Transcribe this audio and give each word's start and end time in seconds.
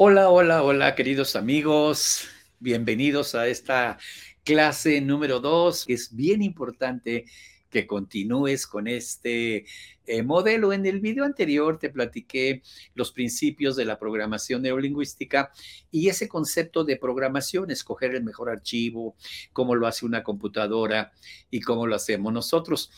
Hola, 0.00 0.30
hola, 0.30 0.62
hola, 0.62 0.94
queridos 0.94 1.34
amigos. 1.34 2.28
Bienvenidos 2.60 3.34
a 3.34 3.48
esta 3.48 3.98
clase 4.44 5.00
número 5.00 5.40
dos. 5.40 5.86
Es 5.88 6.14
bien 6.14 6.40
importante 6.40 7.24
que 7.68 7.88
continúes 7.88 8.68
con 8.68 8.86
este 8.86 9.66
eh, 10.06 10.22
modelo. 10.22 10.72
En 10.72 10.86
el 10.86 11.00
video 11.00 11.24
anterior 11.24 11.80
te 11.80 11.90
platiqué 11.90 12.62
los 12.94 13.10
principios 13.10 13.74
de 13.74 13.86
la 13.86 13.98
programación 13.98 14.62
neurolingüística 14.62 15.50
y 15.90 16.08
ese 16.08 16.28
concepto 16.28 16.84
de 16.84 16.96
programación, 16.96 17.72
escoger 17.72 18.14
el 18.14 18.22
mejor 18.22 18.50
archivo, 18.50 19.16
cómo 19.52 19.74
lo 19.74 19.88
hace 19.88 20.06
una 20.06 20.22
computadora 20.22 21.10
y 21.50 21.58
cómo 21.58 21.88
lo 21.88 21.96
hacemos 21.96 22.32
nosotros. 22.32 22.92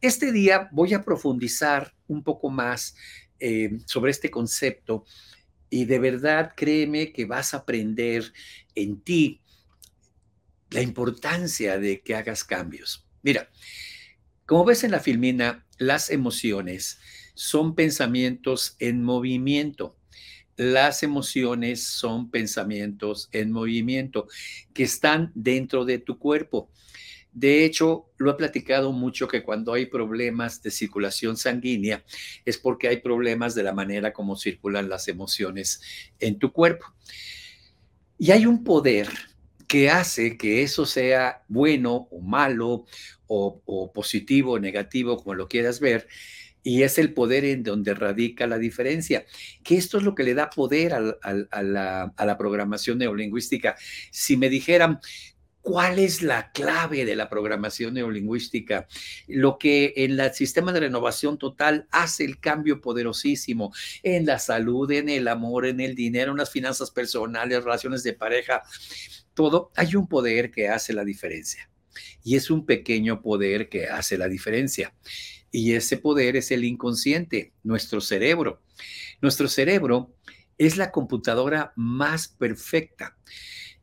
Este 0.00 0.30
día 0.30 0.68
voy 0.70 0.94
a 0.94 1.02
profundizar 1.02 1.96
un 2.06 2.22
poco 2.22 2.48
más 2.48 2.94
eh, 3.40 3.76
sobre 3.86 4.12
este 4.12 4.30
concepto 4.30 5.04
y 5.70 5.84
de 5.86 5.98
verdad, 5.98 6.52
créeme 6.56 7.12
que 7.12 7.24
vas 7.24 7.54
a 7.54 7.58
aprender 7.58 8.32
en 8.74 9.00
ti 9.00 9.40
la 10.70 10.82
importancia 10.82 11.78
de 11.78 12.00
que 12.00 12.14
hagas 12.14 12.44
cambios. 12.44 13.06
Mira, 13.22 13.48
como 14.46 14.64
ves 14.64 14.84
en 14.84 14.90
la 14.90 15.00
filmina, 15.00 15.64
las 15.78 16.10
emociones 16.10 16.98
son 17.34 17.74
pensamientos 17.74 18.76
en 18.78 19.02
movimiento. 19.02 19.96
Las 20.56 21.02
emociones 21.02 21.82
son 21.84 22.30
pensamientos 22.30 23.28
en 23.32 23.50
movimiento 23.50 24.28
que 24.72 24.84
están 24.84 25.32
dentro 25.34 25.84
de 25.84 25.98
tu 25.98 26.18
cuerpo. 26.18 26.70
De 27.34 27.64
hecho, 27.64 28.06
lo 28.16 28.30
he 28.30 28.34
platicado 28.34 28.92
mucho 28.92 29.26
que 29.26 29.42
cuando 29.42 29.72
hay 29.72 29.86
problemas 29.86 30.62
de 30.62 30.70
circulación 30.70 31.36
sanguínea 31.36 32.04
es 32.44 32.58
porque 32.58 32.86
hay 32.86 32.98
problemas 32.98 33.56
de 33.56 33.64
la 33.64 33.72
manera 33.72 34.12
como 34.12 34.36
circulan 34.36 34.88
las 34.88 35.08
emociones 35.08 35.80
en 36.20 36.38
tu 36.38 36.52
cuerpo. 36.52 36.86
Y 38.18 38.30
hay 38.30 38.46
un 38.46 38.62
poder 38.62 39.08
que 39.66 39.90
hace 39.90 40.36
que 40.36 40.62
eso 40.62 40.86
sea 40.86 41.42
bueno 41.48 42.06
o 42.12 42.20
malo 42.20 42.86
o, 43.26 43.92
positivo 43.92 44.52
o 44.52 44.58
negativo, 44.60 45.16
como 45.16 45.34
lo 45.34 45.48
quieras 45.48 45.80
ver, 45.80 46.06
y 46.62 46.82
es 46.82 46.98
el 46.98 47.12
poder 47.12 47.44
en 47.44 47.64
donde 47.64 47.94
radica 47.94 48.46
la 48.46 48.58
diferencia, 48.58 49.26
que 49.64 49.76
esto 49.76 49.98
es 49.98 50.04
lo 50.04 50.14
que 50.14 50.22
le 50.22 50.34
da 50.34 50.50
poder 50.50 50.94
a, 50.94 51.00
la, 51.00 52.12
a, 52.16 52.24
la, 52.24 52.38
programación 52.38 52.98
neurolingüística. 52.98 53.76
Si 54.12 54.36
me 54.36 54.48
dijeran, 54.48 55.00
¿Cuál 55.64 55.98
es 55.98 56.20
la 56.20 56.52
clave 56.52 57.06
de 57.06 57.16
la 57.16 57.30
programación 57.30 57.94
neurolingüística? 57.94 58.86
Lo 59.28 59.56
que 59.56 59.94
en 59.96 60.20
el 60.20 60.34
sistema 60.34 60.74
de 60.74 60.80
renovación 60.80 61.38
total 61.38 61.88
hace 61.90 62.26
el 62.26 62.38
cambio 62.38 62.82
poderosísimo 62.82 63.72
en 64.02 64.26
la 64.26 64.38
salud, 64.38 64.90
en 64.90 65.08
el 65.08 65.26
amor, 65.26 65.64
en 65.64 65.80
el 65.80 65.94
dinero, 65.94 66.32
en 66.32 66.36
las 66.36 66.50
finanzas 66.50 66.90
personales, 66.90 67.64
relaciones 67.64 68.02
de 68.02 68.12
pareja, 68.12 68.62
todo. 69.32 69.72
Hay 69.74 69.96
un 69.96 70.06
poder 70.06 70.50
que 70.50 70.68
hace 70.68 70.92
la 70.92 71.02
diferencia. 71.02 71.70
Y 72.22 72.36
es 72.36 72.50
un 72.50 72.66
pequeño 72.66 73.22
poder 73.22 73.70
que 73.70 73.86
hace 73.86 74.18
la 74.18 74.28
diferencia. 74.28 74.94
Y 75.50 75.72
ese 75.72 75.96
poder 75.96 76.36
es 76.36 76.50
el 76.50 76.62
inconsciente, 76.64 77.54
nuestro 77.62 78.02
cerebro. 78.02 78.60
Nuestro 79.22 79.48
cerebro 79.48 80.14
es 80.58 80.76
la 80.76 80.90
computadora 80.90 81.72
más 81.74 82.28
perfecta 82.28 83.16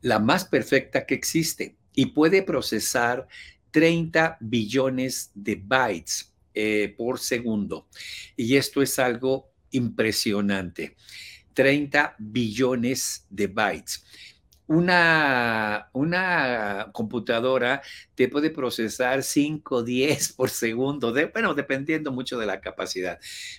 la 0.02 0.18
más 0.18 0.44
perfecta 0.44 1.06
que 1.06 1.14
existe 1.14 1.76
y 1.94 2.06
puede 2.06 2.42
procesar 2.42 3.26
30 3.70 4.36
billones 4.40 5.30
de 5.34 5.56
bytes 5.56 6.32
eh, 6.54 6.94
por 6.96 7.18
segundo. 7.18 7.88
Y 8.36 8.56
esto 8.56 8.82
es 8.82 8.98
algo 8.98 9.50
impresionante. 9.70 10.96
30 11.54 12.16
billones 12.18 13.26
de 13.30 13.46
bytes. 13.46 14.04
Una, 14.66 15.90
una, 15.92 16.90
computadora 16.92 17.82
te 18.14 18.28
puede 18.28 18.50
procesar 18.50 19.22
5, 19.22 19.82
10 19.82 20.32
por 20.32 20.48
segundo, 20.48 21.12
bueno, 21.32 21.52
dependiendo 21.52 22.10
mucho 22.10 22.38
de 22.38 22.46
la 22.46 22.60
capacidad, 22.60 23.18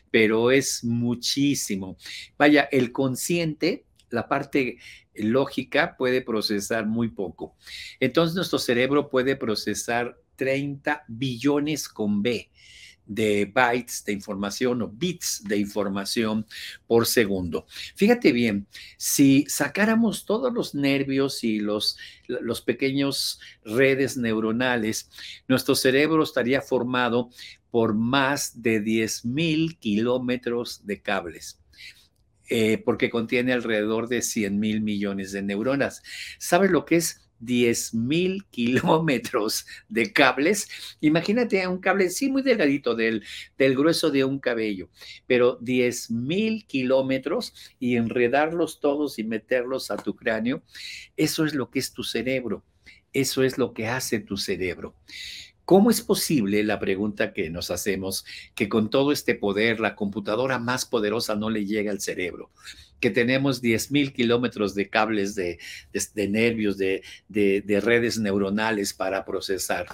pero 0.10 0.50
es 0.50 0.84
muchísimo. 0.84 1.98
Vaya, 2.38 2.68
el 2.72 2.92
consciente 2.92 3.86
la 4.14 4.28
parte 4.28 4.78
lógica 5.16 5.96
puede 5.98 6.22
procesar 6.22 6.86
muy 6.86 7.10
poco. 7.10 7.56
Entonces 8.00 8.36
nuestro 8.36 8.60
cerebro 8.60 9.10
puede 9.10 9.36
procesar 9.36 10.18
30 10.36 11.06
billones 11.08 11.88
con 11.88 12.22
B 12.22 12.50
de 13.06 13.52
bytes 13.54 14.04
de 14.06 14.14
información 14.14 14.82
o 14.82 14.88
bits 14.88 15.44
de 15.44 15.58
información 15.58 16.46
por 16.88 17.06
segundo. 17.06 17.66
Fíjate 17.96 18.32
bien, 18.32 18.68
si 18.98 19.46
sacáramos 19.48 20.26
todos 20.26 20.54
los 20.54 20.74
nervios 20.74 21.44
y 21.44 21.60
los, 21.60 21.98
los 22.28 22.62
pequeños 22.62 23.40
redes 23.64 24.18
neuronales, 24.18 25.10
nuestro 25.48 25.76
cerebro 25.76 26.24
estaría 26.24 26.62
formado 26.62 27.30
por 27.72 27.94
más 27.94 28.62
de 28.62 28.80
10 28.80 29.26
mil 29.26 29.78
kilómetros 29.80 30.86
de 30.86 31.02
cables. 31.02 31.63
Eh, 32.56 32.78
porque 32.78 33.10
contiene 33.10 33.52
alrededor 33.52 34.08
de 34.08 34.22
100 34.22 34.60
mil 34.60 34.82
millones 34.82 35.32
de 35.32 35.42
neuronas. 35.42 36.04
¿Sabes 36.38 36.70
lo 36.70 36.86
que 36.86 36.98
es 36.98 37.28
10 37.40 37.96
mil 37.96 38.46
kilómetros 38.52 39.66
de 39.90 40.14
cables. 40.14 40.70
Imagínate 41.02 41.68
un 41.68 41.80
cable, 41.80 42.12
sí, 42.12 42.30
muy 42.30 42.44
delgadito, 42.44 42.94
del, 42.94 43.24
del 43.58 43.76
grueso 43.76 44.12
de 44.12 44.24
un 44.24 44.38
cabello, 44.38 44.90
pero 45.26 45.58
10 45.62 46.12
mil 46.12 46.68
kilómetros 46.68 47.56
y 47.80 47.96
enredarlos 47.96 48.80
todos 48.80 49.18
y 49.18 49.24
meterlos 49.24 49.90
a 49.90 49.98
tu 49.98 50.16
cráneo, 50.16 50.62
eso 51.18 51.46
es 51.46 51.56
lo 51.56 51.72
que 51.72 51.80
es 51.80 51.92
tu 51.92 52.04
cerebro. 52.04 52.64
Eso 53.14 53.44
es 53.44 53.58
lo 53.58 53.74
que 53.74 53.88
hace 53.88 54.20
tu 54.20 54.38
cerebro. 54.38 54.96
¿Cómo 55.66 55.90
es 55.90 56.02
posible, 56.02 56.62
la 56.64 56.78
pregunta 56.78 57.32
que 57.32 57.50
nos 57.50 57.72
hacemos, 57.72 58.26
que 58.54 58.68
con 58.68 58.90
todo 58.90 59.14
este 59.14 59.34
poder 59.34 59.80
la 59.80 59.96
computadora 59.96 60.60
más 60.60 60.86
poderosa 60.86 61.36
no 61.36 61.50
le 61.50 61.66
llega 61.66 61.90
al 61.90 62.02
cerebro? 62.02 62.52
Que 63.00 63.10
tenemos 63.10 63.62
10.000 63.62 64.12
kilómetros 64.12 64.76
de 64.76 64.90
cables 64.90 65.36
de, 65.36 65.58
nervios, 66.30 66.78
de, 66.78 67.02
de, 67.30 67.82
redes 67.82 68.20
neuronales 68.20 68.94
para 68.94 69.24
procesar. 69.24 69.88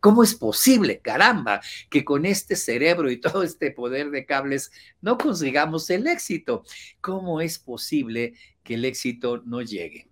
¿Cómo 0.00 0.22
es 0.22 0.34
posible, 0.34 0.98
caramba, 0.98 1.62
que 1.88 2.04
con 2.04 2.26
este 2.26 2.54
cerebro 2.54 3.10
y 3.10 3.18
todo 3.18 3.42
este 3.42 3.70
poder 3.70 4.10
de 4.10 4.26
cables 4.26 4.70
no 5.00 5.16
consigamos 5.16 5.88
el 5.88 6.06
éxito? 6.08 6.62
¿Cómo 7.00 7.40
es 7.40 7.58
posible 7.58 8.34
que 8.62 8.74
el 8.74 8.84
éxito 8.84 9.42
no 9.46 9.62
llegue? 9.62 10.08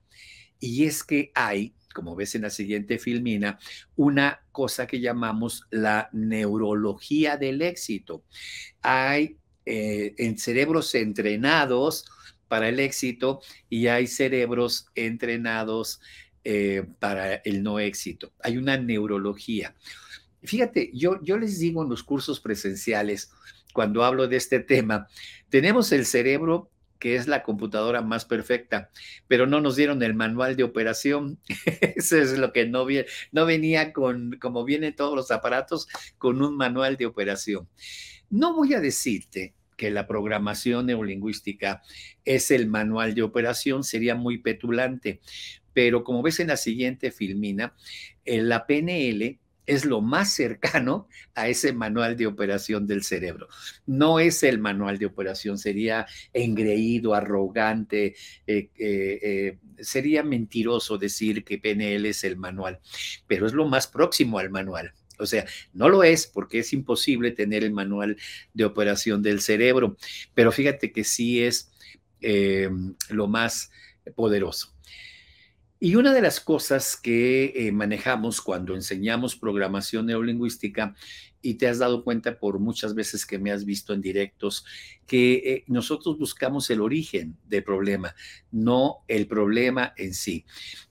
Y 0.61 0.85
es 0.85 1.05
que 1.05 1.31
hay 1.35 1.75
como 1.95 2.15
ves 2.15 2.35
en 2.35 2.43
la 2.43 2.51
siguiente 2.51 2.99
filmina, 2.99 3.59
una 3.97 4.43
cosa 4.53 4.87
que 4.87 5.01
llamamos 5.01 5.65
la 5.71 6.11
neurología 6.13 7.39
del 7.39 7.63
éxito. 7.63 8.25
Hay 8.83 9.39
eh, 9.65 10.15
en 10.19 10.37
cerebros 10.37 10.95
entrenados 10.95 12.05
para 12.49 12.69
el 12.69 12.81
éxito 12.81 13.41
y 13.71 13.87
hay 13.87 14.07
cerebros 14.07 14.89
entrenados 14.95 16.01
eh, 16.45 16.85
para 16.99 17.37
el 17.37 17.63
no 17.63 17.79
éxito. 17.79 18.35
Hay 18.41 18.59
una 18.59 18.77
neurología. 18.77 19.75
Fíjate, 20.43 20.91
yo, 20.93 21.19
yo 21.23 21.39
les 21.39 21.59
digo 21.59 21.83
en 21.83 21.89
los 21.89 22.03
cursos 22.03 22.41
presenciales, 22.41 23.31
cuando 23.73 24.05
hablo 24.05 24.29
de 24.29 24.37
este 24.37 24.61
tema, 24.61 25.09
tenemos 25.49 25.91
el 25.93 26.05
cerebro 26.05 26.71
que 27.05 27.17
es 27.17 27.29
la 27.29 27.43
computadora 27.43 28.01
más 28.01 28.25
perfecta, 28.25 28.89
pero 29.29 29.47
no 29.47 29.61
nos 29.61 29.77
dieron 29.77 30.03
el 30.03 30.15
manual 30.15 30.57
de 30.57 30.63
operación. 30.63 31.39
Eso 31.97 32.17
es 32.17 32.39
lo 32.39 32.51
que 32.51 32.65
no, 32.65 32.87
no 33.31 33.45
venía 33.45 33.93
con, 33.93 34.39
como 34.41 34.65
vienen 34.65 34.97
todos 34.97 35.15
los 35.15 35.31
aparatos, 35.31 35.87
con 36.17 36.41
un 36.41 36.57
manual 36.57 36.97
de 36.97 37.05
operación. 37.05 37.69
No 38.31 38.55
voy 38.55 38.73
a 38.73 38.81
decirte 38.81 39.53
que 39.77 39.91
la 39.91 40.07
programación 40.07 40.87
neurolingüística 40.87 41.83
es 42.25 42.51
el 42.51 42.69
manual 42.69 43.15
de 43.15 43.21
operación, 43.21 43.85
sería 43.85 44.15
muy 44.15 44.39
petulante, 44.39 45.21
pero 45.75 46.05
como 46.05 46.23
ves 46.23 46.41
en 46.41 46.49
la 46.49 46.57
siguiente 46.57 47.11
filmina, 47.11 47.75
la 48.25 48.67
PNL 48.67 49.39
es 49.67 49.85
lo 49.85 50.01
más 50.01 50.35
cercano 50.35 51.09
a 51.35 51.49
ese 51.49 51.73
manual 51.73 52.17
de 52.17 52.27
operación 52.27 52.87
del 52.87 53.03
cerebro. 53.03 53.49
No 53.87 54.19
es 54.19 54.43
el 54.43 54.59
manual 54.59 54.99
de 54.99 55.07
operación, 55.07 55.59
sería 55.59 56.07
engreído, 56.33 57.15
arrogante, 57.15 58.15
eh, 58.47 58.71
eh, 58.77 59.19
eh, 59.23 59.59
sería 59.79 60.23
mentiroso 60.23 60.99
decir 60.99 61.45
que 61.45 61.59
PNL 61.59 62.07
es 62.07 62.25
el 62.25 62.37
manual, 62.37 62.81
pero 63.27 63.47
es 63.47 63.53
lo 63.53 63.67
más 63.67 63.87
próximo 63.87 64.39
al 64.39 64.51
manual. 64.51 64.93
O 65.19 65.27
sea, 65.27 65.47
no 65.73 65.89
lo 65.89 66.03
es 66.03 66.27
porque 66.27 66.59
es 66.59 66.73
imposible 66.73 67.31
tener 67.31 67.63
el 67.63 67.73
manual 67.73 68.17
de 68.53 68.65
operación 68.65 69.23
del 69.23 69.41
cerebro, 69.41 69.97
pero 70.35 70.51
fíjate 70.51 70.91
que 70.91 71.05
sí 71.05 71.43
es 71.43 71.71
lo 73.11 73.29
más 73.29 73.71
poderoso. 74.17 74.74
Y 75.85 75.97
una 75.97 76.15
de 76.15 76.23
las 76.23 76.41
cosas 76.41 76.97
que 76.97 77.53
eh, 77.55 77.71
manejamos 77.71 78.41
cuando 78.41 78.75
enseñamos 78.75 79.37
programación 79.37 80.07
neurolingüística, 80.07 80.95
y 81.43 81.57
te 81.57 81.69
has 81.69 81.79
dado 81.79 82.05
cuenta 82.05 82.39
por 82.39 82.59
muchas 82.59 82.95
veces 82.95 83.27
que 83.27 83.39
me 83.39 83.53
has 83.53 83.67
visto 83.67 83.93
en 83.93 84.01
directos, 84.01 84.65
que 85.07 85.35
eh, 85.35 85.65
nosotros 85.67 86.17
buscamos 86.17 86.71
el 86.71 86.81
origen 86.81 87.37
del 87.47 87.65
problema, 87.65 88.15
no 88.51 89.05
el 89.09 89.27
problema 89.27 89.93
en 89.99 90.15
sí. 90.15 90.47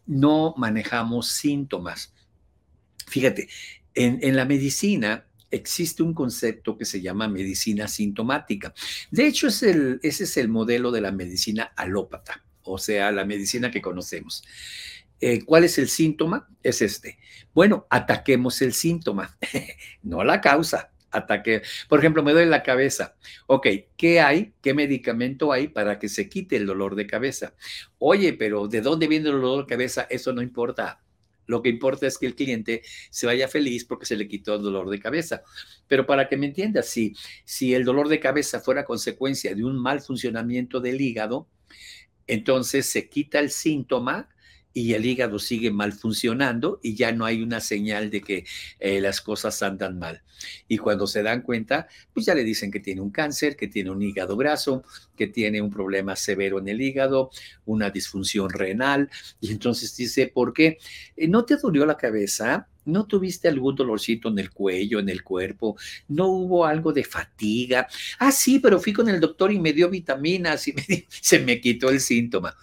No 0.05 0.53
manejamos 0.57 1.29
síntomas. 1.29 2.13
Fíjate, 3.07 3.49
en, 3.95 4.35
la 4.35 4.45
medicina 4.45 5.25
existe 5.49 6.03
un 6.03 6.13
concepto 6.13 6.77
que 6.77 6.85
se 6.85 7.01
llama 7.01 7.27
medicina 7.27 7.87
sintomática. 7.87 8.75
De 9.09 9.25
hecho, 9.25 9.47
ese 9.47 9.97
es 10.03 10.37
el 10.37 10.49
modelo 10.49 10.91
de 10.91 11.01
la 11.01 11.11
medicina 11.11 11.63
alópata 11.75 12.43
o 12.63 12.77
sea, 12.77 13.11
la 13.11 13.25
medicina 13.25 13.71
que 13.71 13.81
conocemos. 13.81 14.43
Eh, 15.19 15.43
¿Cuál 15.45 15.63
es 15.63 15.77
el 15.77 15.87
síntoma? 15.87 16.49
Es 16.61 16.81
este. 16.81 17.17
Bueno, 17.53 17.87
ataquemos 17.89 18.61
el 18.61 18.73
síntoma, 18.73 19.37
no 20.03 20.23
la 20.23 20.41
causa. 20.41 20.89
Ataque. 21.11 21.61
Por 21.87 21.99
ejemplo, 21.99 22.23
me 22.23 22.31
duele 22.31 22.49
la 22.49 22.63
cabeza. 22.63 23.15
Ok, 23.45 23.67
¿qué 23.95 24.19
hay? 24.19 24.53
¿Qué 24.63 24.73
medicamento 24.73 25.51
hay 25.51 25.67
para 25.67 25.99
que 25.99 26.09
se 26.09 26.27
quite 26.27 26.55
el 26.55 26.65
dolor 26.65 26.95
de 26.95 27.05
cabeza? 27.05 27.53
Oye, 27.99 28.33
pero 28.33 28.67
¿de 28.67 28.81
dónde 28.81 29.07
viene 29.07 29.29
el 29.29 29.35
dolor 29.35 29.65
de 29.65 29.69
cabeza? 29.69 30.07
Eso 30.09 30.33
no 30.33 30.41
importa. 30.41 31.03
Lo 31.45 31.61
que 31.61 31.69
importa 31.69 32.07
es 32.07 32.17
que 32.17 32.25
el 32.25 32.35
cliente 32.35 32.81
se 33.09 33.25
vaya 33.25 33.47
feliz 33.47 33.85
porque 33.85 34.05
se 34.05 34.15
le 34.15 34.27
quitó 34.27 34.55
el 34.55 34.63
dolor 34.63 34.89
de 34.89 34.99
cabeza. 34.99 35.43
Pero 35.87 36.05
para 36.05 36.27
que 36.27 36.37
me 36.37 36.47
entiendas, 36.47 36.87
si, 36.87 37.15
si 37.45 37.73
el 37.73 37.85
dolor 37.85 38.07
de 38.07 38.19
cabeza 38.19 38.59
fuera 38.59 38.85
consecuencia 38.85 39.53
de 39.53 39.63
un 39.63 39.81
mal 39.81 40.01
funcionamiento 40.01 40.79
del 40.79 40.99
hígado, 40.99 41.47
entonces 42.27 42.85
se 42.87 43.09
quita 43.09 43.39
el 43.39 43.49
síntoma 43.49 44.29
y 44.73 44.93
el 44.93 45.05
hígado 45.05 45.37
sigue 45.39 45.71
mal 45.71 45.93
funcionando 45.93 46.79
y 46.81 46.95
ya 46.95 47.11
no 47.11 47.25
hay 47.25 47.43
una 47.43 47.59
señal 47.59 48.09
de 48.09 48.21
que 48.21 48.45
eh, 48.79 48.99
las 48.99 49.21
cosas 49.21 49.61
andan 49.61 49.99
mal. 49.99 50.23
Y 50.67 50.77
cuando 50.79 51.05
se 51.05 51.21
dan 51.21 51.41
cuenta, 51.41 51.87
pues 52.11 52.25
ya 52.25 52.33
le 52.33 52.43
dicen 52.43 52.71
que 52.71 52.79
tiene 52.79 53.01
un 53.01 53.11
cáncer, 53.11 53.55
que 53.55 53.67
tiene 53.67 53.91
un 53.91 54.01
hígado 54.01 54.35
graso, 54.35 54.83
que 55.15 55.27
tiene 55.27 55.61
un 55.61 55.69
problema 55.69 56.15
severo 56.15 56.59
en 56.59 56.67
el 56.67 56.81
hígado, 56.81 57.29
una 57.65 57.91
disfunción 57.91 58.49
renal. 58.49 59.09
Y 59.39 59.51
entonces 59.51 59.95
dice, 59.95 60.27
¿por 60.27 60.53
qué? 60.53 60.79
Eh, 61.15 61.27
¿No 61.27 61.45
te 61.45 61.57
dolió 61.57 61.85
la 61.85 61.97
cabeza? 61.97 62.67
¿No 62.85 63.05
tuviste 63.05 63.47
algún 63.47 63.75
dolorcito 63.75 64.29
en 64.29 64.39
el 64.39 64.51
cuello, 64.51 64.99
en 64.99 65.09
el 65.09 65.23
cuerpo? 65.23 65.77
¿No 66.07 66.27
hubo 66.27 66.65
algo 66.65 66.91
de 66.91 67.03
fatiga? 67.03 67.87
Ah, 68.19 68.31
sí, 68.31 68.59
pero 68.59 68.79
fui 68.79 68.93
con 68.93 69.09
el 69.09 69.19
doctor 69.19 69.51
y 69.51 69.59
me 69.59 69.73
dio 69.73 69.89
vitaminas 69.89 70.67
y 70.67 70.73
se 71.09 71.39
me 71.39 71.61
quitó 71.61 71.89
el 71.89 71.99
síntoma. 71.99 72.55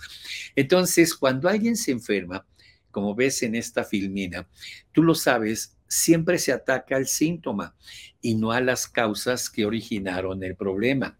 Entonces, 0.54 1.14
cuando 1.14 1.48
alguien 1.48 1.76
se 1.76 1.92
enferma, 1.92 2.44
como 2.90 3.14
ves 3.14 3.42
en 3.42 3.54
esta 3.54 3.84
filmina, 3.84 4.48
tú 4.92 5.02
lo 5.02 5.14
sabes, 5.14 5.76
siempre 5.86 6.38
se 6.38 6.52
ataca 6.52 6.96
al 6.96 7.06
síntoma 7.06 7.74
y 8.20 8.34
no 8.34 8.52
a 8.52 8.60
las 8.60 8.86
causas 8.86 9.50
que 9.50 9.66
originaron 9.66 10.42
el 10.42 10.56
problema. 10.56 11.18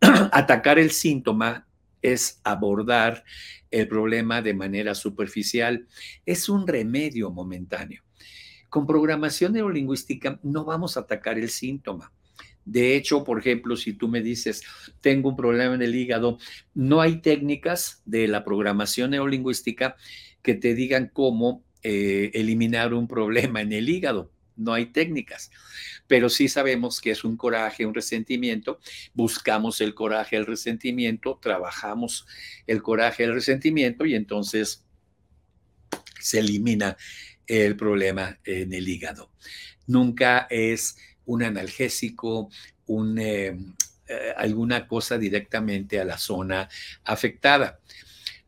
Atacar 0.32 0.78
el 0.78 0.90
síntoma 0.90 1.66
es 2.02 2.40
abordar 2.44 3.24
el 3.70 3.88
problema 3.88 4.40
de 4.40 4.54
manera 4.54 4.94
superficial, 4.94 5.86
es 6.24 6.48
un 6.48 6.66
remedio 6.66 7.30
momentáneo. 7.30 8.05
Con 8.76 8.86
programación 8.86 9.54
neurolingüística 9.54 10.38
no 10.42 10.66
vamos 10.66 10.98
a 10.98 11.00
atacar 11.00 11.38
el 11.38 11.48
síntoma. 11.48 12.12
De 12.66 12.94
hecho, 12.94 13.24
por 13.24 13.38
ejemplo, 13.38 13.74
si 13.74 13.94
tú 13.94 14.06
me 14.06 14.20
dices, 14.20 14.64
tengo 15.00 15.30
un 15.30 15.36
problema 15.36 15.74
en 15.74 15.80
el 15.80 15.94
hígado, 15.94 16.36
no 16.74 17.00
hay 17.00 17.22
técnicas 17.22 18.02
de 18.04 18.28
la 18.28 18.44
programación 18.44 19.12
neurolingüística 19.12 19.96
que 20.42 20.52
te 20.52 20.74
digan 20.74 21.08
cómo 21.10 21.64
eh, 21.82 22.30
eliminar 22.34 22.92
un 22.92 23.08
problema 23.08 23.62
en 23.62 23.72
el 23.72 23.88
hígado. 23.88 24.30
No 24.56 24.74
hay 24.74 24.84
técnicas, 24.84 25.50
pero 26.06 26.28
sí 26.28 26.46
sabemos 26.46 27.00
que 27.00 27.12
es 27.12 27.24
un 27.24 27.38
coraje, 27.38 27.86
un 27.86 27.94
resentimiento. 27.94 28.78
Buscamos 29.14 29.80
el 29.80 29.94
coraje, 29.94 30.36
el 30.36 30.44
resentimiento, 30.44 31.38
trabajamos 31.40 32.26
el 32.66 32.82
coraje, 32.82 33.24
el 33.24 33.32
resentimiento 33.32 34.04
y 34.04 34.14
entonces 34.14 34.84
se 36.20 36.40
elimina 36.40 36.98
el 37.46 37.76
problema 37.76 38.38
en 38.44 38.72
el 38.72 38.88
hígado. 38.88 39.30
Nunca 39.86 40.46
es 40.50 40.96
un 41.26 41.42
analgésico, 41.42 42.50
eh, 42.88 43.56
eh, 44.08 44.32
alguna 44.36 44.86
cosa 44.86 45.18
directamente 45.18 46.00
a 46.00 46.04
la 46.04 46.18
zona 46.18 46.68
afectada. 47.04 47.80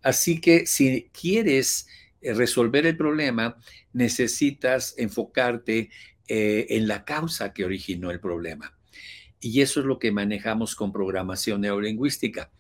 Así 0.03 0.41
que 0.41 0.67
si 0.67 1.11
quieres 1.13 1.89
eh, 2.23 2.33
resolver 2.33 2.87
el 2.87 2.97
problema, 2.97 3.57
necesitas 3.93 4.95
enfocarte 4.97 5.91
en 6.31 6.87
la 6.87 7.07
causa 7.07 7.55
que 7.55 7.65
originó 7.65 8.11
el 8.11 8.21
problema. 8.21 8.79
Y 9.41 9.63
eso 9.63 9.81
es 9.81 9.87
lo 9.87 9.99
que 9.99 10.13
manejamos 10.13 10.75
con 10.77 10.93
programación 10.93 11.63
neurolingüística. 11.63 12.51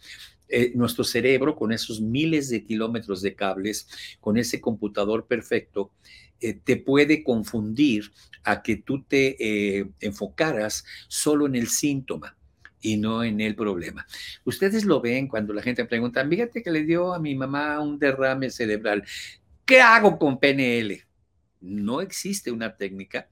nuestro 0.75 1.05
cerebro, 1.05 1.55
con 1.55 1.70
esos 1.73 2.00
miles 2.00 2.49
de 2.49 2.64
kilómetros 2.64 3.20
de 3.20 3.34
cables, 3.34 3.87
con 4.20 4.38
ese 4.38 4.58
computador 4.58 5.26
perfecto, 5.26 5.93
eh, 6.40 6.55
te 6.55 6.76
puede 6.76 7.23
confundir 7.23 8.11
a 8.44 8.62
que 8.62 8.76
tú 8.76 9.02
te 9.02 9.37
eh, 9.79 9.88
enfocaras 10.00 10.85
solo 11.08 11.46
en 11.46 11.56
el 11.56 11.69
síntoma 11.69 12.37
y 12.81 12.96
no 12.96 13.25
en 13.25 13.40
el 13.40 13.55
problema. 13.55 14.06
Ustedes 14.44 14.85
lo 14.85 15.00
ven 15.00 15.29
cuando 15.29 15.52
la 15.52 15.62
gente 15.62 15.85
pregunta, 15.85 16.26
fíjate 16.26 16.62
que 16.62 16.70
le 16.70 16.85
dio 16.85 17.12
a 17.12 17.19
mi 17.19 17.35
mamá 17.35 17.81
un 17.81 17.99
derrame 17.99 18.50
cerebral. 18.50 19.05
¿Qué 19.64 19.81
hago 19.81 20.19
con 20.19 20.38
PNL? 20.38 21.05
No 21.61 22.00
existe 22.00 22.50
una 22.50 22.76
técnica 22.76 23.29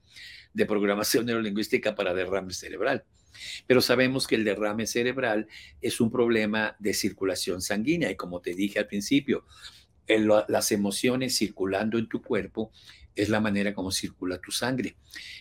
de 0.53 0.65
programación 0.65 1.25
neurolingüística 1.27 1.95
para 1.95 2.13
derrame 2.13 2.53
cerebral. 2.53 3.03
Pero 3.67 3.81
sabemos 3.81 4.27
que 4.27 4.35
el 4.35 4.43
derrame 4.43 4.87
cerebral 4.87 5.47
es 5.81 6.01
un 6.01 6.11
problema 6.11 6.75
de 6.79 6.93
circulación 6.93 7.61
sanguínea 7.61 8.09
y 8.09 8.15
como 8.15 8.41
te 8.41 8.53
dije 8.55 8.79
al 8.79 8.87
principio, 8.87 9.45
las 10.07 10.71
emociones 10.71 11.37
circulando 11.37 11.97
en 11.97 12.07
tu 12.07 12.21
cuerpo 12.21 12.71
es 13.17 13.29
la 13.29 13.41
manera 13.41 13.73
como 13.73 13.91
circula 13.91 14.37
tu 14.37 14.51
sangre. 14.51 14.95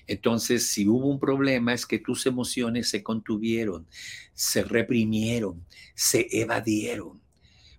Entonces, 0.07 0.69
si 0.69 0.89
hubo 0.89 1.07
un 1.07 1.21
problema 1.21 1.75
es 1.75 1.87
que 1.87 1.99
tus 1.99 2.27
emociones 2.27 2.89
se 2.89 3.03
contuvieron, 3.03 3.87
se 4.33 4.65
reprimieron, 4.65 5.65
se 5.95 6.27
evadieron 6.31 7.21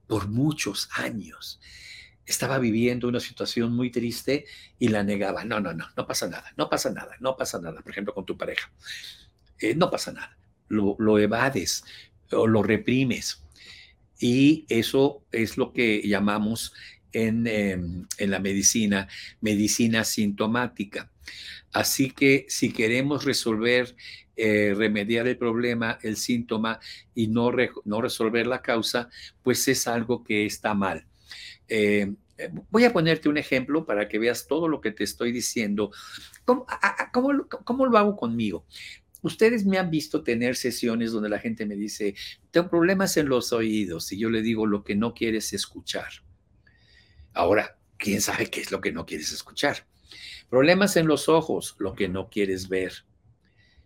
por 0.06 0.30
muchos 0.30 0.88
años. 0.94 1.60
Estaba 2.26 2.60
viviendo 2.60 3.08
una 3.08 3.20
situación 3.20 3.74
muy 3.74 3.90
triste 3.90 4.46
y 4.78 4.90
la 4.90 5.04
negaba. 5.04 5.44
No, 5.46 5.60
no, 5.60 5.74
no, 5.74 5.88
no 5.96 6.08
pasa 6.08 6.28
nada, 6.28 6.54
no 6.58 6.70
pasa 6.70 6.92
nada, 6.92 7.16
no 7.20 7.36
pasa 7.36 7.60
nada. 7.60 7.82
Por 7.82 7.92
ejemplo, 7.92 8.14
con 8.14 8.26
tu 8.26 8.38
pareja. 8.38 8.72
Eh, 9.60 9.76
no 9.76 9.90
pasa 9.90 10.12
nada. 10.12 10.38
Lo, 10.68 10.96
lo 11.00 11.18
evades 11.18 11.84
o 12.32 12.46
lo 12.46 12.62
reprimes. 12.62 13.42
Y 14.20 14.66
eso 14.70 15.24
es 15.32 15.58
lo 15.58 15.74
que 15.74 16.02
llamamos 16.08 16.74
en, 17.12 17.48
em, 17.48 18.08
en, 18.18 18.32
la 18.32 18.40
medicina, 18.40 19.08
medicina 19.42 20.04
sintomática. 20.04 21.12
Así 21.74 22.12
que 22.12 22.46
si 22.50 22.72
queremos 22.72 23.26
resolver, 23.26 23.96
eh, 24.36 24.74
remediar 24.76 25.28
el 25.28 25.38
problema, 25.38 25.98
el 26.02 26.16
síntoma 26.16 26.80
y 27.16 27.28
no, 27.28 27.52
no 27.86 28.02
resolver 28.02 28.48
la 28.48 28.62
causa, 28.62 29.10
pues 29.42 29.68
es 29.68 29.88
algo 29.88 30.24
que 30.24 30.46
está 30.46 30.74
mal. 30.74 31.06
Eh, 31.68 32.14
voy 32.70 32.86
a 32.86 32.94
ponerte 32.94 33.30
un 33.30 33.38
ejemplo 33.38 33.86
para 33.86 34.08
que 34.08 34.20
veas 34.20 34.48
todo 34.48 34.68
lo 34.68 34.80
que 34.80 34.92
te 34.92 35.04
estoy 35.04 35.32
diciendo. 35.32 35.92
¿Cómo, 36.46 36.66
cómo, 37.12 37.48
cómo 37.48 37.86
lo 37.86 37.98
hago 37.98 38.16
conmigo? 38.16 38.66
Ustedes 39.22 39.66
me 39.66 39.78
han 39.78 39.90
visto 39.90 40.24
tener 40.24 40.56
sesiones 40.56 41.12
donde 41.12 41.30
la 41.30 41.40
gente 41.40 41.66
me 41.66 41.76
dice, 41.76 42.16
tengo 42.52 42.70
problemas 42.70 43.18
en 43.18 43.30
los 43.30 43.52
oídos 43.52 44.12
y 44.12 44.20
yo 44.20 44.30
le 44.30 44.42
digo 44.42 44.66
lo 44.66 44.84
que 44.84 44.96
no 44.96 45.14
quieres 45.14 45.54
escuchar. 45.54 46.10
Ahora, 47.34 47.78
¿quién 47.98 48.22
sabe 48.22 48.50
qué 48.50 48.62
es 48.62 48.72
lo 48.72 48.82
que 48.82 48.92
no 48.92 49.06
quieres 49.06 49.32
escuchar? 49.32 49.86
Problemas 50.50 50.96
en 50.96 51.08
los 51.08 51.30
ojos, 51.30 51.76
lo 51.80 51.94
que 51.94 52.08
no 52.08 52.30
quieres 52.30 52.70
ver. 52.70 53.06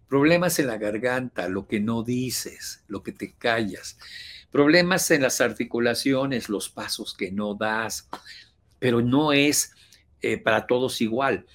Problemas 0.08 0.60
en 0.60 0.68
la 0.68 0.78
garganta, 0.78 1.48
lo 1.48 1.68
que 1.68 1.80
no 1.80 2.04
dices, 2.04 2.84
lo 2.88 3.02
que 3.02 3.14
te 3.14 3.34
callas. 3.34 3.98
Problemas 4.52 5.10
en 5.12 5.22
las 5.22 5.40
articulaciones, 5.42 6.50
los 6.50 6.70
pasos 6.70 7.16
que 7.16 7.32
no 7.32 7.56
das. 7.56 8.10
Pero 8.78 9.02
no 9.02 9.32
es 9.32 9.74
eh, 10.22 10.38
para 10.38 10.68
todos 10.68 11.02
igual. 11.02 11.46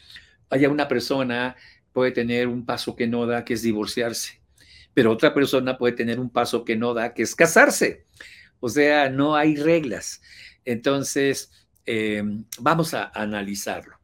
Hay 0.48 0.64
una 0.66 0.88
persona 0.88 1.56
puede 1.96 2.12
tener 2.12 2.46
un 2.46 2.66
paso 2.66 2.94
que 2.94 3.06
no 3.06 3.24
da, 3.24 3.42
que 3.42 3.54
es 3.54 3.62
divorciarse, 3.62 4.42
pero 4.92 5.10
otra 5.10 5.32
persona 5.32 5.78
puede 5.78 5.94
tener 5.94 6.20
un 6.20 6.28
paso 6.28 6.62
que 6.62 6.76
no 6.76 6.92
da, 6.92 7.14
que 7.14 7.22
es 7.22 7.34
casarse. 7.34 8.04
O 8.60 8.68
sea, 8.68 9.08
no 9.08 9.34
hay 9.34 9.56
reglas. 9.56 10.20
Entonces, 10.66 11.50
eh, 11.86 12.22
vamos 12.58 12.92
a 12.92 13.10
analizarlo. 13.14 13.98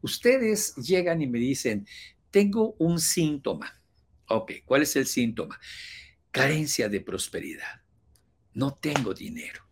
Ustedes 0.00 0.74
llegan 0.74 1.22
y 1.22 1.28
me 1.28 1.38
dicen, 1.38 1.86
tengo 2.32 2.74
un 2.80 2.98
síntoma. 2.98 3.80
Ok, 4.26 4.54
¿cuál 4.64 4.82
es 4.82 4.96
el 4.96 5.06
síntoma? 5.06 5.56
Carencia 6.32 6.88
de 6.88 7.00
prosperidad. 7.00 7.80
No 8.54 8.74
tengo 8.74 9.14
dinero. 9.14 9.65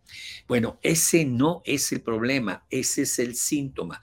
Bueno, 0.47 0.79
ese 0.83 1.25
no 1.25 1.63
es 1.65 1.91
el 1.91 2.01
problema, 2.01 2.65
ese 2.69 3.01
es 3.01 3.17
el 3.17 3.35
síntoma. 3.35 3.99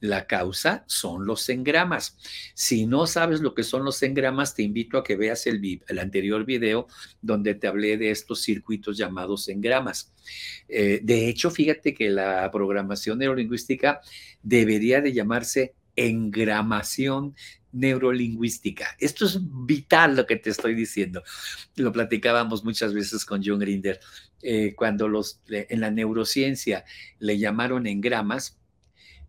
La 0.00 0.26
causa 0.26 0.84
son 0.86 1.26
los 1.26 1.48
engramas. 1.50 2.16
Si 2.54 2.86
no 2.86 3.06
sabes 3.06 3.40
lo 3.40 3.54
que 3.54 3.62
son 3.62 3.84
los 3.84 4.02
engramas, 4.02 4.54
te 4.54 4.62
invito 4.62 4.96
a 4.96 5.04
que 5.04 5.16
veas 5.16 5.46
el, 5.46 5.82
anterior 6.00 6.46
video 6.46 6.86
donde 7.20 7.54
te 7.54 7.66
hablé 7.66 7.98
de 7.98 8.10
estos 8.10 8.40
circuitos 8.40 8.96
llamados 8.96 9.48
engramas. 9.48 10.12
Eh, 10.66 11.00
de 11.02 11.28
hecho, 11.28 11.50
fíjate 11.50 11.92
que 11.92 12.08
la 12.08 12.50
programación 12.50 13.18
neurolingüística 13.18 14.00
debería 14.42 15.02
de 15.02 15.12
llamarse 15.12 15.74
engramación 15.94 17.34
neurolingüística. 17.72 18.96
Esto 18.98 19.24
es 19.24 19.38
vital 19.40 20.16
lo 20.16 20.26
que 20.26 20.36
te 20.36 20.50
estoy 20.50 20.74
diciendo. 20.74 21.22
Lo 21.76 21.92
platicábamos 21.92 22.64
muchas 22.64 22.94
veces 22.94 23.24
con 23.24 23.42
John 23.44 23.58
Grinder. 23.58 23.98
Eh, 24.42 24.74
cuando 24.74 25.08
los, 25.08 25.40
en 25.48 25.80
la 25.80 25.90
neurociencia 25.90 26.84
le 27.18 27.38
llamaron 27.38 27.86
engramas, 27.86 28.58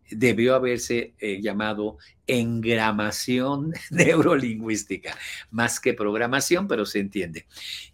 debió 0.09 0.55
haberse 0.55 1.13
eh, 1.19 1.41
llamado 1.41 1.97
engramación 2.27 3.73
neurolingüística, 3.91 5.17
más 5.51 5.79
que 5.79 5.93
programación, 5.93 6.67
pero 6.67 6.85
se 6.85 6.99
entiende. 6.99 7.47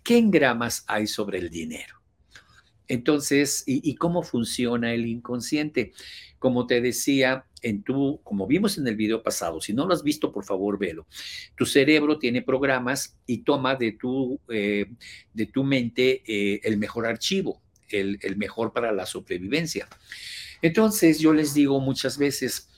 ¿Qué 0.03 0.17
engramas 0.17 0.83
hay 0.87 1.07
sobre 1.07 1.39
el 1.39 1.49
dinero? 1.49 1.99
Entonces, 2.87 3.63
¿y, 3.67 3.93
cómo 3.95 4.23
funciona 4.23 4.93
el 4.93 5.05
inconsciente? 5.05 5.93
Como 6.39 6.65
te 6.65 6.81
decía, 6.81 7.45
en 7.61 7.83
tu, 7.83 8.21
como 8.23 8.47
vimos 8.47 8.77
en 8.77 8.87
el 8.87 8.95
video 8.95 9.21
pasado, 9.21 9.61
si 9.61 9.73
no 9.73 9.85
lo 9.85 9.93
has 9.93 10.03
visto, 10.03 10.31
por 10.31 10.45
favor, 10.45 10.79
velo. 10.79 11.05
Tu 11.55 11.65
cerebro 11.65 12.17
tiene 12.17 12.41
programas 12.41 13.17
y 13.25 13.39
toma 13.39 13.75
de 13.75 13.91
tu, 13.91 14.39
eh, 14.49 14.85
de 15.33 15.45
tu 15.45 15.63
mente 15.63 16.23
eh, 16.25 16.61
el 16.63 16.77
mejor 16.77 17.05
archivo, 17.05 17.61
el, 17.89 18.17
el 18.21 18.37
mejor 18.37 18.71
para 18.73 18.91
la 18.91 19.05
sobrevivencia. 19.05 19.87
Entonces, 20.61 21.19
yo 21.19 21.33
les 21.33 21.53
digo 21.53 21.79
muchas 21.79 22.17
veces, 22.17 22.68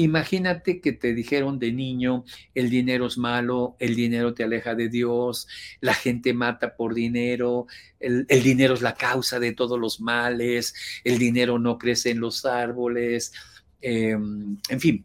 Imagínate 0.00 0.80
que 0.80 0.92
te 0.92 1.12
dijeron 1.12 1.58
de 1.58 1.72
niño, 1.72 2.24
el 2.54 2.70
dinero 2.70 3.06
es 3.06 3.18
malo, 3.18 3.76
el 3.78 3.94
dinero 3.94 4.32
te 4.32 4.44
aleja 4.44 4.74
de 4.74 4.88
Dios, 4.88 5.46
la 5.82 5.92
gente 5.92 6.32
mata 6.32 6.74
por 6.74 6.94
dinero, 6.94 7.66
el, 7.98 8.24
dinero 8.26 8.72
es 8.72 8.80
la 8.80 8.94
causa 8.94 9.38
de 9.38 9.52
todos 9.52 9.78
los 9.78 10.00
males, 10.00 10.74
el 11.04 11.18
dinero 11.18 11.58
no 11.58 11.76
crece 11.76 12.12
en 12.12 12.20
los 12.20 12.46
árboles, 12.46 13.34
em, 13.82 14.56
en 14.70 14.80
fin. 14.80 15.04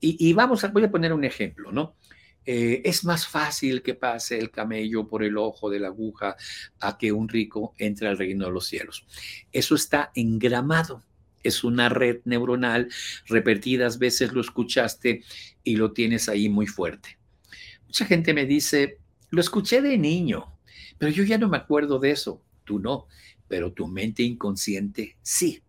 Y, 0.00 0.34
vamos 0.34 0.62
a, 0.64 0.68
voy 0.68 0.84
a 0.84 0.90
poner 0.90 1.14
un 1.14 1.24
ejemplo, 1.24 1.72
¿no? 1.72 1.96
Eh, 2.44 2.82
es 2.84 3.06
más 3.06 3.26
fácil 3.26 3.82
que 3.82 3.94
pase 3.94 4.38
el 4.38 4.50
camello 4.50 5.08
por 5.08 5.24
el 5.24 5.38
ojo 5.38 5.70
de 5.70 5.80
la 5.80 5.88
aguja 5.88 6.36
a 6.80 6.98
que 6.98 7.10
un 7.10 7.26
rico 7.30 7.74
entre 7.78 8.08
al 8.08 8.18
reino 8.18 8.44
de 8.44 8.52
los 8.52 8.66
cielos. 8.66 9.06
Eso 9.50 9.74
está 9.74 10.12
engramado 10.14 11.02
es 11.46 11.64
una 11.64 11.88
red 11.88 12.20
neuronal, 12.24 12.88
repetidas 13.26 13.98
veces 13.98 14.32
lo 14.32 14.40
escuchaste 14.40 15.22
y 15.64 15.76
lo 15.76 15.92
tienes 15.92 16.28
ahí 16.28 16.48
muy 16.48 16.66
fuerte. 16.66 17.18
Mucha 17.86 18.04
gente 18.04 18.34
me 18.34 18.46
dice, 18.46 18.98
lo 19.30 19.40
escuché 19.40 19.82
de 19.82 19.98
niño, 19.98 20.58
pero 20.98 21.10
yo 21.10 21.24
ya 21.24 21.38
no 21.38 21.48
me 21.48 21.56
acuerdo 21.56 21.98
de 21.98 22.10
eso. 22.10 22.42
Tú 22.64 22.78
no, 22.78 23.06
pero 23.48 23.72
tu 23.72 23.86
mente 23.86 24.22
inconsciente 24.22 25.16
sí. 25.22 25.62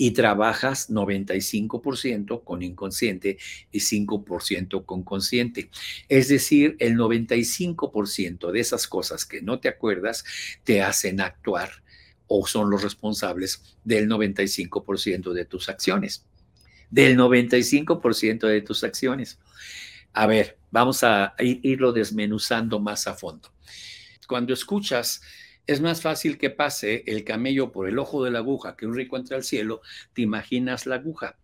Y 0.00 0.12
trabajas 0.12 0.90
95% 0.90 2.44
con 2.44 2.62
inconsciente 2.62 3.36
y 3.72 3.80
5% 3.80 4.84
con 4.84 5.02
consciente. 5.02 5.70
Es 6.08 6.28
decir, 6.28 6.76
el 6.78 6.96
95% 6.96 8.52
de 8.52 8.60
esas 8.60 8.86
cosas 8.86 9.24
que 9.24 9.42
no 9.42 9.58
te 9.58 9.68
acuerdas 9.68 10.24
te 10.62 10.82
hacen 10.82 11.20
actuar 11.20 11.82
o 12.28 12.46
son 12.46 12.70
los 12.70 12.82
responsables 12.82 13.76
del 13.84 14.08
95% 14.08 15.32
de 15.32 15.44
tus 15.44 15.68
acciones. 15.68 16.24
Del 16.90 17.18
95% 17.18 18.46
de 18.46 18.62
tus 18.62 18.84
acciones. 18.84 19.38
A 20.12 20.26
ver, 20.26 20.58
vamos 20.70 21.02
a 21.04 21.34
irlo 21.38 21.92
desmenuzando 21.92 22.78
más 22.80 23.06
a 23.06 23.14
fondo. 23.14 23.52
Cuando 24.26 24.52
escuchas, 24.52 25.22
es 25.66 25.80
más 25.80 26.00
fácil 26.00 26.38
que 26.38 26.50
pase 26.50 27.02
el 27.06 27.24
camello 27.24 27.72
por 27.72 27.88
el 27.88 27.98
ojo 27.98 28.24
de 28.24 28.30
la 28.30 28.38
aguja 28.38 28.76
que 28.76 28.86
un 28.86 28.94
rico 28.94 29.16
entra 29.16 29.36
al 29.36 29.44
cielo, 29.44 29.80
te 30.14 30.22
imaginas 30.22 30.86
la 30.86 30.96
aguja. 30.96 31.38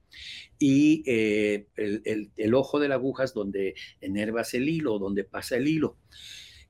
Y 0.59 1.03
eh, 1.07 1.67
el, 1.77 2.31
el 2.37 2.55
ojo 2.55 2.79
de 2.79 2.89
la 2.89 2.95
aguja 2.95 3.25
es 3.25 3.35
donde 3.35 3.75
enervas 4.01 4.55
el 4.55 4.69
hilo, 4.69 4.99
donde 4.99 5.25
pasa 5.25 5.57
el 5.57 5.67
hilo. 5.67 5.99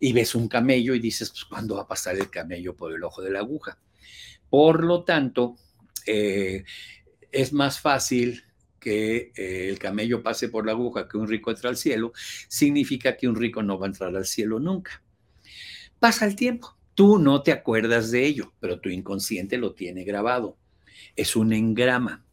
Y 0.01 0.13
ves 0.13 0.35
un 0.35 0.49
camello 0.49 0.95
y 0.95 0.99
dices, 0.99 1.31
pues, 1.31 1.45
¿cuándo 1.45 1.77
va 1.77 1.83
a 1.83 1.89
pasar 1.89 2.17
el 2.17 2.31
camello 2.31 2.75
por 2.75 2.93
el 2.93 3.05
ojo 3.05 3.23
de 3.23 3.31
la 3.31 3.41
aguja? 3.41 3.79
Por 4.55 4.85
lo 4.85 5.03
tanto, 5.03 5.57
eh, 6.07 6.63
es 7.33 7.53
más 7.53 7.81
fácil 7.81 8.45
que 8.79 9.33
eh, 9.35 9.69
el 9.69 9.81
camello 9.81 10.23
pase 10.23 10.49
por 10.49 10.65
la 10.65 10.71
aguja 10.71 11.09
que 11.09 11.17
un 11.17 11.27
rico 11.27 11.51
entre 11.51 11.71
al 11.71 11.77
cielo, 11.77 12.13
significa 12.47 13.17
que 13.17 13.27
un 13.27 13.35
rico 13.35 13.65
no 13.65 13.81
va 13.81 13.87
a 13.87 13.89
entrar 13.89 14.15
al 14.15 14.27
cielo 14.27 14.61
nunca. 14.61 15.03
Pasa 15.99 16.25
el 16.25 16.37
tiempo, 16.37 16.79
tú 16.95 17.19
no 17.19 17.43
te 17.43 17.51
acuerdas 17.51 18.13
de 18.13 18.27
ello, 18.27 18.53
pero 18.61 18.79
tu 18.79 18.91
inconsciente 18.91 19.59
lo 19.59 19.75
tiene 19.75 20.05
grabado. 20.05 20.57
Es 21.17 21.35
un 21.35 21.53
engrama. 21.53 22.25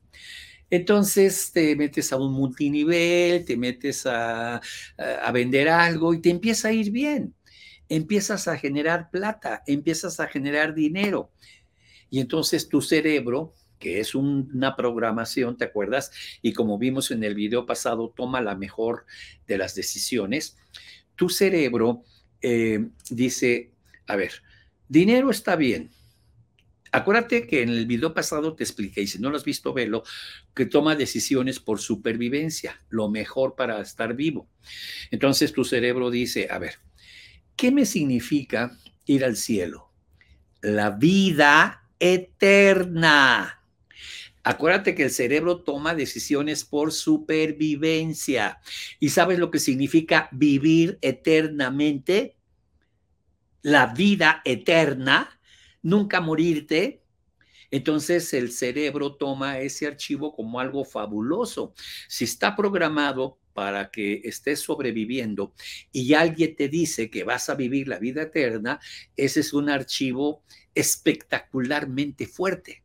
Entonces 0.70 1.51
te 1.51 1.75
metes 1.75 2.13
a 2.13 2.18
un 2.18 2.34
multinivel, 2.34 3.46
te 3.46 3.58
metes 3.58 4.06
a, 4.06 4.62
a, 4.98 5.32
vender 5.32 5.70
algo 5.70 6.13
y 6.13 6.22
te 6.22 6.30
empieza 6.30 6.68
a 6.68 6.72
ir 6.72 6.92
bien. 6.92 7.34
Empiezas 7.90 8.48
a 8.48 8.60
generar 8.60 9.10
plata, 9.10 9.63
empiezas 9.66 10.20
a 10.20 10.28
generar 10.28 10.75
dinero. 10.75 11.32
Y 12.12 12.20
entonces 12.20 12.70
tu 12.70 12.82
cerebro, 12.82 13.56
que 13.80 14.00
es 14.00 14.13
una 14.13 14.75
programación, 14.75 15.58
¿te 15.58 15.65
acuerdas? 15.65 16.12
Y 16.44 16.53
como 16.53 16.77
vimos 16.77 17.10
en 17.10 17.24
el 17.24 17.34
video 17.34 17.65
pasado, 17.65 18.13
toma 18.15 18.39
la 18.41 18.56
mejor 18.56 19.08
de 19.48 19.58
las 19.58 19.74
decisiones. 19.74 20.58
Tu 21.15 21.30
cerebro 21.30 22.03
eh, 22.44 22.89
dice, 23.10 23.72
a 24.06 24.15
ver, 24.15 24.44
dinero 24.88 25.32
está 25.32 25.56
bien, 25.56 25.89
Acuérdate 26.94 27.48
que 27.48 27.62
en 27.62 27.70
el 27.70 27.86
video 27.86 28.13
pasado 28.13 28.53
te 28.53 28.65
expliqué, 28.65 29.01
y 29.01 29.08
si 29.08 29.18
no 29.20 29.30
lo 29.30 29.38
has 29.38 29.46
visto, 29.46 29.72
velo, 29.72 30.03
que 30.53 30.65
toma 30.65 30.96
decisiones 30.96 31.62
por 31.62 31.80
supervivencia, 31.80 32.82
lo 32.89 33.10
mejor 33.10 33.56
para 33.56 33.80
estar 33.80 34.13
vivo. 34.13 34.50
Entonces 35.10 35.53
tu 35.53 35.63
cerebro 35.63 36.12
dice, 36.12 36.50
a 36.51 36.60
ver, 36.60 36.80
¿qué 37.56 37.72
me 37.72 37.86
significa 37.86 38.77
ir 39.06 39.24
al 39.24 39.38
cielo? 39.38 39.89
La 40.62 40.89
vida 40.89 41.81
eterna. 42.01 43.63
Acuérdate 44.43 44.96
que 44.96 45.03
el 45.03 45.12
cerebro 45.12 45.62
toma 45.62 45.93
decisiones 45.93 46.65
por 46.65 46.91
supervivencia. 46.91 48.60
¿Y 49.00 49.10
sabes 49.10 49.38
lo 49.38 49.51
que 49.51 49.60
significa 49.60 50.27
vivir 50.31 50.98
eternamente? 51.01 52.36
La 53.62 53.86
vida 53.93 54.41
eterna, 54.43 55.39
nunca 55.84 56.22
morirte. 56.22 57.03
Entonces 57.70 58.34
el 58.34 58.51
cerebro 58.51 59.15
toma 59.15 59.60
ese 59.60 59.86
archivo 59.86 60.36
como 60.36 60.60
algo 60.60 60.84
fabuloso. 60.86 61.75
Si 62.08 62.25
está 62.25 62.55
programado 62.55 63.38
para 63.53 63.91
que 63.91 64.22
estés 64.24 64.62
sobreviviendo 64.62 65.53
y 65.91 66.13
alguien 66.15 66.55
te 66.55 66.67
dice 66.67 67.12
que 67.12 67.24
vas 67.24 67.50
a 67.50 67.55
vivir 67.55 67.88
la 67.88 68.00
vida 68.00 68.24
eterna, 68.24 68.79
ese 69.15 69.41
es 69.41 69.53
un 69.53 69.70
archivo 69.70 70.43
espectacularmente 70.75 72.28
fuerte. 72.28 72.84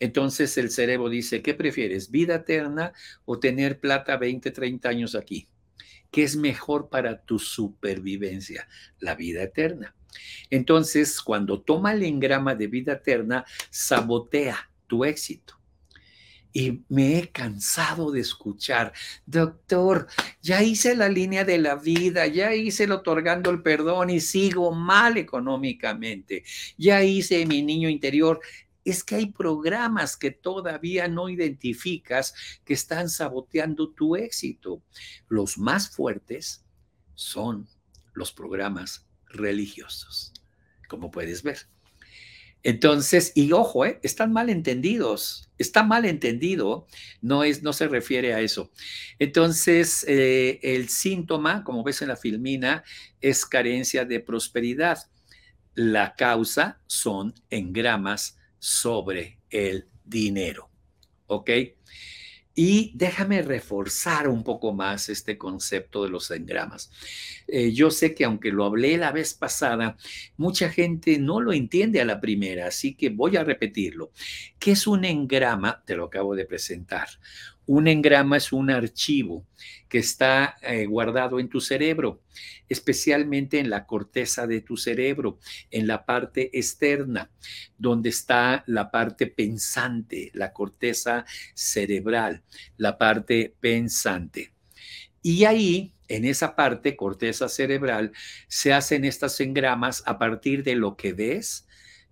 Entonces 0.00 0.58
el 0.58 0.70
cerebro 0.70 1.08
dice, 1.08 1.42
¿qué 1.42 1.54
prefieres? 1.54 2.10
¿Vida 2.10 2.36
eterna 2.36 2.92
o 3.24 3.38
tener 3.38 3.78
plata 3.78 4.16
20, 4.16 4.50
30 4.50 4.88
años 4.88 5.14
aquí? 5.14 5.48
¿Qué 6.10 6.24
es 6.24 6.36
mejor 6.36 6.88
para 6.88 7.22
tu 7.22 7.38
supervivencia? 7.38 8.68
La 8.98 9.14
vida 9.14 9.42
eterna. 9.42 9.94
Entonces, 10.50 11.20
cuando 11.22 11.62
toma 11.62 11.92
el 11.92 12.02
engrama 12.02 12.54
de 12.54 12.66
vida 12.66 12.94
eterna, 12.94 13.44
sabotea 13.70 14.70
tu 14.86 15.04
éxito. 15.04 15.61
Y 16.52 16.84
me 16.88 17.18
he 17.18 17.30
cansado 17.30 18.10
de 18.10 18.20
escuchar, 18.20 18.92
doctor, 19.24 20.06
ya 20.42 20.62
hice 20.62 20.94
la 20.94 21.08
línea 21.08 21.44
de 21.44 21.58
la 21.58 21.76
vida, 21.76 22.26
ya 22.26 22.54
hice 22.54 22.84
el 22.84 22.92
otorgando 22.92 23.50
el 23.50 23.62
perdón 23.62 24.10
y 24.10 24.20
sigo 24.20 24.72
mal 24.72 25.16
económicamente, 25.16 26.44
ya 26.76 27.02
hice 27.02 27.46
mi 27.46 27.62
niño 27.62 27.88
interior. 27.88 28.40
Es 28.84 29.02
que 29.04 29.14
hay 29.14 29.26
programas 29.26 30.16
que 30.16 30.30
todavía 30.30 31.08
no 31.08 31.28
identificas 31.28 32.34
que 32.64 32.74
están 32.74 33.08
saboteando 33.08 33.90
tu 33.90 34.16
éxito. 34.16 34.82
Los 35.28 35.56
más 35.56 35.88
fuertes 35.88 36.64
son 37.14 37.68
los 38.12 38.32
programas 38.32 39.06
religiosos, 39.26 40.32
como 40.88 41.10
puedes 41.10 41.42
ver. 41.42 41.71
Entonces, 42.64 43.32
y 43.34 43.52
ojo, 43.52 43.84
¿eh? 43.84 43.98
están 44.02 44.32
mal 44.32 44.48
entendidos, 44.48 45.50
está 45.58 45.82
mal 45.82 46.04
entendido, 46.04 46.86
no, 47.20 47.42
es, 47.42 47.62
no 47.62 47.72
se 47.72 47.88
refiere 47.88 48.34
a 48.34 48.40
eso. 48.40 48.70
Entonces, 49.18 50.04
eh, 50.08 50.60
el 50.62 50.88
síntoma, 50.88 51.64
como 51.64 51.82
ves 51.82 52.02
en 52.02 52.08
la 52.08 52.16
filmina, 52.16 52.84
es 53.20 53.46
carencia 53.46 54.04
de 54.04 54.20
prosperidad. 54.20 54.98
la 55.74 56.14
causa 56.16 56.80
son 56.86 57.34
engramas 57.50 58.38
sobre 58.58 59.38
el 59.50 59.88
dinero. 60.04 60.70
¿Ok? 61.26 61.50
Y 62.54 62.92
déjame 62.94 63.40
reforzar 63.40 64.28
un 64.28 64.44
poco 64.44 64.74
más 64.74 65.08
este 65.08 65.38
concepto 65.38 66.04
de 66.04 66.10
los 66.10 66.30
engramas. 66.30 66.90
Eh, 67.46 67.72
yo 67.72 67.90
sé 67.90 68.14
que 68.14 68.24
aunque 68.24 68.52
lo 68.52 68.64
hablé 68.64 68.98
la 68.98 69.10
vez 69.10 69.32
pasada, 69.32 69.96
mucha 70.36 70.68
gente 70.68 71.18
no 71.18 71.40
lo 71.40 71.52
entiende 71.52 72.00
a 72.00 72.04
la 72.04 72.20
primera, 72.20 72.66
así 72.66 72.94
que 72.94 73.08
voy 73.08 73.36
a 73.36 73.44
repetirlo. 73.44 74.12
¿Qué 74.58 74.72
es 74.72 74.86
un 74.86 75.04
engrama? 75.04 75.82
Te 75.86 75.96
lo 75.96 76.04
acabo 76.04 76.34
de 76.34 76.44
presentar. 76.44 77.08
Un 77.66 77.86
engrama 77.86 78.36
es 78.36 78.52
un 78.52 78.70
archivo 78.70 79.46
que 79.88 79.98
está 79.98 80.56
eh, 80.62 80.86
guardado 80.86 81.38
en 81.38 81.48
tu 81.48 81.60
cerebro, 81.60 82.22
especialmente 82.68 83.58
en 83.58 83.70
la 83.70 83.86
corteza 83.86 84.46
de 84.46 84.60
tu 84.60 84.76
cerebro, 84.76 85.38
en 85.70 85.86
la 85.86 86.04
parte 86.04 86.50
externa, 86.58 87.30
donde 87.78 88.08
está 88.08 88.64
la 88.66 88.90
parte 88.90 89.26
pensante, 89.26 90.30
la 90.34 90.52
corteza 90.52 91.24
cerebral, 91.54 92.42
la 92.78 92.98
parte 92.98 93.54
pensante. 93.60 94.52
Y 95.22 95.44
ahí, 95.44 95.94
en 96.08 96.24
esa 96.24 96.56
parte, 96.56 96.96
corteza 96.96 97.48
cerebral, 97.48 98.12
se 98.48 98.72
hacen 98.72 99.04
estas 99.04 99.38
engramas 99.40 100.02
a 100.06 100.18
partir 100.18 100.64
de 100.64 100.74
lo 100.74 100.96
que 100.96 101.12
ves, 101.12 101.66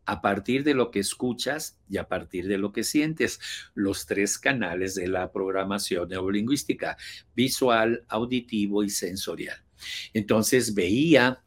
a 0.06 0.20
partir 0.20 0.64
de 0.64 0.74
lo 0.74 0.90
que 0.90 1.00
escuchas 1.00 1.78
y 1.88 1.98
a 1.98 2.08
partir 2.08 2.48
de 2.48 2.58
lo 2.58 2.72
que 2.72 2.84
sientes. 2.84 3.40
Los 3.74 4.06
tres 4.06 4.38
canales 4.38 4.94
de 4.94 5.08
la 5.08 5.32
programación 5.32 6.08
neurolingüística, 6.08 6.96
visual, 7.34 8.04
auditivo 8.08 8.82
y 8.82 8.90
sensorial. 8.90 9.58
Entonces 10.12 10.74
veía 10.74 11.42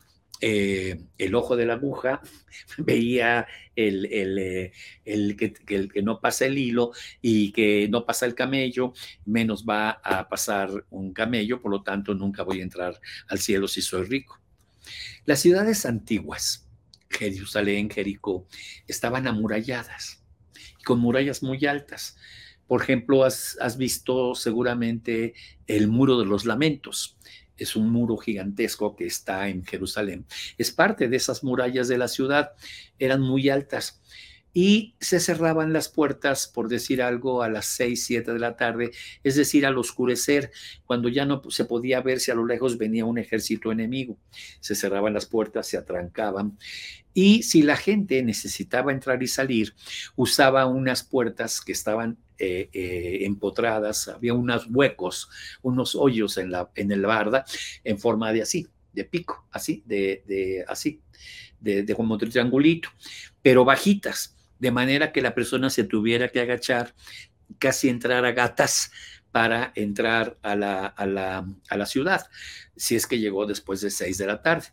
eh, 0.45 0.99
el 1.17 1.35
ojo 1.35 1.55
de 1.55 1.65
la 1.65 1.75
aguja, 1.75 2.21
veía 2.77 3.47
el, 3.77 4.05
eh, 4.11 4.71
que, 5.05 5.53
el, 5.67 5.91
que, 5.91 6.01
no 6.01 6.19
pasa 6.19 6.45
el 6.45 6.57
hilo 6.57 6.91
y 7.21 7.53
que 7.53 7.87
no 7.89 8.05
pasa 8.05 8.25
el 8.25 8.35
camello, 8.35 8.93
menos 9.25 9.63
va 9.63 10.01
a 10.03 10.27
pasar 10.27 10.69
un 10.89 11.13
camello, 11.13 11.61
por 11.61 11.71
lo 11.71 11.81
tanto 11.81 12.13
nunca 12.13 12.43
voy 12.43 12.59
a 12.59 12.63
entrar 12.63 12.99
al 13.29 13.39
cielo 13.39 13.69
si 13.69 13.81
soy 13.81 14.05
rico. 14.05 14.37
Las 15.25 15.39
ciudades 15.39 15.85
antiguas, 15.85 16.67
Jerusalén, 17.13 17.89
Jericó, 17.89 18.47
estaban 18.87 19.27
amuralladas, 19.27 20.23
con 20.83 20.99
murallas 20.99 21.43
muy 21.43 21.65
altas. 21.65 22.17
Por 22.67 22.81
ejemplo, 22.81 23.23
has, 23.23 23.77
visto 23.77 24.35
seguramente 24.35 25.33
el 25.67 25.87
muro 25.87 26.19
de 26.19 26.25
los 26.25 26.45
lamentos. 26.45 27.17
Es 27.57 27.75
un 27.75 27.91
muro 27.91 28.17
gigantesco 28.17 28.95
que 28.95 29.05
está 29.05 29.47
en 29.47 29.63
Jerusalén. 29.63 30.25
Es 30.57 30.71
parte 30.71 31.07
de 31.07 31.17
esas 31.17 31.43
murallas 31.43 31.87
de 31.87 31.97
la 31.97 32.07
ciudad. 32.07 32.53
Eran 32.97 33.21
muy 33.21 33.49
altas 33.49 34.01
y 34.53 34.93
se 34.99 35.19
cerraban 35.19 35.73
las 35.73 35.89
puertas, 35.89 36.47
por 36.47 36.69
decir 36.69 37.01
algo, 37.01 37.41
a 37.41 37.49
las 37.49 37.65
seis, 37.65 38.05
siete 38.05 38.31
de 38.33 38.39
la 38.39 38.55
tarde, 38.55 38.91
es 39.23 39.35
decir, 39.35 39.65
al 39.65 39.77
oscurecer, 39.79 40.51
cuando 40.85 41.09
ya 41.09 41.25
no 41.25 41.41
se 41.49 41.65
podía 41.65 42.01
ver 42.01 42.19
si 42.19 42.29
a 42.29 42.35
lo 42.35 42.45
lejos 42.45 42.77
venía 42.77 43.05
un 43.05 43.17
ejército 43.17 43.71
enemigo. 43.71 44.17
Se 44.59 44.75
cerraban 44.75 45.13
las 45.13 45.25
puertas, 45.25 45.65
se 45.65 45.77
atrancaban. 45.77 46.57
Y 47.15 47.43
si 47.43 47.63
la 47.63 47.75
gente 47.75 48.21
necesitaba 48.21 48.91
entrar 48.91 49.21
y 49.23 49.27
salir, 49.27 49.73
usaba 50.15 50.67
unas 50.67 51.03
puertas 51.03 51.59
que 51.59 51.71
estaban 51.71 52.17
eh, 52.37 52.69
eh, 52.73 53.19
empotradas, 53.21 54.07
había 54.07 54.35
unos 54.35 54.67
huecos, 54.69 55.29
unos 55.63 55.95
hoyos 55.95 56.37
en 56.37 56.51
la, 56.51 56.69
en 56.75 56.91
el 56.91 57.01
barda, 57.01 57.43
en 57.83 57.97
forma 57.97 58.31
de 58.31 58.43
así, 58.43 58.67
de 58.91 59.03
pico, 59.03 59.47
así, 59.51 59.83
de, 59.85 60.23
de 60.27 60.63
así, 60.67 61.01
de, 61.59 61.83
de 61.83 61.95
como 61.95 62.17
de 62.17 62.27
triangulito, 62.27 62.89
pero 63.41 63.65
bajitas 63.65 64.35
de 64.63 64.71
manera 64.71 65.11
que 65.11 65.21
la 65.21 65.35
persona 65.35 65.69
se 65.69 65.83
tuviera 65.83 66.29
que 66.29 66.39
agachar, 66.39 66.95
casi 67.59 67.89
entrar 67.89 68.23
a 68.23 68.31
gatas 68.31 68.93
para 69.29 69.73
entrar 69.75 70.37
a 70.41 70.55
la, 70.55 70.85
a 70.85 71.05
la, 71.05 71.45
a 71.67 71.77
la 71.77 71.85
ciudad, 71.85 72.25
si 72.77 72.95
es 72.95 73.05
que 73.05 73.19
llegó 73.19 73.45
después 73.45 73.81
de 73.81 73.91
seis 73.91 74.17
de 74.17 74.25
la 74.25 74.41
tarde. 74.41 74.67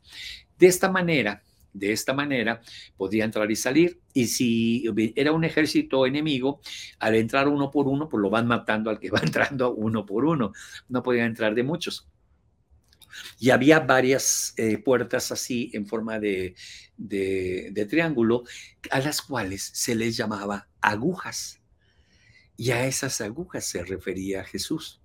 De 0.56 0.68
esta 0.68 0.92
manera, 0.92 1.42
de 1.72 1.90
esta 1.90 2.14
manera 2.14 2.60
podía 2.96 3.24
entrar 3.24 3.50
y 3.50 3.56
salir. 3.56 3.98
Y 4.14 4.26
si 4.26 4.84
era 5.16 5.32
un 5.32 5.42
ejército 5.42 6.06
enemigo, 6.06 6.60
al 7.00 7.16
entrar 7.16 7.48
uno 7.48 7.72
por 7.72 7.88
uno, 7.88 8.08
pues 8.08 8.22
lo 8.22 8.30
van 8.30 8.46
matando 8.46 8.90
al 8.90 9.00
que 9.00 9.10
va 9.10 9.18
entrando 9.24 9.74
uno 9.74 10.06
por 10.06 10.24
uno. 10.24 10.52
No 10.88 11.02
podía 11.02 11.24
entrar 11.24 11.52
de 11.56 11.64
muchos. 11.64 12.06
Y 13.38 13.50
había 13.50 13.80
varias 13.80 14.54
eh, 14.56 14.78
puertas 14.78 15.32
así 15.32 15.70
en 15.74 15.86
forma 15.86 16.18
de, 16.18 16.54
de, 16.96 17.86
triángulo, 17.88 18.44
a 18.90 19.00
las 19.00 19.22
cuales 19.22 19.70
se 19.74 19.94
les 19.94 20.16
llamaba 20.16 20.68
agujas. 20.80 21.60
Y 22.56 22.72
a 22.72 22.86
esas 22.86 23.20
agujas 23.20 23.64
se 23.64 23.82
refería 23.84 24.44
Jesús 24.44 24.99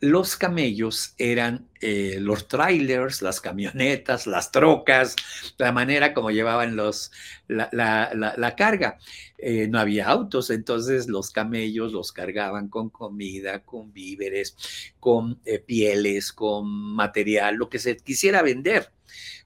los 0.00 0.36
camellos 0.36 1.14
eran 1.16 1.68
eh, 1.80 2.18
los 2.20 2.48
trailers, 2.48 3.22
las 3.22 3.40
camionetas, 3.40 4.26
las 4.26 4.52
trocas, 4.52 5.16
la 5.56 5.72
manera 5.72 6.12
como 6.12 6.30
llevaban 6.30 6.76
los, 6.76 7.12
la, 7.48 8.54
carga. 8.56 8.98
Eh, 9.38 9.68
no 9.68 9.78
había 9.78 10.08
autos, 10.08 10.50
entonces 10.50 11.08
los 11.08 11.30
camellos 11.30 11.92
los 11.92 12.12
cargaban 12.12 12.68
con 12.68 12.90
comida, 12.90 13.60
con 13.60 13.92
víveres, 13.92 14.56
con 15.00 15.40
eh, 15.46 15.60
pieles, 15.60 16.32
con 16.32 16.68
material, 16.68 17.56
lo 17.56 17.70
que 17.70 17.78
se 17.78 17.96
quisiera 17.96 18.42
vender, 18.42 18.92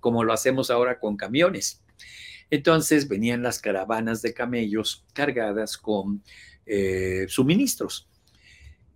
como 0.01 0.25
lo 0.25 0.33
hacemos 0.33 0.71
ahora 0.71 0.99
con 0.99 1.17
camiones. 1.17 1.83
Entonces 2.51 3.07
venían 3.07 3.45
las 3.45 3.61
caravanas 3.61 4.21
de 4.23 4.35
camellos 4.35 5.05
cargadas 5.13 5.79
con 5.79 6.23
suministros 7.27 8.10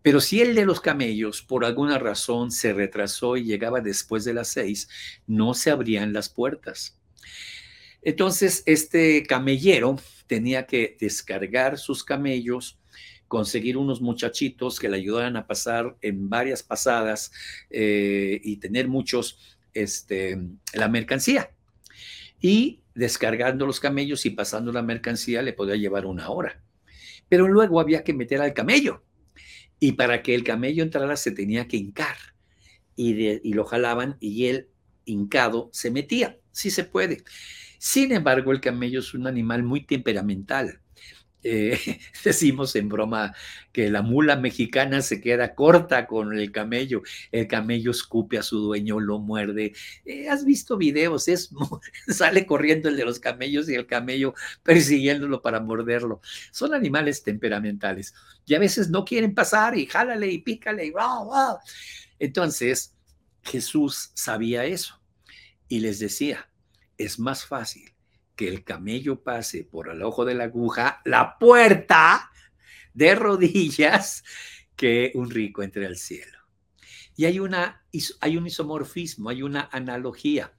pero 0.04 0.20
si 0.20 0.42
el 0.42 0.54
de 0.54 0.66
los 0.66 0.82
camellos 0.82 1.40
por 1.40 1.64
alguna 1.64 1.98
razón 1.98 2.50
se 2.50 2.74
retrasó 2.74 3.38
y 3.38 3.44
llegaba 3.44 3.80
después 3.80 4.22
de 4.26 4.34
las 4.34 4.48
seis, 4.48 4.86
no 5.26 5.54
se 5.54 5.70
abrían 5.70 6.12
las 6.12 6.28
puertas. 6.28 6.98
Entonces, 8.02 8.62
este 8.66 9.22
camellero 9.22 9.98
tenía 10.26 10.66
que 10.66 10.98
descargar 11.00 11.78
sus 11.78 12.04
camellos, 12.04 12.78
conseguir 13.28 13.78
unos 13.78 14.02
muchachitos 14.02 14.78
que 14.78 14.90
le 14.90 14.98
ayudaran 14.98 15.38
a 15.38 15.46
pasar 15.46 15.96
en 16.02 16.28
varias 16.28 16.62
pasadas 16.62 17.32
eh, 17.70 18.42
y 18.44 18.58
tener 18.58 18.88
muchos 18.88 19.56
este, 19.72 20.38
la 20.74 20.88
mercancía. 20.88 21.50
Y 22.42 22.82
descargando 22.94 23.64
los 23.64 23.80
camellos 23.80 24.26
y 24.26 24.30
pasando 24.30 24.70
la 24.70 24.82
mercancía 24.82 25.40
le 25.40 25.54
podía 25.54 25.76
llevar 25.76 26.04
una 26.04 26.28
hora. 26.28 26.62
Pero 27.30 27.48
luego 27.48 27.80
había 27.80 28.04
que 28.04 28.12
meter 28.12 28.42
al 28.42 28.52
camello 28.52 29.02
y 29.80 29.92
para 29.92 30.22
que 30.22 30.34
el 30.34 30.44
camello 30.44 30.82
entrara 30.82 31.16
se 31.16 31.30
tenía 31.30 31.68
que 31.68 31.76
hincar 31.76 32.16
y, 32.96 33.52
lo 33.52 33.64
jalaban 33.64 34.16
y 34.20 34.46
él 34.46 34.68
hincado 35.04 35.70
se 35.72 35.90
metía. 35.90 36.38
Sí 36.52 36.70
se 36.70 36.84
puede. 36.84 37.24
Sin 37.78 38.12
embargo, 38.12 38.52
el 38.52 38.60
camello 38.60 39.00
es 39.00 39.14
un 39.14 39.26
animal 39.26 39.62
muy 39.62 39.84
temperamental. 39.84 40.80
Eh, 41.44 41.78
decimos 42.24 42.74
en 42.74 42.88
broma 42.88 43.34
que 43.70 43.90
la 43.90 44.00
mula 44.00 44.36
mexicana 44.36 45.02
se 45.02 45.20
queda 45.20 45.54
corta 45.54 46.06
con 46.06 46.32
el 46.32 46.50
camello, 46.50 47.02
el 47.30 47.46
camello 47.46 47.90
escupe 47.90 48.38
a 48.38 48.42
su 48.42 48.58
dueño, 48.58 48.98
lo 48.98 49.18
muerde. 49.18 49.74
Eh, 50.06 50.28
¿Has 50.28 50.44
visto 50.44 50.78
videos? 50.78 51.28
Es, 51.28 51.50
sale 52.08 52.46
corriendo 52.46 52.88
el 52.88 52.96
de 52.96 53.04
los 53.04 53.20
camellos 53.20 53.68
y 53.68 53.74
el 53.74 53.86
camello 53.86 54.34
persiguiéndolo 54.62 55.42
para 55.42 55.60
morderlo. 55.60 56.20
Son 56.50 56.72
animales 56.72 57.22
temperamentales 57.22 58.14
y 58.46 58.54
a 58.54 58.58
veces 58.58 58.88
no 58.88 59.04
quieren 59.04 59.34
pasar 59.34 59.76
y 59.76 59.86
jálale 59.86 60.28
y 60.28 60.38
pícale 60.38 60.86
y 60.86 60.92
Entonces, 62.18 62.94
Jesús 63.42 64.10
sabía 64.14 64.64
eso 64.64 64.98
y 65.68 65.80
les 65.80 65.98
decía, 65.98 66.48
es 66.96 67.18
más 67.18 67.44
fácil 67.44 67.93
que 68.36 68.48
el 68.48 68.64
camello 68.64 69.22
pase 69.22 69.64
por 69.64 69.88
el 69.88 70.02
ojo 70.02 70.24
de 70.24 70.34
la 70.34 70.44
aguja, 70.44 71.00
la 71.04 71.38
puerta 71.38 72.30
de 72.92 73.14
rodillas, 73.14 74.24
que 74.76 75.12
un 75.14 75.30
rico 75.30 75.62
entre 75.62 75.86
al 75.86 75.96
cielo. 75.96 76.38
Y 77.16 77.26
hay, 77.26 77.38
una, 77.38 77.84
hay 78.20 78.36
un 78.36 78.46
isomorfismo, 78.46 79.30
hay 79.30 79.42
una 79.42 79.68
analogía. 79.70 80.52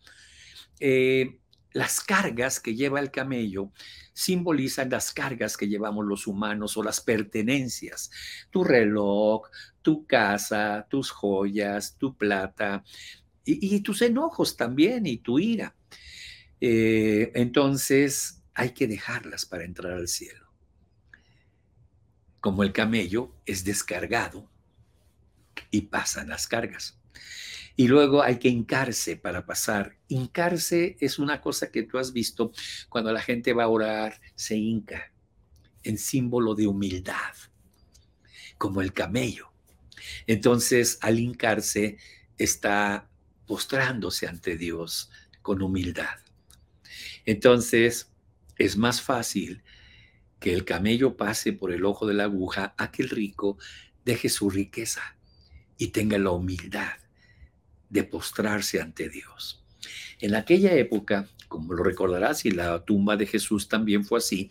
Eh, 0.80 1.40
las 1.72 2.00
cargas 2.00 2.62
que 2.62 2.76
lleva 2.76 3.02
el 3.02 3.12
camello 3.12 3.72
simbolizan 4.14 4.90
las 4.90 5.12
cargas 5.12 5.58
que 5.58 5.68
llevamos 5.68 6.06
los 6.06 6.26
humanos 6.28 6.78
o 6.78 6.84
las 6.84 7.02
pertenencias. 7.02 8.10
Tu 8.50 8.64
reloj, 8.64 9.50
tu 9.82 10.06
casa, 10.06 10.88
tus 10.90 11.12
joyas, 11.12 11.98
tu 11.98 12.16
plata 12.16 12.84
y 13.44 13.82
tus 13.82 14.02
enojos 14.02 14.56
también 14.56 15.06
y 15.06 15.18
tu 15.18 15.38
ira. 15.38 15.76
Eh, 16.62 17.32
entonces 17.36 18.44
hay 18.54 18.72
que 18.72 18.88
dejarlas 18.88 19.46
para 19.46 19.66
entrar 19.66 19.94
al 19.94 20.08
cielo. 20.08 20.46
Como 22.40 22.64
el 22.64 22.72
camello 22.72 23.36
es 23.46 23.64
descargado 23.64 24.50
y 25.72 25.82
pasan 25.82 26.30
las 26.30 26.48
cargas. 26.48 27.00
Y 27.76 27.88
luego 27.88 28.24
hay 28.24 28.40
que 28.40 28.48
hincarse 28.48 29.18
para 29.18 29.46
pasar. 29.46 29.98
Hincarse 30.08 30.96
es 31.00 31.20
una 31.20 31.42
cosa 31.42 31.72
que 31.72 31.84
tú 31.84 31.98
has 31.98 32.14
visto 32.14 32.52
cuando 32.88 33.12
la 33.12 33.22
gente 33.22 33.52
va 33.52 33.66
a 33.66 33.70
orar, 33.70 34.22
se 34.36 34.56
hinca 34.56 35.12
en 35.84 35.98
símbolo 35.98 36.56
de 36.56 36.68
humildad, 36.68 37.36
como 38.58 38.82
el 38.82 38.94
camello. 38.94 39.52
Entonces, 40.26 40.98
al 41.02 41.20
hincarse, 41.20 41.98
está 42.38 43.10
postrándose 43.46 44.28
ante 44.28 44.58
Dios 44.58 45.12
con 45.42 45.62
humildad. 45.62 46.25
Entonces, 47.26 48.12
es 48.58 48.78
más 48.78 49.02
fácil 49.02 49.64
que 50.40 50.54
el 50.54 50.66
camello 50.66 51.18
pase 51.18 51.54
por 51.54 51.72
el 51.72 51.86
ojo 51.86 52.06
de 52.06 52.14
la 52.14 52.26
aguja 52.26 52.74
a 52.78 52.92
que 52.92 53.04
el 53.04 53.10
rico 53.10 53.58
deje 54.04 54.30
su 54.30 54.50
riqueza 54.50 55.18
y 55.78 55.88
tenga 55.88 56.18
la 56.18 56.32
humildad 56.32 56.94
de 57.90 58.04
postrarse 58.04 58.82
ante 58.82 59.10
Dios. 59.10 59.64
En 60.20 60.36
aquella 60.36 60.74
época, 60.74 61.28
como 61.48 61.74
lo 61.74 61.84
recordarás, 61.84 62.46
y 62.46 62.52
la 62.52 62.84
tumba 62.84 63.18
de 63.18 63.26
Jesús 63.26 63.68
también 63.68 64.04
fue 64.06 64.20
así, 64.20 64.50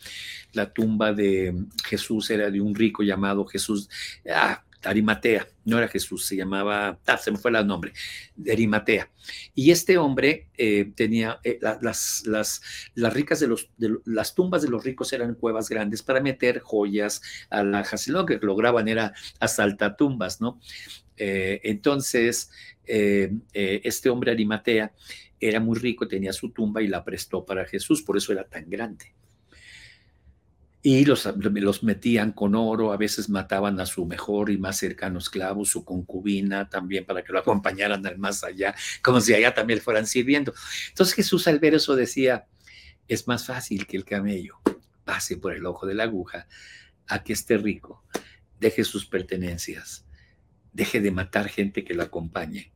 la 0.52 0.72
tumba 0.72 1.12
de 1.12 1.54
Jesús 1.84 2.30
era 2.30 2.50
de 2.50 2.60
un 2.60 2.74
rico 2.74 3.02
llamado 3.02 3.44
Jesús, 3.44 3.88
ah, 4.30 4.63
Arimatea, 4.84 5.46
no 5.64 5.78
era 5.78 5.88
Jesús, 5.88 6.26
se 6.26 6.36
llamaba, 6.36 6.98
ah, 7.06 7.18
se 7.18 7.30
me 7.30 7.38
fue 7.38 7.50
el 7.50 7.66
nombre, 7.66 7.92
Arimatea. 8.50 9.10
Y 9.54 9.70
este 9.70 9.98
hombre 9.98 10.48
eh, 10.56 10.92
tenía, 10.94 11.40
eh, 11.44 11.58
las, 11.80 12.24
las, 12.26 12.60
las, 12.94 13.14
ricas 13.14 13.40
de 13.40 13.48
los, 13.48 13.70
las 14.04 14.34
tumbas 14.34 14.62
de 14.62 14.68
los 14.68 14.84
ricos 14.84 15.12
eran 15.12 15.34
cuevas 15.34 15.68
grandes 15.68 16.02
para 16.02 16.20
meter 16.20 16.60
joyas, 16.60 17.22
alhajas, 17.50 18.06
y 18.08 18.10
lo 18.10 18.26
que 18.26 18.38
lograban 18.40 18.88
era 18.88 19.14
tumbas, 19.96 20.40
¿no? 20.40 20.60
Eh, 21.16 21.60
entonces, 21.64 22.50
este 22.84 24.10
hombre 24.10 24.32
Arimatea 24.32 24.92
era 25.40 25.60
muy 25.60 25.78
rico, 25.78 26.06
tenía 26.06 26.32
su 26.32 26.50
tumba 26.50 26.82
y 26.82 26.88
la 26.88 27.04
prestó 27.04 27.44
para 27.44 27.64
Jesús, 27.64 28.02
por 28.02 28.16
eso 28.16 28.32
era 28.32 28.44
tan 28.44 28.68
grande 28.68 29.14
y 30.86 31.02
los, 31.06 31.26
los, 31.38 31.82
metían 31.82 32.32
con 32.32 32.54
oro, 32.54 32.92
a 32.92 32.98
veces 32.98 33.30
mataban 33.30 33.80
a 33.80 33.86
su 33.86 34.04
mejor 34.04 34.50
y 34.50 34.58
más 34.58 34.76
cercano 34.76 35.18
esclavo, 35.18 35.64
su 35.64 35.82
concubina 35.82 36.68
también 36.68 37.06
para 37.06 37.24
que 37.24 37.32
lo 37.32 37.38
acompañaran 37.38 38.04
al 38.04 38.18
más 38.18 38.44
allá, 38.44 38.74
como 39.00 39.18
si 39.22 39.32
allá 39.32 39.54
también 39.54 39.80
fueran 39.80 40.06
sirviendo. 40.06 40.52
Entonces 40.90 41.14
Jesús 41.14 41.48
al 41.48 41.58
ver 41.58 41.72
eso 41.72 41.96
decía, 41.96 42.48
es 43.08 43.26
más 43.26 43.46
fácil 43.46 43.86
que 43.86 43.96
el 43.96 44.04
camello 44.04 44.60
pase 45.06 45.38
por 45.38 45.54
el 45.54 45.64
ojo 45.64 45.86
de 45.86 45.94
la 45.94 46.02
aguja 46.02 46.46
a 47.06 47.24
que 47.24 47.32
esté 47.32 47.56
rico, 47.56 48.04
deje 48.60 48.84
sus 48.84 49.06
pertenencias, 49.06 50.04
deje 50.74 51.00
de 51.00 51.10
matar 51.12 51.48
gente 51.48 51.82
que 51.82 51.94
lo 51.94 52.02
acompañe, 52.02 52.72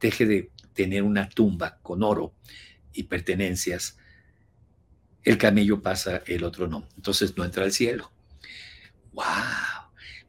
deje 0.00 0.24
de 0.24 0.50
tener 0.72 1.02
una 1.02 1.28
tumba 1.28 1.78
con 1.82 2.02
oro 2.02 2.32
y 2.94 3.02
pertenencias 3.02 3.97
el 5.28 5.36
camello 5.36 5.82
pasa, 5.82 6.22
el 6.26 6.42
otro 6.42 6.68
no. 6.68 6.88
Entonces 6.96 7.36
no 7.36 7.44
entra 7.44 7.64
al 7.64 7.72
cielo. 7.72 8.10
¡Wow! 9.12 9.24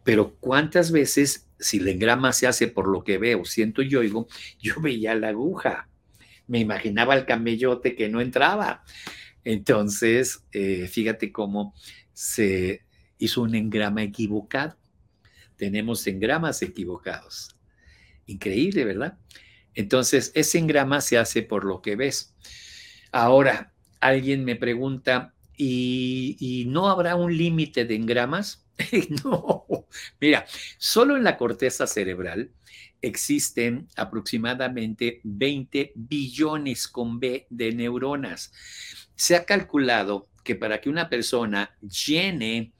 Pero 0.03 0.35
cuántas 0.41 0.91
veces, 0.91 1.47
si 1.57 1.79
la 1.79 1.91
engrama 1.91 2.33
se 2.33 2.47
hace 2.47 2.67
por 2.67 2.89
lo 2.89 3.05
que 3.05 3.17
veo, 3.17 3.45
siento 3.45 3.81
y 3.81 3.95
oigo, 3.95 4.27
yo 4.59 4.81
veía 4.81 5.15
la 5.15 5.29
aguja. 5.29 5.87
Me 6.47 6.59
imaginaba 6.59 7.15
el 7.15 7.25
camellote 7.25 7.95
que 7.95 8.09
no 8.09 8.19
entraba. 8.19 8.83
Entonces, 9.45 10.43
eh, 10.51 10.89
fíjate 10.89 11.31
cómo 11.31 11.73
se 12.11 12.83
hizo 13.19 13.41
un 13.41 13.55
engrama 13.55 14.03
equivocado. 14.03 14.77
Tenemos 15.55 16.05
engramas 16.07 16.61
equivocados. 16.61 17.55
Increíble, 18.25 18.83
¿verdad? 18.83 19.17
Entonces, 19.75 20.33
ese 20.35 20.57
engrama 20.57 20.99
se 20.99 21.17
hace 21.17 21.41
por 21.41 21.63
lo 21.63 21.81
que 21.81 21.95
ves. 21.95 22.35
Ahora, 23.13 23.73
alguien 23.99 24.45
me 24.45 24.55
pregunta, 24.55 25.33
¿y, 25.57 26.65
no 26.67 26.89
habrá 26.89 27.15
un 27.15 27.35
límite 27.37 27.85
de 27.85 27.95
engramas? 27.95 28.65
no, 29.23 29.65
mira, 30.19 30.45
solo 30.77 31.17
en 31.17 31.23
la 31.23 31.37
corteza 31.37 31.85
cerebral 31.85 32.51
existen 33.01 33.87
aproximadamente 33.95 35.21
20 35.23 35.93
billones 35.95 36.87
con 36.87 37.19
B 37.19 37.47
de 37.49 37.73
neuronas. 37.73 38.51
Se 39.15 39.35
ha 39.35 39.45
calculado 39.45 40.29
que 40.43 40.55
para 40.55 40.81
que 40.81 40.89
una 40.89 41.09
persona 41.09 41.75
llene 41.81 42.73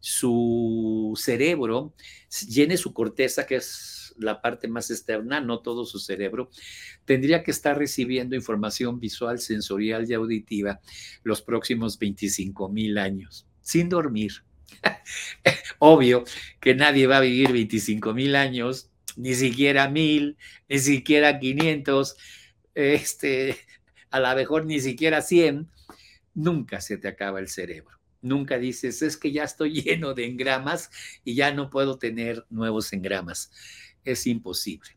su 0.00 1.18
cerebro, 1.20 1.94
llene 2.48 2.76
su 2.76 2.92
corteza, 2.94 3.46
que 3.46 3.56
es 3.56 3.99
la 4.20 4.40
parte 4.40 4.68
más 4.68 4.90
externa, 4.90 5.40
no 5.40 5.60
todo 5.60 5.84
su 5.84 5.98
cerebro, 5.98 6.50
tendría 7.04 7.42
que 7.42 7.50
estar 7.50 7.76
recibiendo 7.76 8.36
información 8.36 9.00
visual, 9.00 9.38
sensorial 9.38 10.08
y 10.08 10.14
auditiva 10.14 10.80
los 11.22 11.42
próximos 11.42 11.98
25 11.98 12.68
mil 12.68 12.98
años, 12.98 13.46
sin 13.62 13.88
dormir. 13.88 14.44
Obvio 15.78 16.24
que 16.60 16.74
nadie 16.74 17.06
va 17.06 17.18
a 17.18 17.20
vivir 17.20 17.52
25 17.52 18.14
mil 18.14 18.36
años, 18.36 18.90
ni 19.16 19.34
siquiera 19.34 19.88
mil, 19.88 20.36
ni 20.68 20.78
siquiera 20.78 21.38
500, 21.38 22.16
este, 22.74 23.56
a 24.10 24.20
lo 24.20 24.34
mejor 24.34 24.66
ni 24.66 24.80
siquiera 24.80 25.22
100. 25.22 25.68
Nunca 26.34 26.80
se 26.80 26.96
te 26.96 27.08
acaba 27.08 27.40
el 27.40 27.48
cerebro. 27.48 27.98
Nunca 28.22 28.58
dices, 28.58 29.02
es 29.02 29.16
que 29.16 29.32
ya 29.32 29.44
estoy 29.44 29.72
lleno 29.82 30.14
de 30.14 30.26
engramas 30.26 30.90
y 31.24 31.34
ya 31.34 31.52
no 31.52 31.70
puedo 31.70 31.98
tener 31.98 32.44
nuevos 32.50 32.92
engramas 32.92 33.50
es 34.04 34.26
imposible. 34.26 34.90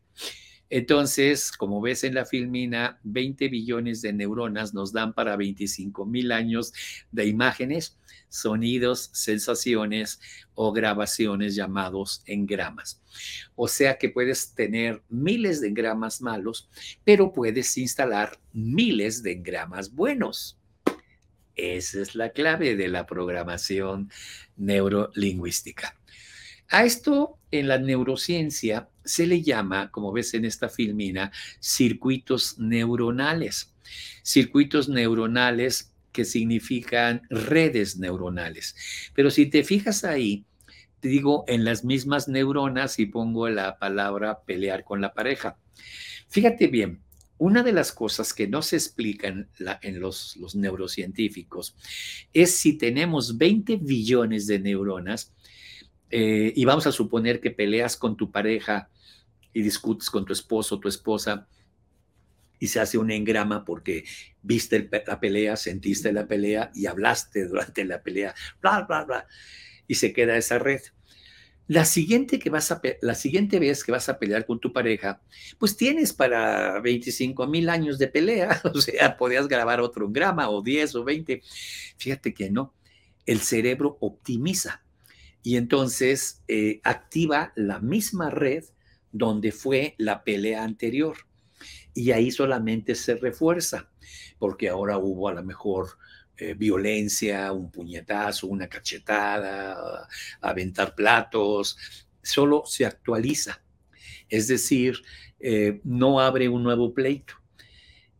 Entonces, 0.70 1.52
como 1.52 1.80
ves 1.80 2.04
en 2.04 2.14
la 2.14 2.24
filmina, 2.24 2.98
20 3.04 3.48
billones 3.48 4.02
de 4.02 4.12
neuronas 4.12 4.74
nos 4.74 4.92
dan 4.92 5.12
para 5.12 5.36
25 5.36 6.06
mil 6.06 6.32
años 6.32 6.72
de 7.12 7.26
imágenes, 7.26 7.98
sonidos, 8.28 9.10
sensaciones 9.12 10.20
o 10.54 10.72
grabaciones 10.72 11.54
llamados 11.54 12.22
engramas. 12.26 13.00
O 13.54 13.68
sea 13.68 13.98
que 13.98 14.08
puedes 14.08 14.54
tener 14.54 15.02
miles 15.08 15.60
de 15.60 15.68
engramas 15.68 16.20
malos, 16.20 16.68
pero 17.04 17.32
puedes 17.32 17.78
instalar 17.78 18.40
miles 18.52 19.22
de 19.22 19.32
engramas 19.32 19.94
buenos. 19.94 20.58
Esa 21.54 22.00
es 22.00 22.16
la 22.16 22.30
clave 22.30 22.74
de 22.74 22.88
la 22.88 23.06
programación 23.06 24.10
neurolingüística. 24.56 25.96
A 26.68 26.84
esto 26.84 27.38
en 27.52 27.68
la 27.68 27.78
neurociencia 27.78 28.88
se 29.04 29.26
le 29.26 29.42
llama, 29.42 29.90
como 29.90 30.12
ves 30.12 30.34
en 30.34 30.44
esta 30.44 30.68
filmina, 30.68 31.32
circuitos 31.60 32.58
neuronales. 32.58 33.72
Circuitos 34.22 34.88
neuronales 34.88 35.92
que 36.12 36.24
significan 36.24 37.22
redes 37.28 37.98
neuronales. 37.98 38.76
Pero 39.14 39.30
si 39.30 39.46
te 39.46 39.64
fijas 39.64 40.04
ahí, 40.04 40.44
te 41.00 41.08
digo 41.08 41.44
en 41.48 41.64
las 41.64 41.84
mismas 41.84 42.28
neuronas 42.28 42.98
y 42.98 43.06
pongo 43.06 43.48
la 43.48 43.78
palabra 43.78 44.40
pelear 44.46 44.84
con 44.84 45.00
la 45.00 45.12
pareja. 45.12 45.58
Fíjate 46.28 46.68
bien, 46.68 47.02
una 47.36 47.62
de 47.62 47.72
las 47.72 47.92
cosas 47.92 48.32
que 48.32 48.46
no 48.46 48.62
se 48.62 48.76
explican 48.76 49.48
en 49.82 50.00
los, 50.00 50.36
neurocientíficos 50.54 51.76
es 52.32 52.56
si 52.56 52.78
tenemos 52.78 53.36
20 53.36 53.76
billones 53.76 54.46
de 54.46 54.60
neuronas, 54.60 55.32
eh, 56.10 56.52
y 56.54 56.64
vamos 56.64 56.86
a 56.86 56.92
suponer 56.92 57.40
que 57.40 57.50
peleas 57.50 57.96
con 57.96 58.16
tu 58.16 58.30
pareja 58.30 58.88
y 59.54 59.62
discutes 59.62 60.10
con 60.10 60.26
tu 60.26 60.34
esposo 60.34 60.78
tu 60.78 60.88
esposa 60.88 61.48
y 62.58 62.68
se 62.68 62.80
hace 62.80 62.98
un 62.98 63.10
engrama 63.10 63.64
porque 63.64 64.04
viste 64.42 64.88
la 65.06 65.20
pelea, 65.20 65.56
sentiste 65.56 66.12
la 66.12 66.26
pelea 66.26 66.70
y 66.74 66.86
hablaste 66.86 67.46
durante 67.46 67.84
la 67.84 68.02
pelea, 68.02 68.34
bla, 68.60 68.82
bla, 68.82 69.04
bla, 69.04 69.26
y 69.86 69.96
se 69.96 70.12
queda 70.12 70.36
esa 70.36 70.58
red. 70.58 70.80
La 71.66 71.86
siguiente, 71.86 72.38
que 72.38 72.50
vas 72.50 72.70
a, 72.72 72.80
la 73.00 73.14
siguiente 73.14 73.58
vez 73.58 73.84
que 73.84 73.92
vas 73.92 74.08
a 74.10 74.18
pelear 74.18 74.44
con 74.44 74.60
tu 74.60 74.72
pareja, 74.72 75.22
pues 75.58 75.76
tienes 75.76 76.12
para 76.12 76.80
25 76.80 77.46
mil 77.46 77.70
años 77.70 77.98
de 77.98 78.08
pelea, 78.08 78.60
o 78.74 78.80
sea, 78.80 79.16
podías 79.16 79.48
grabar 79.48 79.80
otro 79.80 80.06
engrama 80.06 80.50
o 80.50 80.62
10 80.62 80.94
o 80.96 81.04
20. 81.04 81.42
Fíjate 81.96 82.34
que 82.34 82.50
no, 82.50 82.74
el 83.24 83.40
cerebro 83.40 83.96
optimiza 84.00 84.82
y 85.42 85.56
entonces 85.56 86.42
eh, 86.48 86.80
activa 86.82 87.52
la 87.56 87.78
misma 87.78 88.30
red 88.30 88.64
donde 89.14 89.52
fue 89.52 89.94
la 89.96 90.24
pelea 90.24 90.64
anterior. 90.64 91.16
Y 91.94 92.10
ahí 92.10 92.32
solamente 92.32 92.96
se 92.96 93.14
refuerza, 93.14 93.88
porque 94.38 94.68
ahora 94.68 94.98
hubo 94.98 95.28
a 95.28 95.34
lo 95.34 95.44
mejor 95.44 95.96
eh, 96.36 96.54
violencia, 96.54 97.52
un 97.52 97.70
puñetazo, 97.70 98.48
una 98.48 98.68
cachetada, 98.68 100.08
aventar 100.40 100.96
platos, 100.96 101.78
solo 102.22 102.64
se 102.66 102.84
actualiza. 102.84 103.62
Es 104.28 104.48
decir, 104.48 105.00
eh, 105.38 105.80
no 105.84 106.18
abre 106.18 106.48
un 106.48 106.64
nuevo 106.64 106.92
pleito 106.92 107.34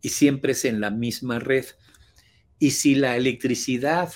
y 0.01 0.11
siempre 0.11 0.53
es 0.53 0.65
en 0.65 0.81
la 0.81 0.91
misma 0.91 1.41
red. 1.41 1.67
Y 2.61 2.71
si 2.71 2.95
la 2.95 3.17
electricidad 3.17 4.13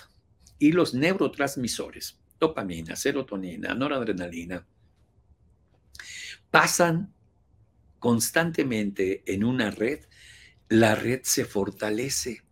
y 0.61 0.71
los 0.71 0.95
neurotransmisores 0.95 2.21
dopamina, 2.39 2.95
serotonina, 2.95 3.75
noradrenalina, 3.75 4.65
pasan 6.51 7.15
constantemente 7.99 9.23
en 9.27 9.45
una 9.45 9.71
red, 9.71 10.01
la 10.69 10.95
red 10.95 11.21
se 11.25 11.45
fortalece. 11.45 12.43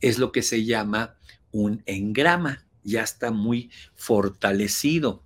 Es 0.00 0.18
lo 0.18 0.32
que 0.32 0.42
se 0.42 0.64
llama 0.64 1.16
un 1.50 1.82
engrama, 1.86 2.66
ya 2.82 3.02
está 3.02 3.30
muy 3.30 3.70
fortalecido. 3.94 5.24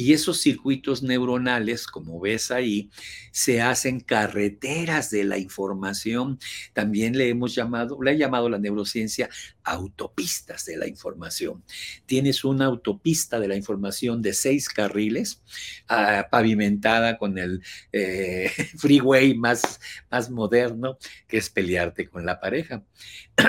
Y 0.00 0.14
esos 0.14 0.40
circuitos 0.40 1.02
neuronales, 1.02 1.86
como 1.86 2.18
ves 2.18 2.50
ahí, 2.50 2.88
se 3.32 3.60
hacen 3.60 4.00
carreteras 4.00 5.10
de 5.10 5.24
la 5.24 5.36
información. 5.36 6.38
También 6.72 7.18
le 7.18 7.28
hemos 7.28 7.54
llamado, 7.54 8.02
le 8.02 8.12
ha 8.12 8.14
llamado 8.14 8.48
la 8.48 8.58
neurociencia 8.58 9.28
autopistas 9.62 10.64
de 10.64 10.78
la 10.78 10.86
información. 10.86 11.62
Tienes 12.06 12.44
una 12.44 12.64
autopista 12.64 13.38
de 13.38 13.48
la 13.48 13.56
información 13.56 14.22
de 14.22 14.32
seis 14.32 14.70
carriles, 14.70 15.42
ah, 15.86 16.28
pavimentada 16.30 17.18
con 17.18 17.36
el 17.36 17.62
eh, 17.92 18.50
freeway 18.78 19.34
más, 19.34 19.80
más 20.10 20.30
moderno, 20.30 20.96
que 21.28 21.36
es 21.36 21.50
pelearte 21.50 22.08
con 22.08 22.24
la 22.24 22.40
pareja. 22.40 22.82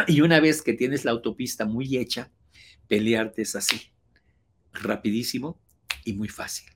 Y 0.06 0.20
una 0.20 0.42
vez 0.42 0.62
que 0.62 0.74
tienes 0.74 1.06
la 1.06 1.12
autopista 1.12 1.64
muy 1.64 1.96
hecha, 1.96 2.30
pelearte 2.90 3.44
es 3.44 3.56
así, 3.56 3.94
rapidísimo 4.74 5.58
y 6.04 6.14
muy 6.14 6.28
fácil. 6.28 6.70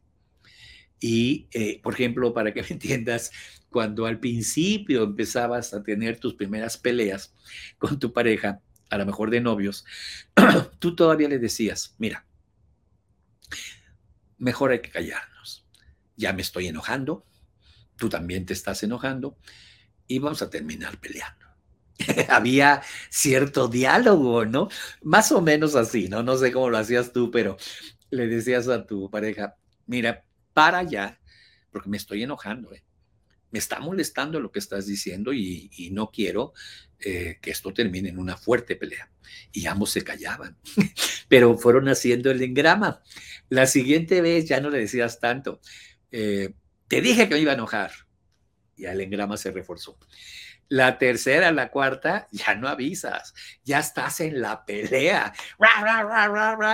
Y, 0.99 1.47
eh, 1.51 1.81
por 1.81 1.93
ejemplo, 1.93 2.33
para 2.33 2.53
que 2.53 2.61
me 2.61 2.67
entiendas, 2.71 3.31
cuando 3.69 4.05
al 4.05 4.19
principio 4.19 5.03
empezabas 5.03 5.73
a 5.73 5.83
tener 5.83 6.19
tus 6.19 6.35
primeras 6.35 6.77
peleas 6.77 7.33
con 7.77 7.99
tu 7.99 8.13
pareja, 8.13 8.61
a 8.89 8.97
lo 8.97 9.05
mejor 9.05 9.29
de 9.29 9.41
novios, 9.41 9.85
tú 10.79 10.95
todavía 10.95 11.27
le 11.27 11.39
decías, 11.39 11.95
mira, 11.97 12.25
mejor 14.37 14.71
hay 14.71 14.79
que 14.79 14.91
callarnos. 14.91 15.65
Ya 16.15 16.31
me 16.31 16.41
estoy 16.41 16.67
enojando, 16.67 17.25
tú 17.97 18.09
también 18.09 18.45
te 18.45 18.53
estás 18.53 18.81
enojando 18.83 19.37
y 20.07 20.19
vamos 20.19 20.41
a 20.41 20.49
terminar 20.49 20.99
peleando. 20.99 21.45
Había 22.29 22.81
cierto 23.09 23.67
diálogo, 23.67 24.45
¿no? 24.45 24.69
Más 25.01 25.31
o 25.31 25.41
menos 25.41 25.75
así, 25.75 26.07
¿no? 26.07 26.23
No 26.23 26.37
sé 26.37 26.51
cómo 26.51 26.69
lo 26.69 26.77
hacías 26.77 27.11
tú, 27.11 27.31
pero 27.31 27.57
le 28.09 28.27
decías 28.27 28.67
a 28.67 28.85
tu 28.85 29.09
pareja, 29.09 29.55
mira, 29.85 30.23
para 30.53 30.83
ya, 30.83 31.19
porque 31.71 31.89
me 31.89 31.97
estoy 31.97 32.23
enojando, 32.23 32.73
¿eh? 32.73 32.83
me 33.55 33.59
está 33.59 33.79
molestando 33.79 34.39
lo 34.41 34.51
que 34.51 34.59
estás 34.59 34.85
diciendo 34.85 35.31
y, 35.31 35.89
no 35.93 36.11
quiero 36.11 36.53
eh, 36.99 37.37
que 37.41 37.51
esto 37.51 37.73
termine 37.73 38.09
en 38.09 38.19
una 38.19 38.35
fuerte 38.35 38.75
pelea. 38.75 39.09
Y 39.53 39.65
ambos 39.67 39.91
se 39.91 40.03
callaban, 40.03 40.57
pero 41.29 41.57
fueron 41.57 41.87
haciendo 41.87 42.31
el 42.31 42.41
engrama. 42.41 43.01
La 43.47 43.65
siguiente 43.65 44.19
vez 44.21 44.45
ya 44.45 44.59
no 44.59 44.69
le 44.69 44.79
decías 44.79 45.21
tanto, 45.21 45.61
eh, 46.11 46.53
te 46.89 46.99
dije 46.99 47.29
que 47.29 47.35
me 47.35 47.39
iba 47.39 47.51
a 47.51 47.55
enojar. 47.55 47.91
Y 48.75 48.85
el 48.87 48.99
engrama 48.99 49.37
se 49.37 49.51
reforzó. 49.51 49.97
La 50.67 50.97
tercera, 50.97 51.51
la 51.51 51.69
cuarta, 51.69 52.27
ya 52.31 52.55
no 52.55 52.67
avisas, 52.67 53.33
ya 53.63 53.79
estás 53.79 54.19
en 54.19 54.41
la 54.41 54.65
pelea. 54.65 55.33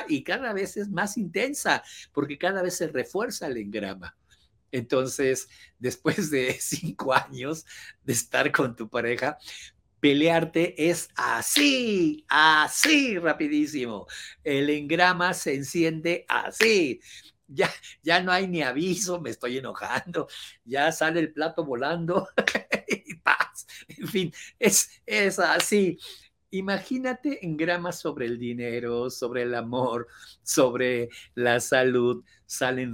y 0.08 0.23
cada 0.23 0.54
vez 0.54 0.77
es 0.77 0.89
más 0.89 1.17
intensa 1.17 1.84
porque 2.13 2.38
cada 2.38 2.62
vez 2.62 2.77
se 2.77 2.88
refuerza 2.88 3.47
el 3.47 3.58
engrama. 3.58 4.15
Entonces, 4.71 5.49
después 5.80 6.32
de 6.32 6.54
cinco 6.60 7.13
años 7.13 7.65
de 8.04 8.13
estar 8.13 8.51
con 8.51 8.75
tu 8.75 8.89
pareja, 8.89 9.38
pelearte 9.99 10.89
es 10.89 11.10
así, 11.15 12.25
así 12.30 13.19
rapidísimo. 13.19 14.08
El 14.43 14.69
engrama 14.69 15.34
se 15.34 15.54
enciende 15.54 16.25
así 16.27 17.01
ya, 17.54 17.69
ya 18.01 18.21
no 18.21 18.32
hay 18.32 18.47
ni 18.47 18.62
aviso, 18.62 19.19
me 19.19 19.30
estoy 19.30 19.58
enojando, 19.58 20.27
ya 20.63 20.91
sale 20.91 21.19
el 21.19 21.34
plato 21.34 21.65
volando. 21.65 22.27
En 24.02 24.08
fin, 24.08 24.34
es, 24.58 24.90
es 25.06 25.38
así. 25.38 26.00
Imagínate 26.50 27.46
en 27.46 27.56
gramas 27.56 28.00
sobre 28.00 28.26
el 28.26 28.38
dinero, 28.38 29.10
sobre 29.10 29.44
el 29.44 29.56
amor, 29.56 30.08
sobre 30.44 31.10
la 31.36 31.60
salud, 31.62 32.26
salen 32.46 32.94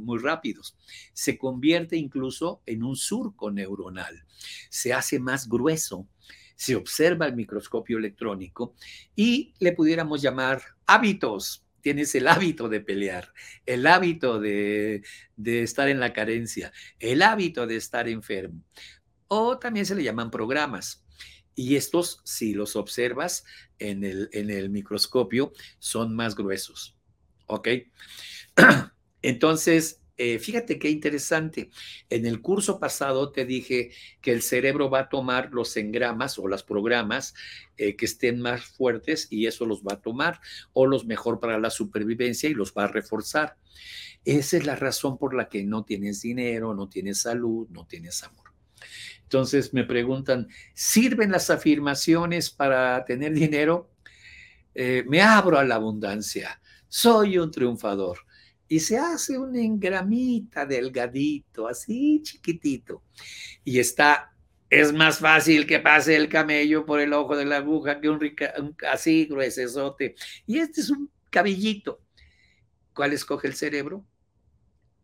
muy 0.00 0.18
rápidos. 0.18 0.76
Se 1.12 1.38
convierte 1.38 1.96
incluso 1.96 2.62
en 2.66 2.82
un 2.82 2.96
surco 2.96 3.52
neuronal, 3.52 4.24
se 4.70 4.92
hace 4.92 5.20
más 5.20 5.48
grueso, 5.48 6.08
se 6.56 6.74
observa 6.74 7.26
el 7.26 7.36
microscopio 7.36 7.98
electrónico 7.98 8.74
y 9.14 9.54
le 9.60 9.72
pudiéramos 9.72 10.22
llamar 10.22 10.62
hábitos, 10.86 11.66
tienes 11.86 12.12
el 12.16 12.26
hábito 12.26 12.68
de 12.68 12.80
pelear, 12.80 13.32
el 13.64 13.86
hábito 13.86 14.40
de, 14.40 15.04
estar 15.36 15.88
en 15.88 16.00
la 16.00 16.12
carencia, 16.12 16.72
el 16.98 17.22
hábito 17.22 17.68
de 17.68 17.76
estar 17.76 18.08
enfermo. 18.08 18.64
O 19.28 19.58
también 19.58 19.86
se 19.86 19.94
le 19.94 20.04
llaman 20.04 20.30
programas. 20.30 21.04
Y 21.54 21.76
estos, 21.76 22.20
si 22.24 22.52
los 22.52 22.76
observas 22.76 23.44
en 23.78 24.04
el, 24.04 24.28
en 24.32 24.50
el 24.50 24.70
microscopio, 24.70 25.52
son 25.78 26.14
más 26.14 26.36
gruesos. 26.36 26.96
¿Ok? 27.46 27.68
Entonces, 29.22 30.02
eh, 30.18 30.38
fíjate 30.38 30.78
qué 30.78 30.88
interesante. 30.88 31.70
En 32.08 32.24
el 32.24 32.40
curso 32.40 32.80
pasado 32.80 33.32
te 33.32 33.44
dije 33.44 33.90
que 34.22 34.32
el 34.32 34.42
cerebro 34.42 34.88
va 34.88 35.00
a 35.00 35.08
tomar 35.08 35.52
los 35.52 35.76
engramas 35.76 36.38
o 36.38 36.48
los 36.48 36.62
programas 36.62 37.34
eh, 37.76 37.96
que 37.96 38.06
estén 38.06 38.40
más 38.40 38.64
fuertes 38.64 39.28
y 39.30 39.46
eso 39.46 39.66
los 39.66 39.82
va 39.82 39.94
a 39.94 40.00
tomar 40.00 40.40
o 40.72 40.86
los 40.86 41.04
mejor 41.04 41.38
para 41.38 41.58
la 41.58 41.70
supervivencia 41.70 42.48
y 42.48 42.54
los 42.54 42.72
va 42.72 42.84
a 42.84 42.88
reforzar. 42.88 43.56
Esa 44.24 44.56
es 44.56 44.64
la 44.64 44.76
razón 44.76 45.18
por 45.18 45.34
la 45.34 45.48
que 45.48 45.62
no 45.64 45.84
tienes 45.84 46.22
dinero, 46.22 46.74
no 46.74 46.88
tienes 46.88 47.20
salud, 47.20 47.68
no 47.70 47.86
tienes 47.86 48.22
amor. 48.22 48.46
Entonces 49.26 49.74
me 49.74 49.82
preguntan, 49.82 50.46
¿sirven 50.72 51.32
las 51.32 51.50
afirmaciones 51.50 52.48
para 52.48 53.04
tener 53.04 53.32
dinero? 53.32 53.90
Eh, 54.72 55.04
me 55.08 55.20
abro 55.20 55.58
a 55.58 55.64
la 55.64 55.74
abundancia, 55.74 56.60
soy 56.86 57.38
un 57.38 57.50
triunfador 57.50 58.18
y 58.68 58.78
se 58.78 58.98
hace 58.98 59.36
un 59.36 59.56
engramita 59.56 60.64
delgadito, 60.64 61.66
así 61.66 62.20
chiquitito. 62.22 63.02
Y 63.64 63.80
está, 63.80 64.32
es 64.70 64.92
más 64.92 65.18
fácil 65.18 65.66
que 65.66 65.80
pase 65.80 66.14
el 66.14 66.28
camello 66.28 66.86
por 66.86 67.00
el 67.00 67.12
ojo 67.12 67.36
de 67.36 67.46
la 67.46 67.56
aguja 67.56 68.00
que 68.00 68.08
un, 68.08 68.20
así 68.88 69.26
gruesote. 69.26 70.14
Y 70.46 70.58
este 70.58 70.82
es 70.82 70.90
un 70.90 71.10
cabellito. 71.30 72.00
¿Cuál 72.94 73.12
escoge 73.12 73.48
el 73.48 73.54
cerebro? 73.54 74.04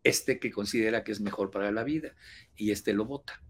Este 0.01 0.39
que 0.39 0.51
considera 0.51 1.03
que 1.03 1.11
es 1.11 1.19
mejor 1.19 1.51
para 1.51 1.71
la 1.71 1.83
vida 1.83 2.15
y 2.55 2.71
este 2.71 2.93
lo 2.93 3.05
vota. 3.05 3.41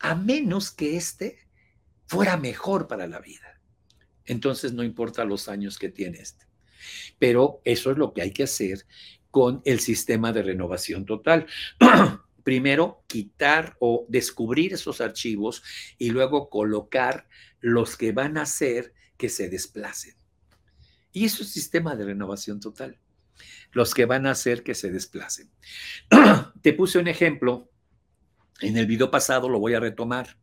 A 0.00 0.14
menos 0.14 0.70
que 0.70 0.96
este 0.96 1.38
fuera 2.06 2.36
mejor 2.36 2.88
para 2.88 3.06
la 3.06 3.20
vida. 3.20 3.60
Entonces 4.24 4.72
no 4.72 4.82
importa 4.82 5.24
los 5.24 5.48
años 5.48 5.78
que 5.78 5.88
tiene 5.88 6.18
este. 6.18 6.46
Pero 7.18 7.60
eso 7.64 7.90
es 7.90 7.98
lo 7.98 8.12
que 8.12 8.22
hay 8.22 8.32
que 8.32 8.44
hacer 8.44 8.86
con 9.30 9.62
el 9.64 9.80
sistema 9.80 10.32
de 10.32 10.42
renovación 10.42 11.04
total. 11.04 11.46
Primero, 12.44 13.04
quitar 13.06 13.76
o 13.80 14.06
descubrir 14.08 14.72
esos 14.72 15.00
archivos 15.00 15.62
y 15.98 16.10
luego 16.10 16.48
colocar 16.48 17.28
los 17.60 17.96
que 17.96 18.12
van 18.12 18.38
a 18.38 18.42
hacer 18.42 18.94
que 19.16 19.28
se 19.28 19.48
desplacen. 19.48 20.14
Y 21.12 21.24
eso 21.24 21.42
es 21.42 21.48
sistema 21.50 21.96
de 21.96 22.04
renovación 22.04 22.60
total. 22.60 22.98
Los 23.72 23.94
que 23.94 24.04
van 24.04 24.26
a 24.26 24.32
hacer 24.32 24.62
que 24.62 24.74
se 24.74 24.90
desplacen. 24.90 25.50
Te 26.62 26.72
puse 26.72 26.98
un 26.98 27.08
ejemplo. 27.08 27.70
En 28.60 28.76
el 28.76 28.86
video 28.86 29.10
pasado 29.10 29.48
lo 29.48 29.58
voy 29.58 29.74
a 29.74 29.80
retomar. 29.80 30.38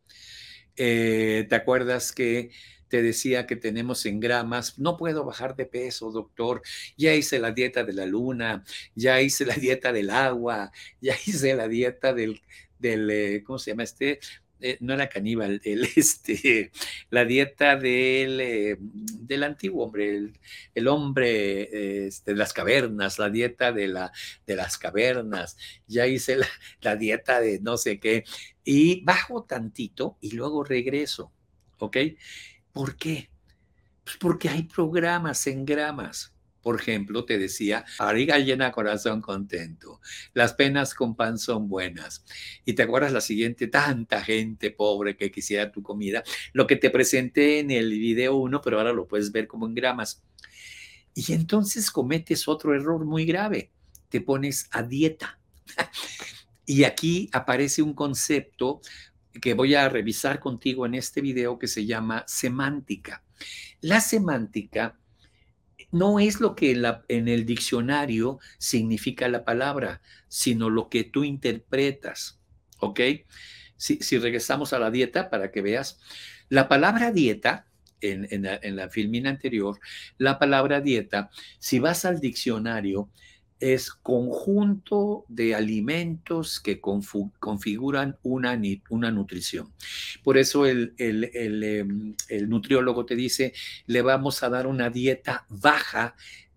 Eh, 0.75 1.45
¿Te 1.49 1.55
acuerdas 1.55 2.11
que 2.11 2.51
te 2.93 3.01
decía 3.01 3.47
que 3.47 3.55
tenemos 3.55 4.05
en 4.05 4.19
gramas, 4.19 4.77
no 4.77 4.97
puedo 4.97 5.25
bajar 5.25 5.55
de 5.55 5.65
peso, 5.65 6.11
doctor, 6.11 6.61
ya 6.95 7.15
hice 7.15 7.39
la 7.39 7.49
dieta 7.49 7.83
de 7.83 7.93
la 7.93 8.05
luna, 8.05 8.63
ya 8.93 9.19
hice 9.19 9.47
la 9.47 9.55
dieta 9.55 9.91
del 9.91 10.11
agua, 10.11 10.71
ya 11.01 11.15
hice 11.25 11.55
la 11.55 11.67
dieta 11.67 12.13
del, 12.13 12.39
del 12.77 13.09
eh, 13.09 13.43
¿cómo 13.43 13.57
se 13.57 13.71
llama 13.71 13.81
este? 13.81 14.19
Eh, 14.65 14.77
no 14.79 14.93
era 14.93 15.09
caníbal, 15.09 15.59
el, 15.65 15.83
este, 15.97 16.71
la 17.09 17.25
dieta 17.25 17.75
del, 17.75 18.39
eh, 18.39 18.77
del 18.79 19.43
antiguo 19.43 19.83
hombre, 19.83 20.31
el, 20.73 20.87
hombre 20.87 22.07
este, 22.07 22.31
de 22.31 22.37
las 22.37 22.53
cavernas, 22.53 23.19
la 23.19 23.29
dieta 23.29 23.73
de, 23.73 23.89
la, 23.89 24.13
de 24.47 24.55
las 24.55 24.77
cavernas, 24.77 25.57
ya 25.85 26.07
hice 26.07 26.37
la, 26.37 26.47
la 26.79 26.95
dieta 26.95 27.41
de 27.41 27.59
no 27.59 27.75
sé 27.75 27.99
qué, 27.99 28.23
y 28.63 29.03
bajo 29.03 29.43
tantito 29.43 30.17
y 30.21 30.31
luego 30.31 30.63
regreso, 30.63 31.33
¿ok? 31.79 31.97
¿Por 32.71 32.95
qué? 32.95 33.29
Pues 34.05 34.15
porque 34.15 34.47
hay 34.47 34.63
programas 34.63 35.45
en 35.45 35.65
gramas. 35.65 36.32
Por 36.63 36.79
ejemplo, 36.79 37.25
te 37.25 37.37
decía, 37.37 37.85
ariga 37.99 38.39
llena, 38.39 38.71
corazón 38.71 39.21
contento. 39.21 39.99
Las 40.33 40.53
penas 40.53 40.93
con 40.93 41.15
pan 41.15 41.37
son 41.37 41.67
buenas. 41.67 42.23
Y 42.63 42.73
te 42.73 42.83
acuerdas 42.83 43.11
la 43.11 43.19
siguiente, 43.19 43.67
tanta 43.67 44.23
gente 44.23 44.71
pobre 44.71 45.17
que 45.17 45.29
quisiera 45.29 45.71
tu 45.73 45.83
comida. 45.83 46.23
Lo 46.53 46.65
que 46.65 46.77
te 46.77 46.89
presenté 46.89 47.59
en 47.59 47.69
el 47.69 47.89
video 47.91 48.37
1, 48.37 48.61
pero 48.61 48.77
ahora 48.77 48.93
lo 48.93 49.07
puedes 49.07 49.33
ver 49.33 49.45
como 49.45 49.67
en 49.67 49.75
gramas. 49.75 50.23
Y 51.13 51.33
entonces 51.33 51.91
cometes 51.91 52.47
otro 52.47 52.73
error 52.73 53.03
muy 53.03 53.25
grave. 53.25 53.69
Te 54.07 54.21
pones 54.21 54.67
a 54.71 54.81
dieta. 54.81 55.39
Y 56.65 56.85
aquí 56.85 57.29
aparece 57.33 57.81
un 57.81 57.93
concepto 57.93 58.79
que 59.41 59.53
voy 59.53 59.75
a 59.75 59.89
revisar 59.89 60.39
contigo 60.39 60.85
en 60.85 60.95
este 60.95 61.19
video 61.19 61.59
que 61.59 61.67
se 61.67 61.85
llama 61.85 62.23
semántica. 62.25 63.21
La 63.81 63.99
semántica 63.99 64.97
no 65.93 66.19
es 66.19 66.41
lo 66.41 66.55
que 66.55 66.71
en, 67.07 67.27
el 67.27 67.45
diccionario 67.45 68.39
significa 68.57 69.29
la 69.29 69.45
palabra, 69.45 70.01
sino 70.27 70.71
lo 70.71 70.89
que 70.89 71.03
tú 71.03 71.23
interpretas. 71.23 72.39
¿Ok? 72.79 72.99
Si, 73.77 74.17
regresamos 74.17 74.73
a 74.73 74.79
la 74.79 74.89
dieta 74.89 75.29
para 75.29 75.51
que 75.51 75.61
veas, 75.61 75.99
la 76.49 76.67
palabra 76.67 77.11
dieta, 77.11 77.67
en, 78.01 78.27
en 78.29 78.75
la 78.75 78.89
filmina 78.89 79.29
anterior, 79.29 79.79
la 80.17 80.39
palabra 80.39 80.81
dieta, 80.81 81.29
si 81.59 81.79
vas 81.79 82.05
al 82.05 82.19
diccionario, 82.19 83.09
es 83.59 83.91
conjunto 83.91 85.25
de 85.29 85.55
alimentos 85.55 86.59
que 86.59 86.81
configuran 86.81 88.17
una, 88.23 88.59
una, 88.89 89.11
nutrición. 89.11 89.71
Por 90.23 90.37
eso 90.37 90.65
el, 90.65 90.93
em, 90.97 92.15
el, 92.27 92.49
nutriólogo 92.49 93.05
te 93.05 93.15
dice, 93.15 93.53
le 93.87 94.01
vamos 94.01 94.43
a 94.43 94.49
dar 94.49 94.67
una 94.67 94.89
dieta 94.89 95.45
baja 95.49 96.15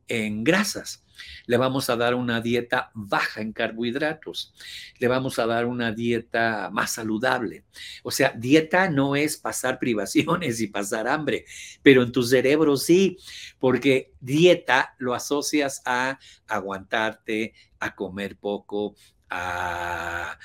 en 0.09 0.45
grasas 0.45 1.06
le 1.47 1.57
vamos 1.57 1.91
a 1.91 1.97
dar 1.97 2.15
una 2.15 2.41
dieta 2.41 2.91
baja 2.95 3.41
en 3.41 3.53
carbohidratos, 3.53 4.55
le 4.99 5.09
vamos 5.09 5.39
a 5.39 5.47
dar 5.47 5.67
una 5.67 5.93
dieta 5.93 6.71
más 6.73 6.93
saludable. 6.93 7.65
O 8.03 8.11
sea, 8.11 8.33
dieta 8.37 8.89
no 8.89 9.17
es 9.17 9.37
pasar 9.37 9.79
privaciones 9.81 10.61
y 10.61 10.67
pasar 10.67 11.09
hambre, 11.09 11.45
pero 11.83 12.03
en 12.03 12.13
tu 12.13 12.23
cerebro 12.23 12.77
sí, 12.77 13.19
porque 13.59 14.13
dieta 14.21 14.95
lo 14.99 15.15
asocias 15.15 15.83
a 15.85 16.19
aguantarte, 16.47 17.55
a 17.81 17.95
comer 17.95 18.37
poco, 18.37 18.97
a, 19.31 20.39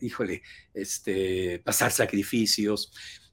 híjole, 0.00 0.42
este, 0.74 1.60
pasar 1.64 1.92
sacrificios. 1.92 2.92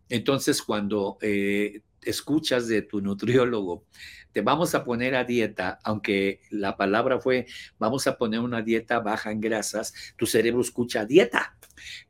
Entonces, 0.09 0.61
cuando 0.61 1.17
eh, 1.21 1.81
escuchas 2.01 2.67
de 2.67 2.81
tu 2.81 3.01
nutriólogo 3.01 3.85
te 4.31 4.41
vamos 4.41 4.75
a 4.75 4.83
poner 4.83 5.15
a 5.15 5.23
dieta, 5.23 5.79
aunque 5.81 6.41
la 6.49 6.75
palabra 6.75 7.21
fue, 7.21 7.45
vamos 7.79 8.05
a 8.05 8.17
poner 8.17 8.41
una 8.41 8.61
dieta 8.61 8.99
baja 8.99 9.31
en 9.31 9.39
grasas, 9.39 9.93
tu 10.17 10.25
cerebro 10.25 10.59
escucha 10.59 11.05
dieta, 11.05 11.55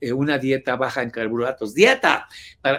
eh, 0.02 0.12
una 0.12 0.40
dieta 0.40 0.76
baja 0.76 1.04
en 1.04 1.12
carbohidratos, 1.12 1.76
dieta. 1.76 2.28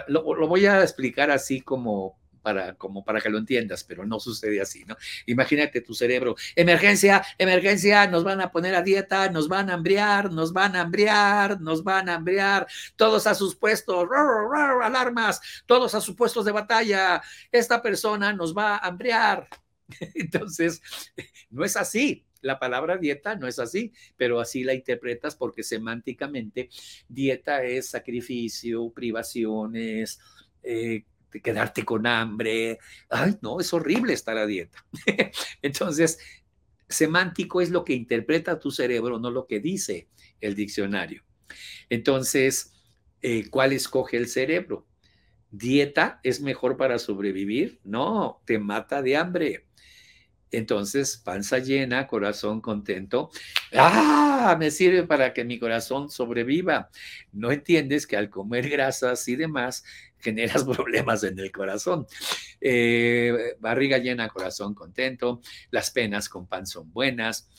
lo, 0.09 0.35
lo 0.35 0.47
voy 0.49 0.65
a 0.65 0.83
explicar 0.83 1.31
así 1.31 1.61
como 1.61 2.19
para, 2.47 2.75
como 2.75 3.03
para 3.03 3.19
que 3.19 3.29
lo 3.29 3.39
entiendas, 3.39 3.83
pero 3.83 4.05
no 4.05 4.21
sucede 4.21 4.61
así, 4.61 4.85
¿no? 4.85 4.95
Imagínate 5.25 5.81
tu 5.81 5.93
cerebro, 5.93 6.37
emergencia, 6.55 7.21
emergencia, 7.37 8.07
nos 8.07 8.23
van 8.23 8.39
a 8.39 8.53
poner 8.53 8.73
a 8.73 8.81
dieta, 8.81 9.29
nos 9.29 9.49
van 9.49 9.69
a 9.69 9.73
hambriar, 9.73 10.31
nos 10.31 10.53
van 10.53 10.77
a 10.77 10.81
hambriar, 10.83 11.59
nos 11.59 11.83
van 11.83 12.07
a 12.07 12.15
hambriar, 12.15 12.65
todos 12.95 13.27
a 13.27 13.35
sus 13.35 13.53
puestos, 13.53 14.07
alarmas, 14.81 15.41
todos 15.65 15.93
a 15.93 15.99
sus 15.99 16.15
puestos 16.15 16.45
de 16.45 16.53
batalla, 16.53 17.21
esta 17.51 17.81
persona 17.81 18.31
nos 18.31 18.55
va 18.55 18.77
a 18.77 18.87
hambriar. 18.87 19.49
Entonces, 20.15 20.81
no 21.49 21.65
es 21.65 21.75
así. 21.75 22.23
La 22.39 22.59
palabra 22.59 22.95
dieta 22.95 23.35
no 23.35 23.45
es 23.45 23.59
así, 23.59 23.91
pero 24.15 24.39
así 24.39 24.63
la 24.63 24.73
interpretas 24.73 25.35
porque 25.35 25.63
semánticamente 25.63 26.69
dieta 27.09 27.65
es 27.65 27.89
sacrificio, 27.89 28.89
privaciones, 28.91 30.21
eh, 30.63 31.03
quedarte 31.31 31.83
con 31.83 32.07
hambre. 32.07 32.79
Ay, 33.09 33.37
no, 33.41 33.59
es 33.59 33.73
horrible 33.73 34.13
estar 34.13 34.37
a 34.37 34.45
dieta. 34.45 34.85
Entonces, 35.61 36.19
semántico 36.89 37.61
es 37.61 37.69
lo 37.69 37.83
que 37.83 37.93
interpreta 37.93 38.59
tu 38.59 38.71
cerebro, 38.71 39.19
no 39.19 39.31
lo 39.31 39.45
que 39.45 39.59
dice 39.59 40.07
el 40.41 40.55
diccionario. 40.55 41.23
Entonces, 41.89 42.73
eh, 43.21 43.49
¿cuál 43.49 43.73
escoge 43.73 44.17
el 44.17 44.27
cerebro? 44.27 44.87
¿Dieta 45.51 46.19
es 46.23 46.41
mejor 46.41 46.77
para 46.77 46.99
sobrevivir? 46.99 47.79
No, 47.83 48.41
te 48.45 48.59
mata 48.59 49.01
de 49.01 49.17
hambre. 49.17 49.67
Entonces, 50.51 51.17
panza 51.17 51.59
llena, 51.59 52.07
corazón 52.07 52.61
contento. 52.61 53.29
¡Ah! 53.73 54.55
Me 54.59 54.71
sirve 54.71 55.03
para 55.03 55.33
que 55.33 55.43
mi 55.43 55.59
corazón 55.59 56.09
sobreviva. 56.09 56.89
No 57.33 57.51
entiendes 57.51 58.07
que 58.07 58.15
al 58.15 58.29
comer 58.29 58.69
grasas 58.69 59.27
y 59.27 59.35
demás 59.35 59.83
generas 60.19 60.63
problemas 60.75 61.23
en 61.23 61.39
el 61.39 61.51
corazón. 61.51 62.05
Eh, 62.59 63.55
barriga 63.59 63.97
llena, 63.97 64.29
corazón 64.29 64.73
contento. 64.73 65.41
Las 65.71 65.91
penas 65.91 66.29
con 66.29 66.47
pan 66.47 66.65
son 66.65 66.91
buenas. 66.91 67.49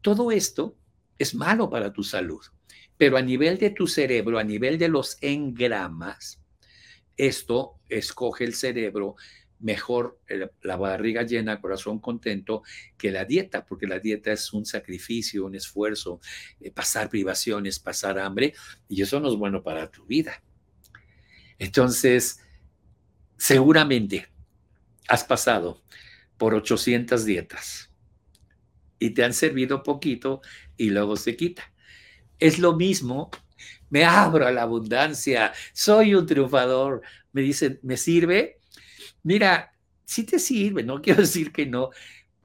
Todo 0.00 0.30
esto 0.30 0.76
es 1.18 1.34
malo 1.34 1.68
para 1.68 1.92
tu 1.92 2.02
salud. 2.02 2.40
Pero 2.96 3.16
a 3.16 3.22
nivel 3.22 3.58
de 3.58 3.70
tu 3.70 3.86
cerebro, 3.86 4.38
a 4.38 4.44
nivel 4.44 4.78
de 4.78 4.88
los 4.88 5.16
engramas, 5.22 6.40
esto 7.16 7.80
escoge 7.88 8.44
el 8.44 8.54
cerebro 8.54 9.16
mejor 9.60 10.18
la 10.62 10.76
barriga 10.76 11.22
llena, 11.22 11.60
corazón 11.60 12.00
contento, 12.00 12.62
que 12.96 13.10
la 13.10 13.24
dieta, 13.24 13.64
porque 13.64 13.86
la 13.86 13.98
dieta 13.98 14.32
es 14.32 14.52
un 14.52 14.64
sacrificio, 14.64 15.46
un 15.46 15.54
esfuerzo, 15.54 16.20
eh, 16.60 16.70
pasar 16.70 17.08
privaciones, 17.08 17.78
pasar 17.78 18.18
hambre, 18.18 18.54
y 18.88 19.02
eso 19.02 19.20
no 19.20 19.28
es 19.28 19.36
bueno 19.36 19.62
para 19.62 19.90
tu 19.90 20.04
vida. 20.06 20.42
Entonces, 21.60 22.40
seguramente 23.36 24.28
has 25.06 25.24
pasado 25.24 25.82
por 26.38 26.54
800 26.54 27.26
dietas 27.26 27.90
y 28.98 29.10
te 29.10 29.24
han 29.24 29.34
servido 29.34 29.82
poquito 29.82 30.40
y 30.78 30.88
luego 30.88 31.16
se 31.16 31.36
quita. 31.36 31.62
Es 32.38 32.58
lo 32.58 32.76
mismo, 32.76 33.30
me 33.90 34.06
abro 34.06 34.46
a 34.46 34.52
la 34.52 34.62
abundancia, 34.62 35.52
soy 35.74 36.14
un 36.14 36.24
triunfador, 36.24 37.02
me 37.32 37.42
dicen, 37.42 37.78
¿me 37.82 37.98
sirve? 37.98 38.58
Mira, 39.22 39.74
sí 40.06 40.24
te 40.24 40.38
sirve, 40.38 40.82
no 40.82 41.02
quiero 41.02 41.20
decir 41.20 41.52
que 41.52 41.66
no, 41.66 41.90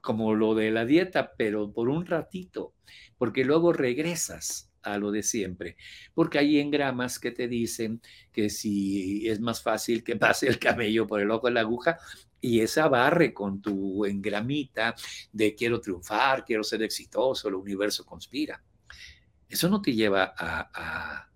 como 0.02 0.34
lo 0.34 0.54
de 0.54 0.70
la 0.70 0.84
dieta, 0.84 1.32
pero 1.38 1.72
por 1.72 1.88
un 1.88 2.04
ratito, 2.04 2.74
porque 3.16 3.46
luego 3.46 3.72
regresas 3.72 4.70
a 4.86 4.98
lo 4.98 5.10
de 5.10 5.22
siempre, 5.22 5.76
porque 6.14 6.38
hay 6.38 6.60
engramas 6.60 7.18
que 7.18 7.32
te 7.32 7.48
dicen 7.48 8.00
que 8.32 8.48
si 8.48 9.28
es 9.28 9.40
más 9.40 9.62
fácil 9.62 10.04
que 10.04 10.16
pase 10.16 10.48
el 10.48 10.58
camello 10.58 11.06
por 11.06 11.20
el 11.20 11.30
ojo 11.30 11.48
de 11.48 11.54
la 11.54 11.60
aguja 11.60 11.98
y 12.40 12.60
esa 12.60 12.88
barre 12.88 13.34
con 13.34 13.60
tu 13.60 14.04
engramita 14.04 14.94
de 15.32 15.54
quiero 15.54 15.80
triunfar, 15.80 16.44
quiero 16.44 16.62
ser 16.62 16.82
exitoso, 16.82 17.48
el 17.48 17.54
universo 17.54 18.06
conspira. 18.06 18.62
Eso 19.48 19.68
no 19.68 19.80
te 19.82 19.92
lleva 19.92 20.34
a, 20.36 21.28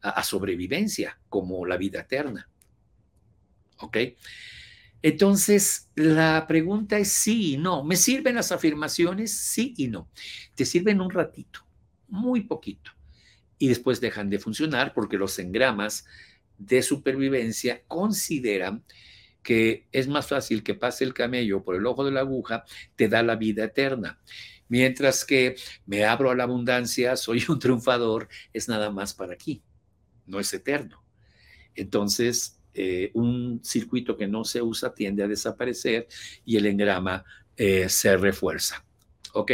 a 0.00 0.22
sobrevivencia 0.22 1.18
como 1.28 1.64
la 1.66 1.76
vida 1.76 2.00
eterna. 2.00 2.48
¿Ok? 3.78 3.96
Entonces, 5.02 5.88
la 5.94 6.46
pregunta 6.48 6.98
es 6.98 7.12
sí 7.12 7.54
y 7.54 7.56
no. 7.56 7.84
¿Me 7.84 7.96
sirven 7.96 8.34
las 8.34 8.50
afirmaciones? 8.50 9.32
Sí 9.32 9.74
y 9.76 9.88
no. 9.88 10.10
Te 10.54 10.64
sirven 10.64 11.00
un 11.00 11.10
ratito, 11.10 11.64
muy 12.08 12.42
poquito, 12.42 12.92
y 13.58 13.68
después 13.68 14.00
dejan 14.00 14.30
de 14.30 14.38
funcionar 14.38 14.94
porque 14.94 15.18
los 15.18 15.38
engramas 15.38 16.06
de 16.58 16.82
supervivencia 16.82 17.82
consideran 17.86 18.84
que 19.42 19.86
es 19.92 20.08
más 20.08 20.26
fácil 20.26 20.62
que 20.62 20.74
pase 20.74 21.04
el 21.04 21.14
camello 21.14 21.62
por 21.62 21.76
el 21.76 21.86
ojo 21.86 22.04
de 22.04 22.10
la 22.10 22.20
aguja, 22.20 22.64
te 22.96 23.08
da 23.08 23.22
la 23.22 23.36
vida 23.36 23.64
eterna. 23.64 24.20
Mientras 24.68 25.24
que 25.24 25.56
me 25.86 26.04
abro 26.04 26.30
a 26.30 26.34
la 26.34 26.44
abundancia, 26.44 27.16
soy 27.16 27.44
un 27.48 27.58
triunfador, 27.58 28.28
es 28.52 28.68
nada 28.68 28.90
más 28.90 29.14
para 29.14 29.32
aquí, 29.32 29.62
no 30.26 30.38
es 30.38 30.52
eterno. 30.52 31.02
Entonces, 31.74 32.60
eh, 32.74 33.10
un 33.14 33.60
circuito 33.64 34.16
que 34.16 34.28
no 34.28 34.44
se 34.44 34.60
usa 34.60 34.94
tiende 34.94 35.22
a 35.22 35.28
desaparecer 35.28 36.08
y 36.44 36.56
el 36.56 36.66
engrama 36.66 37.24
eh, 37.56 37.88
se 37.88 38.16
refuerza. 38.16 38.84
¿Ok? 39.32 39.52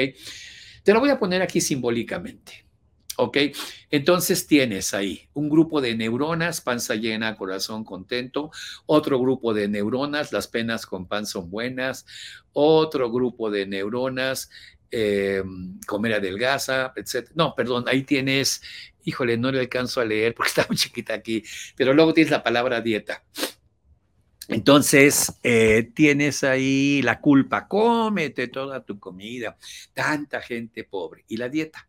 Te 0.84 0.92
lo 0.92 1.00
voy 1.00 1.10
a 1.10 1.18
poner 1.18 1.42
aquí 1.42 1.60
simbólicamente. 1.60 2.64
¿Ok? 3.16 3.38
Entonces 3.90 4.46
tienes 4.46 4.92
ahí 4.92 5.28
un 5.34 5.48
grupo 5.48 5.80
de 5.80 5.94
neuronas, 5.94 6.60
panza 6.60 6.96
llena, 6.96 7.36
corazón 7.36 7.84
contento, 7.84 8.50
otro 8.86 9.20
grupo 9.20 9.54
de 9.54 9.68
neuronas, 9.68 10.32
las 10.32 10.48
penas 10.48 10.84
con 10.84 11.06
pan 11.06 11.24
son 11.24 11.48
buenas, 11.48 12.06
otro 12.52 13.12
grupo 13.12 13.52
de 13.52 13.66
neuronas, 13.66 14.50
eh, 14.90 15.44
comer 15.86 16.14
adelgaza, 16.14 16.92
etc. 16.96 17.30
No, 17.34 17.54
perdón, 17.54 17.84
ahí 17.86 18.02
tienes 18.02 18.62
híjole, 19.04 19.36
no 19.36 19.52
le 19.52 19.60
alcanzo 19.60 20.00
a 20.00 20.04
leer 20.04 20.34
porque 20.34 20.48
está 20.56 20.66
muy 20.68 20.76
chiquita 20.76 21.14
aquí, 21.14 21.44
pero 21.76 21.94
luego 21.94 22.12
tienes 22.12 22.30
la 22.30 22.42
palabra 22.42 22.80
dieta. 22.80 23.22
Entonces, 24.48 25.32
eh, 25.42 25.90
tienes 25.94 26.44
ahí 26.44 27.00
la 27.02 27.20
culpa, 27.20 27.66
cómete 27.66 28.48
toda 28.48 28.84
tu 28.84 28.98
comida, 28.98 29.56
tanta 29.92 30.40
gente 30.40 30.84
pobre, 30.84 31.24
y 31.28 31.36
la 31.36 31.48
dieta. 31.48 31.88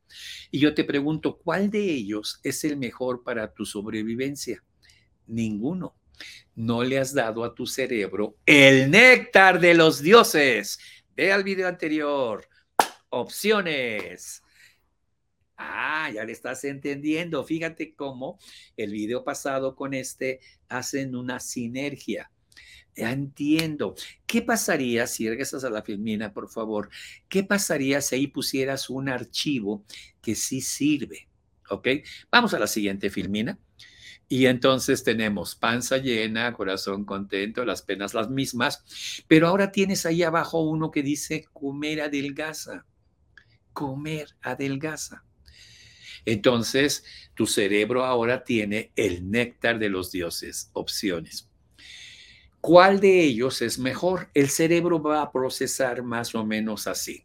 Y 0.51 0.59
yo 0.59 0.73
te 0.73 0.83
pregunto, 0.83 1.37
¿cuál 1.37 1.69
de 1.69 1.83
ellos 1.83 2.39
es 2.43 2.63
el 2.63 2.77
mejor 2.77 3.23
para 3.23 3.53
tu 3.53 3.65
sobrevivencia? 3.65 4.63
Ninguno. 5.27 5.95
No 6.55 6.83
le 6.83 6.97
has 6.97 7.13
dado 7.13 7.43
a 7.43 7.53
tu 7.53 7.67
cerebro 7.67 8.37
el 8.45 8.89
néctar 8.89 9.59
de 9.59 9.73
los 9.73 10.01
dioses. 10.01 10.79
Ve 11.13 11.33
al 11.33 11.43
video 11.43 11.67
anterior. 11.67 12.47
Opciones 13.09 14.41
Ah, 15.57 16.09
ya 16.13 16.23
le 16.25 16.33
estás 16.33 16.63
entendiendo. 16.65 17.43
Fíjate 17.43 17.95
cómo 17.95 18.37
el 18.75 18.91
video 18.91 19.23
pasado 19.23 19.75
con 19.75 19.93
este 19.93 20.39
hacen 20.67 21.15
una 21.15 21.39
sinergia. 21.39 22.29
Entiendo. 22.95 23.95
¿Qué 24.25 24.41
pasaría 24.41 25.05
si 25.07 25.27
regresas 25.27 25.63
a 25.65 25.69
la 25.69 25.83
filmina, 25.83 26.33
por 26.33 26.49
favor? 26.49 26.89
¿Qué 27.27 27.43
pasaría 27.43 27.99
si 28.01 28.15
ahí 28.15 28.27
pusieras 28.27 28.89
un 28.89 29.09
archivo 29.09 29.83
que 30.21 30.35
sí 30.35 30.61
sirve? 30.61 31.27
¿Ok? 31.69 31.87
Vamos 32.31 32.53
a 32.53 32.59
la 32.59 32.67
siguiente 32.67 33.09
filmina. 33.09 33.59
Y 34.27 34.47
entonces 34.47 35.03
tenemos 35.03 35.55
panza 35.55 35.97
llena, 35.97 36.53
corazón 36.53 37.05
contento, 37.05 37.63
las 37.63 37.83
penas 37.83 38.15
las 38.15 38.29
mismas, 38.29 38.83
pero 39.27 39.47
ahora 39.47 39.71
tienes 39.71 40.05
ahí 40.07 40.23
abajo 40.23 40.61
uno 40.61 40.89
que 40.89 41.03
dice 41.03 41.45
comer 41.53 42.01
adelgaza, 42.01 42.85
comer 43.71 44.35
adelgaza. 44.41 45.23
Entonces, 46.25 47.03
tu 47.35 47.45
cerebro 47.45 48.03
ahora 48.03 48.43
tiene 48.43 48.91
el 48.95 49.29
néctar 49.29 49.77
de 49.77 49.89
los 49.89 50.11
dioses, 50.11 50.71
opciones. 50.73 51.44
¿Cuál 52.65 52.99
de 52.99 53.21
ellos 53.21 53.61
es 53.61 53.77
mejor? 53.77 54.31
El 54.33 54.49
cerebro 54.49 54.99
va 54.99 55.21
a 55.21 55.31
procesar 55.31 56.01
más 56.01 56.33
o 56.33 56.43
menos 56.43 56.87
así. 56.87 57.23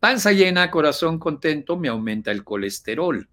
Panza 0.00 0.32
llena, 0.32 0.72
corazón 0.72 1.20
contento, 1.20 1.76
me 1.76 1.86
aumenta 1.86 2.32
el 2.32 2.42
colesterol. 2.42 3.28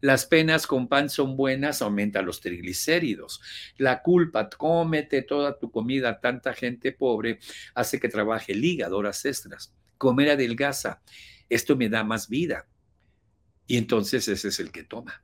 Las 0.00 0.26
penas 0.26 0.64
con 0.68 0.86
pan 0.86 1.10
son 1.10 1.36
buenas, 1.36 1.82
aumenta 1.82 2.22
los 2.22 2.40
triglicéridos. 2.40 3.40
La 3.78 4.00
culpa, 4.00 4.48
cómete 4.48 5.22
toda 5.22 5.58
tu 5.58 5.72
comida, 5.72 6.20
tanta 6.20 6.54
gente 6.54 6.92
pobre, 6.92 7.40
hace 7.74 7.98
que 7.98 8.08
trabaje 8.08 8.52
el 8.52 8.84
horas 8.92 9.24
extras. 9.24 9.74
Comer 9.98 10.30
adelgaza, 10.30 11.02
esto 11.48 11.74
me 11.74 11.88
da 11.88 12.04
más 12.04 12.28
vida. 12.28 12.68
Y 13.66 13.76
entonces 13.76 14.28
ese 14.28 14.46
es 14.46 14.60
el 14.60 14.70
que 14.70 14.84
toma 14.84 15.20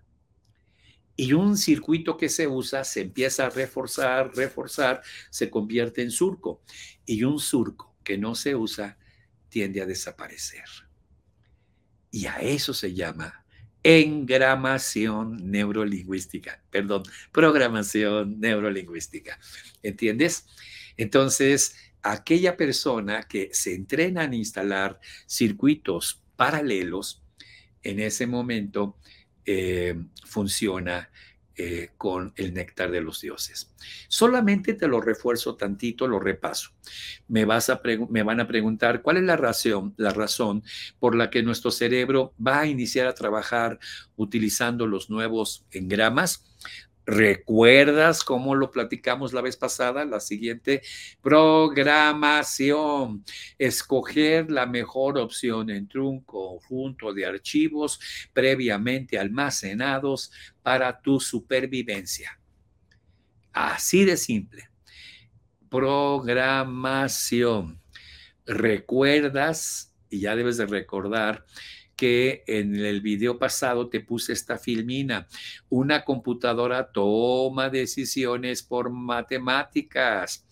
y 1.20 1.32
un 1.32 1.56
circuito 1.56 2.16
que 2.16 2.28
se 2.28 2.46
usa 2.46 2.84
se 2.84 3.00
empieza 3.00 3.46
a 3.46 3.50
reforzar, 3.50 4.30
reforzar, 4.36 5.02
se 5.30 5.50
convierte 5.50 6.00
en 6.00 6.12
surco 6.12 6.62
y 7.04 7.24
un 7.24 7.40
surco 7.40 7.96
que 8.04 8.16
no 8.16 8.36
se 8.36 8.54
usa 8.54 8.96
tiende 9.48 9.82
a 9.82 9.86
desaparecer. 9.86 10.64
Y 12.12 12.26
a 12.26 12.36
eso 12.36 12.72
se 12.72 12.94
llama 12.94 13.44
engramación 13.82 15.50
neurolingüística, 15.50 16.62
perdón, 16.70 17.02
programación 17.32 18.38
neurolingüística. 18.38 19.40
¿Entiendes? 19.82 20.46
Entonces, 20.96 21.74
aquella 22.00 22.56
persona 22.56 23.24
que 23.24 23.50
se 23.52 23.74
entrena 23.74 24.22
en 24.22 24.34
instalar 24.34 25.00
circuitos 25.26 26.22
paralelos, 26.36 27.24
en 27.82 27.98
ese 27.98 28.28
momento 28.28 28.96
eh, 29.50 29.94
funciona 30.26 31.08
eh, 31.56 31.88
con 31.96 32.34
el 32.36 32.52
néctar 32.52 32.90
de 32.90 33.00
los 33.00 33.22
dioses. 33.22 33.72
Solamente 34.08 34.74
te 34.74 34.86
lo 34.86 35.00
refuerzo 35.00 35.56
tantito, 35.56 36.06
lo 36.06 36.20
repaso. 36.20 36.72
Me, 37.28 37.46
vas 37.46 37.70
a 37.70 37.80
me 38.10 38.22
van 38.22 38.40
a 38.40 38.46
preguntar 38.46 39.00
cuál 39.00 39.16
es 39.16 39.22
la 39.22 39.38
razón, 39.38 39.94
la 39.96 40.10
razón 40.10 40.62
por 40.98 41.16
la 41.16 41.30
que 41.30 41.42
nuestro 41.42 41.70
cerebro 41.70 42.34
va 42.46 42.60
a 42.60 42.66
iniciar 42.66 43.06
a 43.06 43.14
trabajar 43.14 43.78
utilizando 44.16 44.86
los 44.86 45.08
nuevos 45.08 45.64
engramas. 45.70 46.44
¿Recuerdas 47.10 48.22
cómo 48.22 48.54
lo 48.54 48.70
platicamos 48.70 49.32
la 49.32 49.40
vez 49.40 49.56
pasada? 49.56 50.04
La 50.04 50.20
siguiente, 50.20 50.82
programación. 51.22 53.24
Escoger 53.56 54.50
la 54.50 54.66
mejor 54.66 55.16
opción 55.16 55.70
entre 55.70 56.00
un 56.00 56.20
conjunto 56.20 57.14
de 57.14 57.24
archivos 57.24 57.98
previamente 58.34 59.18
almacenados 59.18 60.30
para 60.62 61.00
tu 61.00 61.18
supervivencia. 61.18 62.38
Así 63.54 64.04
de 64.04 64.18
simple. 64.18 64.68
Programación. 65.70 67.80
¿Recuerdas? 68.44 69.94
Y 70.10 70.20
ya 70.20 70.36
debes 70.36 70.58
de 70.58 70.66
recordar 70.66 71.46
que 71.98 72.44
en 72.46 72.76
el 72.76 73.00
video 73.00 73.40
pasado 73.40 73.88
te 73.88 73.98
puse 73.98 74.32
esta 74.32 74.56
filmina. 74.56 75.26
Una 75.68 76.04
computadora 76.04 76.92
toma 76.92 77.70
decisiones 77.70 78.62
por 78.62 78.88
matemáticas. 78.88 80.46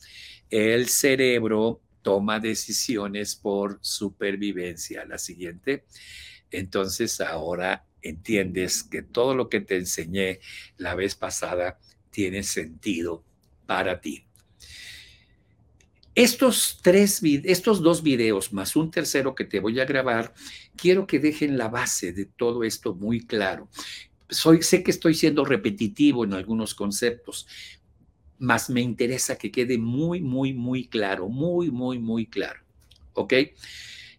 El 0.51 0.89
cerebro 0.89 1.81
toma 2.03 2.41
decisiones 2.41 3.37
por 3.37 3.79
supervivencia. 3.81 5.05
La 5.05 5.19
siguiente. 5.19 5.85
Entonces 6.51 7.21
ahora 7.21 7.87
entiendes 8.03 8.83
que 8.83 9.03
todo 9.03 9.37
lo 9.37 9.49
que 9.49 9.61
te 9.61 9.77
enseñé 9.77 10.41
la 10.79 10.97
vez 10.97 11.15
pasada 11.15 11.79
tiene 12.11 12.43
sentido 12.43 13.23
para 13.67 14.01
ti. 14.01 14.26
Estos, 16.17 16.79
tres, 16.81 17.21
estos 17.45 17.83
dos 17.83 18.03
videos 18.03 18.51
más 18.55 18.75
un 18.75 18.91
tercero 18.91 19.35
que 19.35 19.45
te 19.45 19.61
voy 19.61 19.79
a 19.81 19.85
grabar, 19.85 20.33
quiero 20.75 21.07
que 21.07 21.19
dejen 21.19 21.59
la 21.59 21.69
base 21.69 22.15
de 22.15 22.25
todo 22.25 22.65
esto 22.65 22.95
muy 22.95 23.27
claro. 23.27 23.69
Soy, 24.31 24.63
sé 24.63 24.83
que 24.83 24.91
estoy 24.91 25.13
siendo 25.13 25.45
repetitivo 25.45 26.25
en 26.25 26.33
algunos 26.33 26.75
conceptos, 26.75 27.47
mas 28.39 28.71
me 28.71 28.81
interesa 28.81 29.37
que 29.37 29.51
quede 29.51 29.77
muy, 29.77 30.23
muy, 30.23 30.55
muy 30.55 30.89
claro, 30.89 31.29
muy, 31.29 31.71
muy, 31.71 31.99
muy 31.99 32.25
claro. 32.25 32.61
¿Ok? 33.13 33.35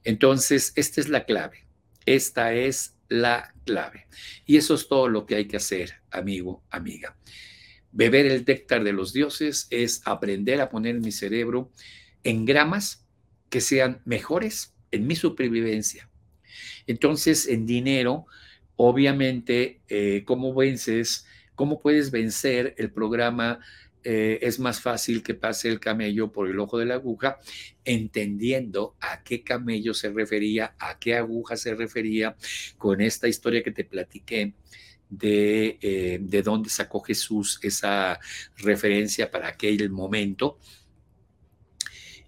Entonces, 0.03 0.73
esta 0.75 1.01
es 1.01 1.09
la 1.09 1.25
clave. 1.25 1.65
Esta 2.05 2.53
es 2.53 2.95
la 3.09 3.55
clave. 3.65 4.05
Y 4.45 4.57
eso 4.57 4.75
es 4.75 4.87
todo 4.87 5.07
lo 5.07 5.25
que 5.25 5.33
hay 5.33 5.47
que 5.47 5.57
hacer, 5.57 5.95
amigo, 6.11 6.63
amiga. 6.69 7.17
Beber 7.97 8.27
el 8.27 8.45
néctar 8.45 8.83
de 8.83 8.93
los 8.93 9.11
dioses 9.11 9.65
es 9.71 10.03
aprender 10.05 10.61
a 10.61 10.69
poner 10.69 10.99
mi 10.99 11.11
cerebro 11.11 11.71
en 12.23 12.45
gramas 12.45 13.07
que 13.49 13.59
sean 13.59 14.03
mejores 14.05 14.75
en 14.91 15.07
mi 15.07 15.15
supervivencia. 15.15 16.07
Entonces, 16.85 17.47
en 17.47 17.65
dinero, 17.65 18.27
obviamente, 18.75 19.81
eh, 19.89 20.21
¿cómo 20.27 20.53
vences? 20.53 21.25
¿Cómo 21.55 21.81
puedes 21.81 22.11
vencer 22.11 22.75
el 22.77 22.91
programa? 22.91 23.61
Eh, 24.03 24.37
es 24.43 24.59
más 24.59 24.79
fácil 24.79 25.23
que 25.23 25.33
pase 25.33 25.67
el 25.67 25.79
camello 25.79 26.31
por 26.31 26.47
el 26.47 26.59
ojo 26.59 26.77
de 26.77 26.85
la 26.85 26.93
aguja, 26.93 27.39
entendiendo 27.83 28.95
a 28.99 29.23
qué 29.23 29.43
camello 29.43 29.95
se 29.95 30.11
refería, 30.11 30.75
a 30.77 30.99
qué 30.99 31.15
aguja 31.15 31.57
se 31.57 31.73
refería 31.73 32.35
con 32.77 33.01
esta 33.01 33.27
historia 33.27 33.63
que 33.63 33.71
te 33.71 33.85
platiqué 33.85 34.53
de, 35.09 35.77
eh, 35.81 36.19
de 36.21 36.41
dónde 36.41 36.69
sacó 36.69 37.01
Jesús 37.01 37.59
esa 37.61 38.19
referencia 38.57 39.31
para 39.31 39.49
aquel 39.49 39.89
momento. 39.89 40.57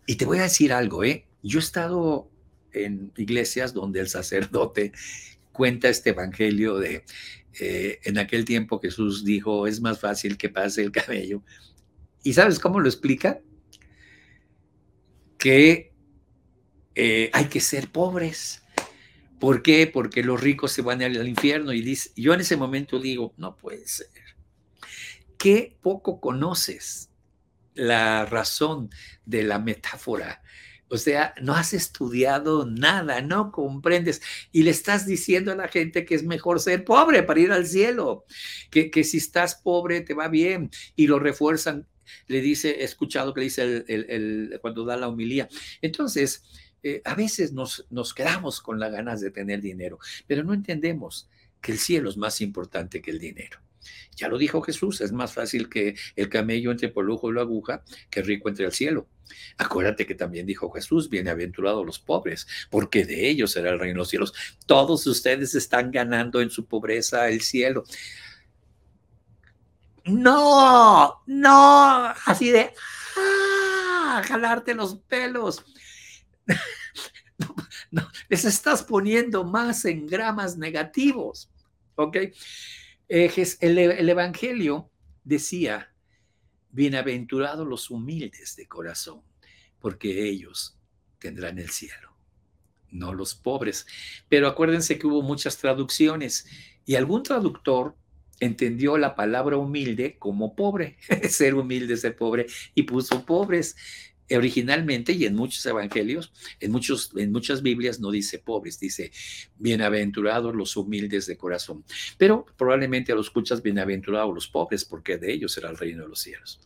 Y 0.06 0.16
te 0.16 0.26
voy 0.26 0.40
a 0.40 0.44
decir 0.44 0.74
algo, 0.74 1.04
¿eh? 1.04 1.28
Yo 1.44 1.60
he 1.60 1.62
estado 1.62 2.30
en 2.74 3.12
iglesias 3.18 3.74
donde 3.74 4.00
el 4.00 4.10
sacerdote 4.10 4.92
cuenta 5.52 5.90
este 5.90 6.12
evangelio 6.12 6.78
de 6.78 7.04
eh, 7.60 8.00
en 8.04 8.18
aquel 8.18 8.46
tiempo 8.46 8.80
Jesús 8.80 9.26
dijo, 9.26 9.68
es 9.68 9.82
más 9.82 10.00
fácil 10.00 10.38
que 10.38 10.50
pase 10.50 10.82
el 10.82 10.92
cabello. 10.92 11.44
¿Y 12.24 12.34
sabes 12.34 12.60
cómo 12.60 12.80
lo 12.80 12.88
explica? 12.88 13.42
Que 15.38 15.92
eh, 16.96 17.30
hay 17.34 17.46
que 17.46 17.60
ser 17.60 17.92
pobres. 17.92 18.62
¿Por 19.40 19.62
qué? 19.62 19.88
Porque 19.88 20.24
los 20.24 20.42
ricos 20.42 20.72
se 20.72 20.82
van 20.82 21.02
al 21.02 21.28
infierno 21.28 21.74
y 21.74 21.82
dice, 21.82 22.12
yo 22.16 22.34
en 22.34 22.42
ese 22.42 22.58
momento 22.58 23.00
digo, 23.00 23.34
no 23.38 23.56
puede 23.56 23.88
ser. 23.88 24.08
Qué 25.38 25.78
poco 25.82 26.20
conoces 26.20 27.10
la 27.74 28.26
razón 28.26 28.90
de 29.26 29.44
la 29.44 29.60
metáfora. 29.60 30.42
O 30.90 30.98
sea, 30.98 31.34
no 31.42 31.54
has 31.54 31.74
estudiado 31.74 32.66
nada, 32.66 33.22
no 33.22 33.52
comprendes 33.52 34.22
y 34.52 34.64
le 34.64 34.72
estás 34.72 35.06
diciendo 35.06 35.52
a 35.52 35.56
la 35.56 35.68
gente 35.68 36.04
que 36.04 36.16
es 36.16 36.24
mejor 36.24 36.60
ser 36.60 36.84
pobre 36.84 37.22
para 37.24 37.40
ir 37.40 37.52
al 37.52 37.68
cielo, 37.68 38.26
que, 38.72 38.90
que 38.90 39.04
si 39.04 39.18
estás 39.18 39.56
pobre 39.56 40.02
te 40.02 40.16
va 40.16 40.28
bien 40.28 40.72
y 40.96 41.08
lo 41.08 41.20
refuerzan. 41.20 41.88
Le 42.26 42.42
dice, 42.42 42.84
escuchado 42.84 43.36
que 43.36 43.42
dice 43.42 43.86
el, 43.88 44.58
cuando 44.62 44.84
da 44.84 44.98
la 44.98 45.10
humilía. 45.10 45.48
Entonces, 45.80 46.44
eh, 46.84 47.02
a 47.06 47.16
veces 47.16 47.54
nos, 47.54 47.86
nos 47.90 48.14
quedamos 48.14 48.62
con 48.62 48.80
las 48.80 48.92
ganas 48.92 49.22
de 49.22 49.32
tener 49.32 49.62
dinero, 49.62 50.00
pero 50.28 50.44
no 50.44 50.54
entendemos 50.54 51.30
que 51.62 51.74
el 51.74 51.80
cielo 51.80 52.10
es 52.10 52.18
más 52.18 52.42
importante 52.42 53.02
que 53.02 53.12
el 53.12 53.20
dinero. 53.20 53.60
Ya 54.16 54.28
lo 54.28 54.38
dijo 54.38 54.62
Jesús, 54.62 55.02
es 55.02 55.12
más 55.12 55.34
fácil 55.34 55.70
que 55.70 55.96
el 56.16 56.30
camello 56.30 56.72
entre 56.72 56.90
por 56.90 57.06
y 57.10 57.34
la 57.34 57.42
aguja 57.42 57.84
que 58.10 58.22
rico 58.22 58.50
entre 58.50 58.66
el 58.66 58.74
cielo. 58.74 59.08
Acuérdate 59.58 60.06
que 60.06 60.16
también 60.16 60.46
dijo 60.46 60.70
Jesús, 60.72 61.10
bienaventurados 61.10 61.86
los 61.86 62.00
pobres, 62.00 62.48
porque 62.70 63.06
de 63.06 63.30
ellos 63.30 63.52
será 63.52 63.70
el 63.70 63.80
reino 63.80 63.94
de 63.94 64.00
los 64.00 64.10
cielos. 64.10 64.34
Todos 64.66 65.06
ustedes 65.08 65.56
están 65.56 65.92
ganando 65.92 66.42
en 66.42 66.50
su 66.50 66.66
pobreza 66.66 67.30
el 67.30 67.42
cielo. 67.42 67.84
No, 70.06 71.22
no, 71.28 72.14
así 72.26 72.50
de, 72.50 72.74
ah, 73.18 74.22
jalarte 74.26 74.74
los 74.74 74.96
pelos. 74.96 75.64
No, 77.92 78.06
les 78.28 78.44
estás 78.44 78.84
poniendo 78.84 79.46
más 79.46 79.86
en 79.86 80.06
gramas 80.06 80.58
negativos. 80.58 81.50
¿Ok? 81.96 82.18
Eh, 83.08 83.32
el, 83.62 83.78
el 83.78 84.10
Evangelio 84.10 84.92
decía, 85.24 85.90
bienaventurados 86.72 87.68
los 87.68 87.90
humildes 87.90 88.56
de 88.56 88.68
corazón, 88.68 89.22
porque 89.80 90.28
ellos 90.28 90.78
tendrán 91.18 91.60
el 91.60 91.70
cielo, 91.70 92.16
no 92.92 93.14
los 93.14 93.36
pobres. 93.36 93.88
Pero 94.28 94.48
acuérdense 94.48 95.00
que 95.00 95.08
hubo 95.08 95.22
muchas 95.22 95.58
traducciones 95.58 96.46
y 96.86 96.96
algún 96.96 97.24
traductor 97.24 97.96
entendió 98.40 98.98
la 98.98 99.16
palabra 99.16 99.58
humilde 99.58 100.18
como 100.18 100.56
pobre, 100.56 100.98
ser 101.30 101.56
humilde, 101.56 101.98
ser 101.98 102.16
pobre, 102.16 102.48
y 102.74 102.84
puso 102.84 103.26
pobres. 103.26 103.76
Originalmente 104.32 105.14
y 105.14 105.26
en 105.26 105.36
muchos 105.36 105.66
evangelios, 105.66 106.32
en, 106.60 106.72
muchos, 106.72 107.12
en 107.16 107.32
muchas 107.32 107.62
Biblias 107.62 108.00
no 108.00 108.12
dice 108.12 108.40
pobres, 108.40 108.80
dice 108.80 109.12
bienaventurados 109.58 110.56
los 110.56 110.78
humildes 110.78 111.26
de 111.26 111.38
corazón. 111.38 111.84
Pero 112.18 112.46
probablemente 112.58 113.14
lo 113.14 113.22
escuchas 113.22 113.64
bienaventurados 113.64 114.34
los 114.34 114.48
pobres, 114.48 114.86
porque 114.86 115.18
de 115.18 115.34
ellos 115.34 115.54
será 115.54 115.70
el 115.70 115.78
reino 115.78 116.04
de 116.04 116.10
los 116.10 116.20
cielos. 116.20 116.60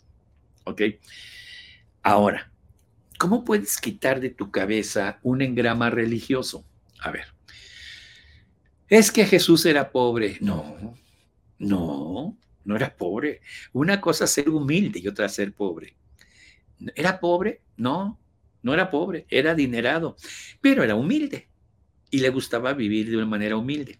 ¿Ok? 0.65 0.81
Ahora, 2.01 2.51
¿cómo 3.17 3.45
puedes 3.45 3.77
quitar 3.77 4.19
de 4.19 4.29
tu 4.29 4.51
cabeza 4.51 5.19
un 5.23 5.41
engrama 5.41 5.89
religioso? 5.89 6.65
A 6.99 7.11
ver, 7.11 7.27
es 8.89 9.11
que 9.11 9.25
Jesús 9.25 9.65
era 9.65 9.91
pobre. 9.91 10.37
No, 10.41 10.95
no, 11.59 12.37
no 12.65 12.75
era 12.75 12.95
pobre. 12.95 13.41
Una 13.71 14.01
cosa 14.01 14.27
ser 14.27 14.49
humilde 14.49 14.99
y 14.99 15.07
otra 15.07 15.29
ser 15.29 15.53
pobre. 15.53 15.95
¿Era 16.95 17.19
pobre? 17.19 17.61
No, 17.77 18.19
no 18.61 18.73
era 18.73 18.89
pobre, 18.89 19.25
era 19.29 19.51
adinerado, 19.51 20.15
pero 20.61 20.83
era 20.83 20.95
humilde 20.95 21.49
y 22.09 22.19
le 22.19 22.29
gustaba 22.29 22.73
vivir 22.73 23.09
de 23.09 23.17
una 23.17 23.25
manera 23.25 23.57
humilde. 23.57 23.99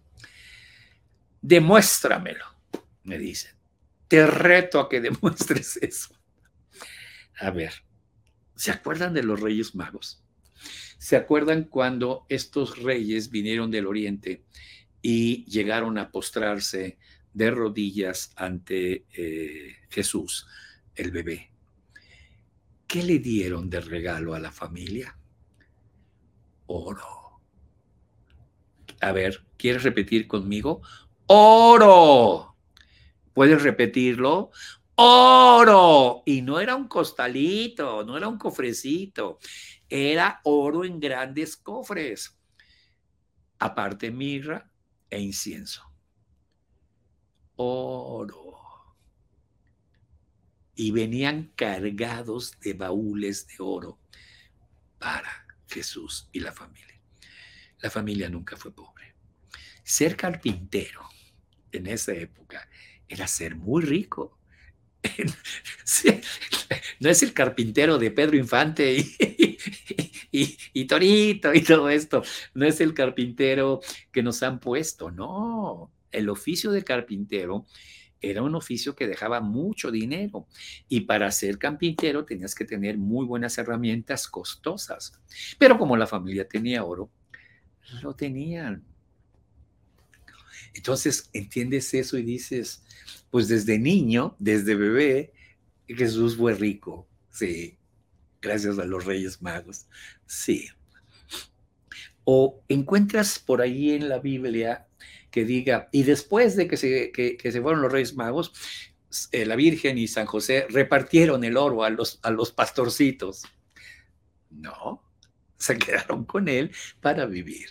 Demuéstramelo, 1.42 2.46
me 3.04 3.18
dicen. 3.18 3.52
Te 4.08 4.26
reto 4.28 4.80
a 4.80 4.90
que 4.90 5.02
demuestres 5.02 5.78
eso. 5.78 6.16
A 7.40 7.52
ver, 7.52 7.74
¿se 8.56 8.72
acuerdan 8.72 9.14
de 9.14 9.24
los 9.24 9.40
reyes 9.40 9.76
magos? 9.76 10.24
¿Se 10.98 11.16
acuerdan 11.18 11.66
cuando 11.66 12.26
estos 12.30 12.82
reyes 12.82 13.30
vinieron 13.30 13.72
del 13.72 13.88
oriente 13.88 14.46
y 15.02 15.44
llegaron 15.46 15.98
a 15.98 16.12
postrarse 16.12 16.98
de 17.34 17.52
rodillas 17.52 18.32
ante 18.36 19.06
eh, 19.14 19.76
Jesús, 19.90 20.48
el 20.96 21.12
bebé. 21.12 21.52
¿Qué 22.88 23.04
le 23.04 23.20
dieron 23.20 23.70
de 23.70 23.82
regalo 23.82 24.34
a 24.34 24.40
la 24.40 24.52
familia? 24.52 25.18
Oro. 26.68 27.42
A 29.02 29.12
ver, 29.12 29.46
¿quieres 29.58 29.84
repetir 29.84 30.28
conmigo? 30.28 30.82
Oro. 31.28 32.56
¿Puedes 33.34 33.64
repetirlo? 33.64 34.52
Oro. 34.96 36.24
Y 36.26 36.42
no 36.42 36.60
era 36.60 36.76
un 36.76 36.88
costalito, 36.88 38.04
no 38.06 38.18
era 38.18 38.28
un 38.28 38.38
cofrecito, 38.38 39.40
era 39.90 40.40
oro 40.44 40.86
en 40.86 41.00
grandes 41.00 41.58
cofres. 41.58 42.40
Aparte 43.60 44.12
mirra 44.12 44.72
e 45.10 45.20
incienso 45.20 45.94
oro. 47.56 48.43
Y 50.76 50.91
venían 50.91 51.51
cargados 51.55 52.59
de 52.59 52.74
baúles 52.74 53.47
de 53.47 53.55
oro 53.59 53.99
para 54.97 55.45
Jesús 55.67 56.30
y 56.32 56.39
la 56.39 56.51
familia. 56.51 56.99
La 57.80 57.89
familia 57.89 58.30
nunca 58.30 58.55
fue 58.55 58.74
pobre. 58.74 59.13
Ser 59.84 60.15
carpintero 60.15 61.01
en 61.71 61.88
esa 61.88 62.13
época 62.13 62.69
era 63.07 63.28
ser 63.28 63.55
muy 63.55 63.84
rico. 63.84 64.39
no 66.99 67.09
es 67.09 67.24
el 67.24 67.34
carpintero 67.34 67.97
de 67.97 68.11
Pedro 68.11 68.38
Infante 68.38 69.05
y, 70.32 70.86
Torito 70.86 71.53
y 71.53 71.61
todo 71.61 71.89
esto. 71.89 72.24
No 72.53 72.65
es 72.65 72.80
el 72.80 72.93
carpintero 72.93 73.82
que 74.11 74.24
nos 74.24 74.41
han 74.43 74.59
puesto, 74.59 75.11
no 75.11 75.91
el 76.11 76.30
oficio 76.30 76.71
de 76.71 76.84
carpintero 76.84 77.65
era 78.24 78.41
un 78.41 78.55
oficio 78.55 78.95
que 78.95 79.05
dejaba 79.05 79.41
mucho 79.41 79.91
dinero 79.91 80.47
y 80.88 81.01
para 81.01 81.30
ser 81.30 81.57
carpintero 81.57 82.24
tenías 82.24 82.55
que 82.55 82.63
tener 82.63 82.97
muy 82.97 83.26
buenas 83.26 83.57
herramientas 83.57 84.30
costosas. 84.30 85.19
Pero 85.59 85.78
como 85.78 85.97
la 85.97 86.07
familia 86.07 86.47
tenía 86.47 86.86
oro, 86.86 87.11
lo 88.01 88.15
tenían. 88.15 88.82
Entonces 90.74 91.30
entiendes 91.34 91.93
eso 91.93 92.17
y 92.17 92.24
dices, 92.24 92.82
pues 93.30 93.49
desde 93.49 93.78
niño, 93.78 94.38
desde 94.39 94.76
bebé, 94.76 95.34
Jesús 95.86 96.38
fue 96.38 96.55
rico, 96.55 97.05
sí, 97.30 97.78
gracias 98.41 98.80
a 98.80 98.86
los 98.86 99.05
Reyes 99.05 99.41
Magos, 99.41 99.86
sí. 100.26 100.69
O 102.24 102.63
encuentras 102.69 103.38
por 103.38 103.61
ahí 103.61 103.91
en 103.91 104.07
la 104.07 104.19
Biblia 104.19 104.88
que 105.34 105.46
diga, 105.46 105.90
y 105.92 106.04
después 106.04 106.56
de 106.56 106.68
que 106.68 106.78
se, 106.78 107.12
se 107.16 107.62
fueron 107.64 107.82
los 107.82 107.92
Reyes 107.92 108.14
Magos, 108.14 108.54
eh, 109.32 109.48
la 109.48 109.56
Virgen 109.56 109.98
y 109.98 110.08
San 110.08 110.28
José 110.28 110.68
repartieron 110.70 111.44
el 111.44 111.58
oro 111.58 111.84
a 111.84 111.90
los, 111.90 112.20
a 112.22 112.30
los 112.30 112.52
pastorcitos. 112.52 113.42
No, 114.52 115.02
se 115.58 115.80
quedaron 115.80 116.26
con 116.26 116.48
él 116.48 116.72
para 117.02 117.26
vivir. 117.26 117.70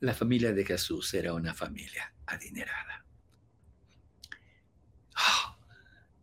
La 0.00 0.12
familia 0.12 0.52
de 0.52 0.64
Jesús 0.64 1.14
era 1.14 1.34
una 1.34 1.54
familia 1.54 2.12
adinerada. 2.26 3.06
Ah, 5.14 5.56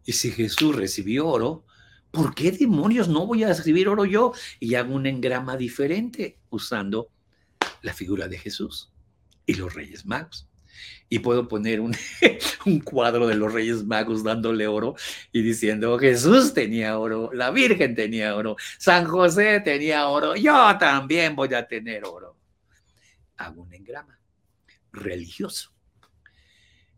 y 0.03 0.11
si 0.11 0.29
Jesús 0.29 0.75
recibió 0.75 1.25
oro, 1.25 1.65
¿por 2.11 2.35
qué 2.35 2.51
demonios 2.51 3.07
no 3.07 3.25
voy 3.25 3.45
a 3.45 3.53
recibir 3.53 3.87
oro 3.87 4.03
yo? 4.03 4.33
Y 4.59 4.75
hago 4.75 4.93
un 4.93 5.05
engrama 5.05 5.55
diferente 5.55 6.37
usando 6.49 7.13
la 7.81 7.93
figura 7.93 8.27
de 8.27 8.37
Jesús 8.37 8.91
y 9.45 9.53
los 9.53 9.73
Reyes 9.73 10.05
Magos 10.05 10.48
y 11.09 11.19
puedo 11.19 11.47
poner 11.47 11.81
un, 11.81 11.95
un, 12.65 12.79
cuadro 12.79 13.27
de 13.27 13.35
los 13.35 13.51
Reyes 13.51 13.83
Magos 13.83 14.23
dándole 14.23 14.67
oro 14.67 14.95
y 15.31 15.41
diciendo, 15.41 15.97
Jesús 15.97 16.53
tenía 16.53 16.97
oro, 16.97 17.31
la 17.33 17.51
Virgen 17.51 17.95
tenía 17.95 18.35
oro, 18.35 18.55
San 18.77 19.05
José 19.05 19.59
tenía 19.61 20.07
oro, 20.07 20.35
yo 20.35 20.77
también 20.79 21.35
voy 21.35 21.53
a 21.53 21.67
tener 21.67 22.05
oro. 22.05 22.37
Hago 23.37 23.63
un 23.63 23.73
engrama 23.73 24.19
religioso 24.91 25.73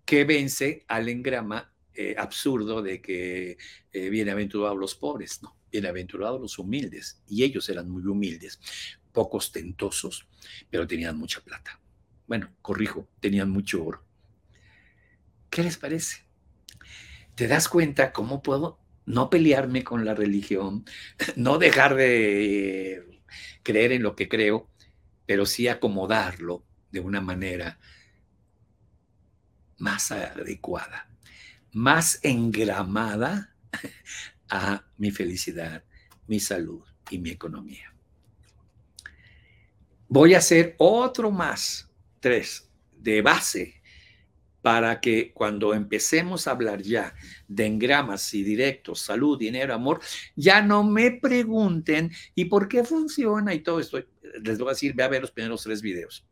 que 0.05 0.24
vence 0.26 0.84
al 0.88 1.09
engrama 1.09 1.74
eh, 1.93 2.15
absurdo 2.17 2.82
de 2.82 3.01
que 3.01 3.57
eh, 3.91 4.09
bienaventurados 4.09 4.78
los 4.78 4.95
pobres, 4.95 5.41
no, 5.43 5.57
bienaventurados 5.72 6.39
los 6.39 6.57
humildes, 6.57 7.22
y 7.28 7.43
ellos 7.43 7.67
eran 7.69 7.89
muy 7.89 8.03
humildes, 8.03 8.59
poco 9.11 9.38
ostentosos, 9.38 10.26
pero 10.69 10.88
tenían 10.88 11.17
mucha 11.17 11.41
plata. 11.41 11.80
Bueno, 12.32 12.49
corrijo, 12.61 13.09
tenían 13.19 13.49
mucho 13.49 13.84
oro. 13.84 14.05
¿Qué 15.49 15.63
les 15.63 15.75
parece? 15.75 16.23
¿Te 17.36 17.45
das 17.45 17.67
cuenta 17.67 18.13
cómo 18.13 18.41
puedo 18.41 18.79
no 19.05 19.29
pelearme 19.29 19.84
con 19.84 20.05
la 20.05 20.15
religión, 20.15 20.86
no 21.36 21.57
dejar 21.57 21.95
de 21.95 23.19
creer 23.63 23.91
en 23.91 24.03
lo 24.03 24.15
que 24.15 24.29
creo, 24.29 24.69
pero 25.25 25.45
sí 25.45 25.67
acomodarlo 25.67 26.63
de 26.89 27.01
una 27.01 27.19
manera 27.19 27.77
más 29.77 30.13
adecuada, 30.13 31.09
más 31.73 32.17
engramada 32.23 33.53
a 34.49 34.86
mi 34.97 35.11
felicidad, 35.11 35.84
mi 36.27 36.39
salud 36.39 36.86
y 37.09 37.19
mi 37.19 37.32
economía. 37.32 37.93
Voy 40.07 40.34
a 40.34 40.38
hacer 40.38 40.75
otro 40.77 41.29
más 41.29 41.90
tres, 42.22 42.69
de 42.97 43.22
base, 43.22 43.82
para 44.61 45.01
que 45.01 45.34
cuando 45.34 45.74
empecemos 45.74 46.47
a 46.47 46.51
hablar 46.51 46.82
ya 46.82 47.13
de 47.47 47.65
engramas 47.65 48.34
y 48.34 48.43
directos, 48.43 49.01
salud, 49.01 49.38
dinero, 49.38 49.74
amor, 49.74 49.99
ya 50.36 50.61
no 50.61 50.84
me 50.84 51.11
pregunten 51.11 52.11
y 52.36 52.45
por 52.45 52.67
qué 52.67 52.84
funciona 52.84 53.53
y 53.53 53.59
todo 53.59 53.80
esto. 53.80 54.03
Les 54.43 54.59
voy 54.59 54.67
a 54.67 54.72
decir, 54.72 54.93
ve 54.93 55.03
a 55.03 55.07
ver 55.07 55.22
los 55.22 55.32
primeros 55.32 55.63
tres 55.63 55.82
videos. 55.82 56.26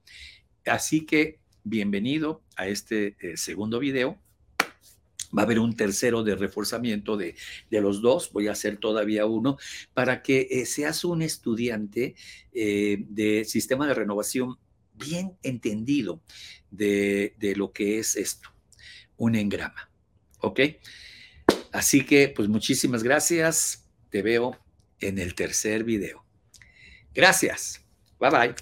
Así 0.65 1.05
que 1.05 1.39
bienvenido 1.63 2.43
a 2.55 2.67
este 2.67 3.17
eh, 3.19 3.35
segundo 3.35 3.79
video. 3.79 4.19
Va 5.35 5.43
a 5.43 5.45
haber 5.45 5.59
un 5.59 5.75
tercero 5.75 6.23
de 6.23 6.35
reforzamiento 6.35 7.15
de, 7.15 7.35
los 7.69 8.01
dos, 8.01 8.31
voy 8.31 8.47
a 8.47 8.53
hacer 8.53 8.77
todavía 8.77 9.27
uno, 9.27 9.57
para 9.93 10.23
que 10.23 10.47
eh, 10.49 10.65
seas 10.65 11.03
un 11.05 11.21
estudiante 11.21 12.15
eh, 12.51 13.05
de 13.07 13.45
sistema 13.45 13.85
de 13.85 13.93
renovación 13.93 14.57
bien 14.99 15.37
entendido 15.43 16.21
de, 16.71 17.33
lo 17.55 17.71
que 17.71 17.99
es 17.99 18.15
esto, 18.15 18.49
un 19.17 19.35
engrama. 19.35 19.89
¿Ok? 20.39 20.59
Así 21.71 22.05
que, 22.05 22.29
pues 22.29 22.47
muchísimas 22.47 23.03
gracias. 23.03 23.87
Te 24.09 24.21
veo 24.21 24.57
en 24.99 25.19
el 25.19 25.35
tercer 25.35 25.83
video. 25.83 26.25
Gracias. 27.13 27.85
Bye 28.19 28.29
bye. 28.29 28.55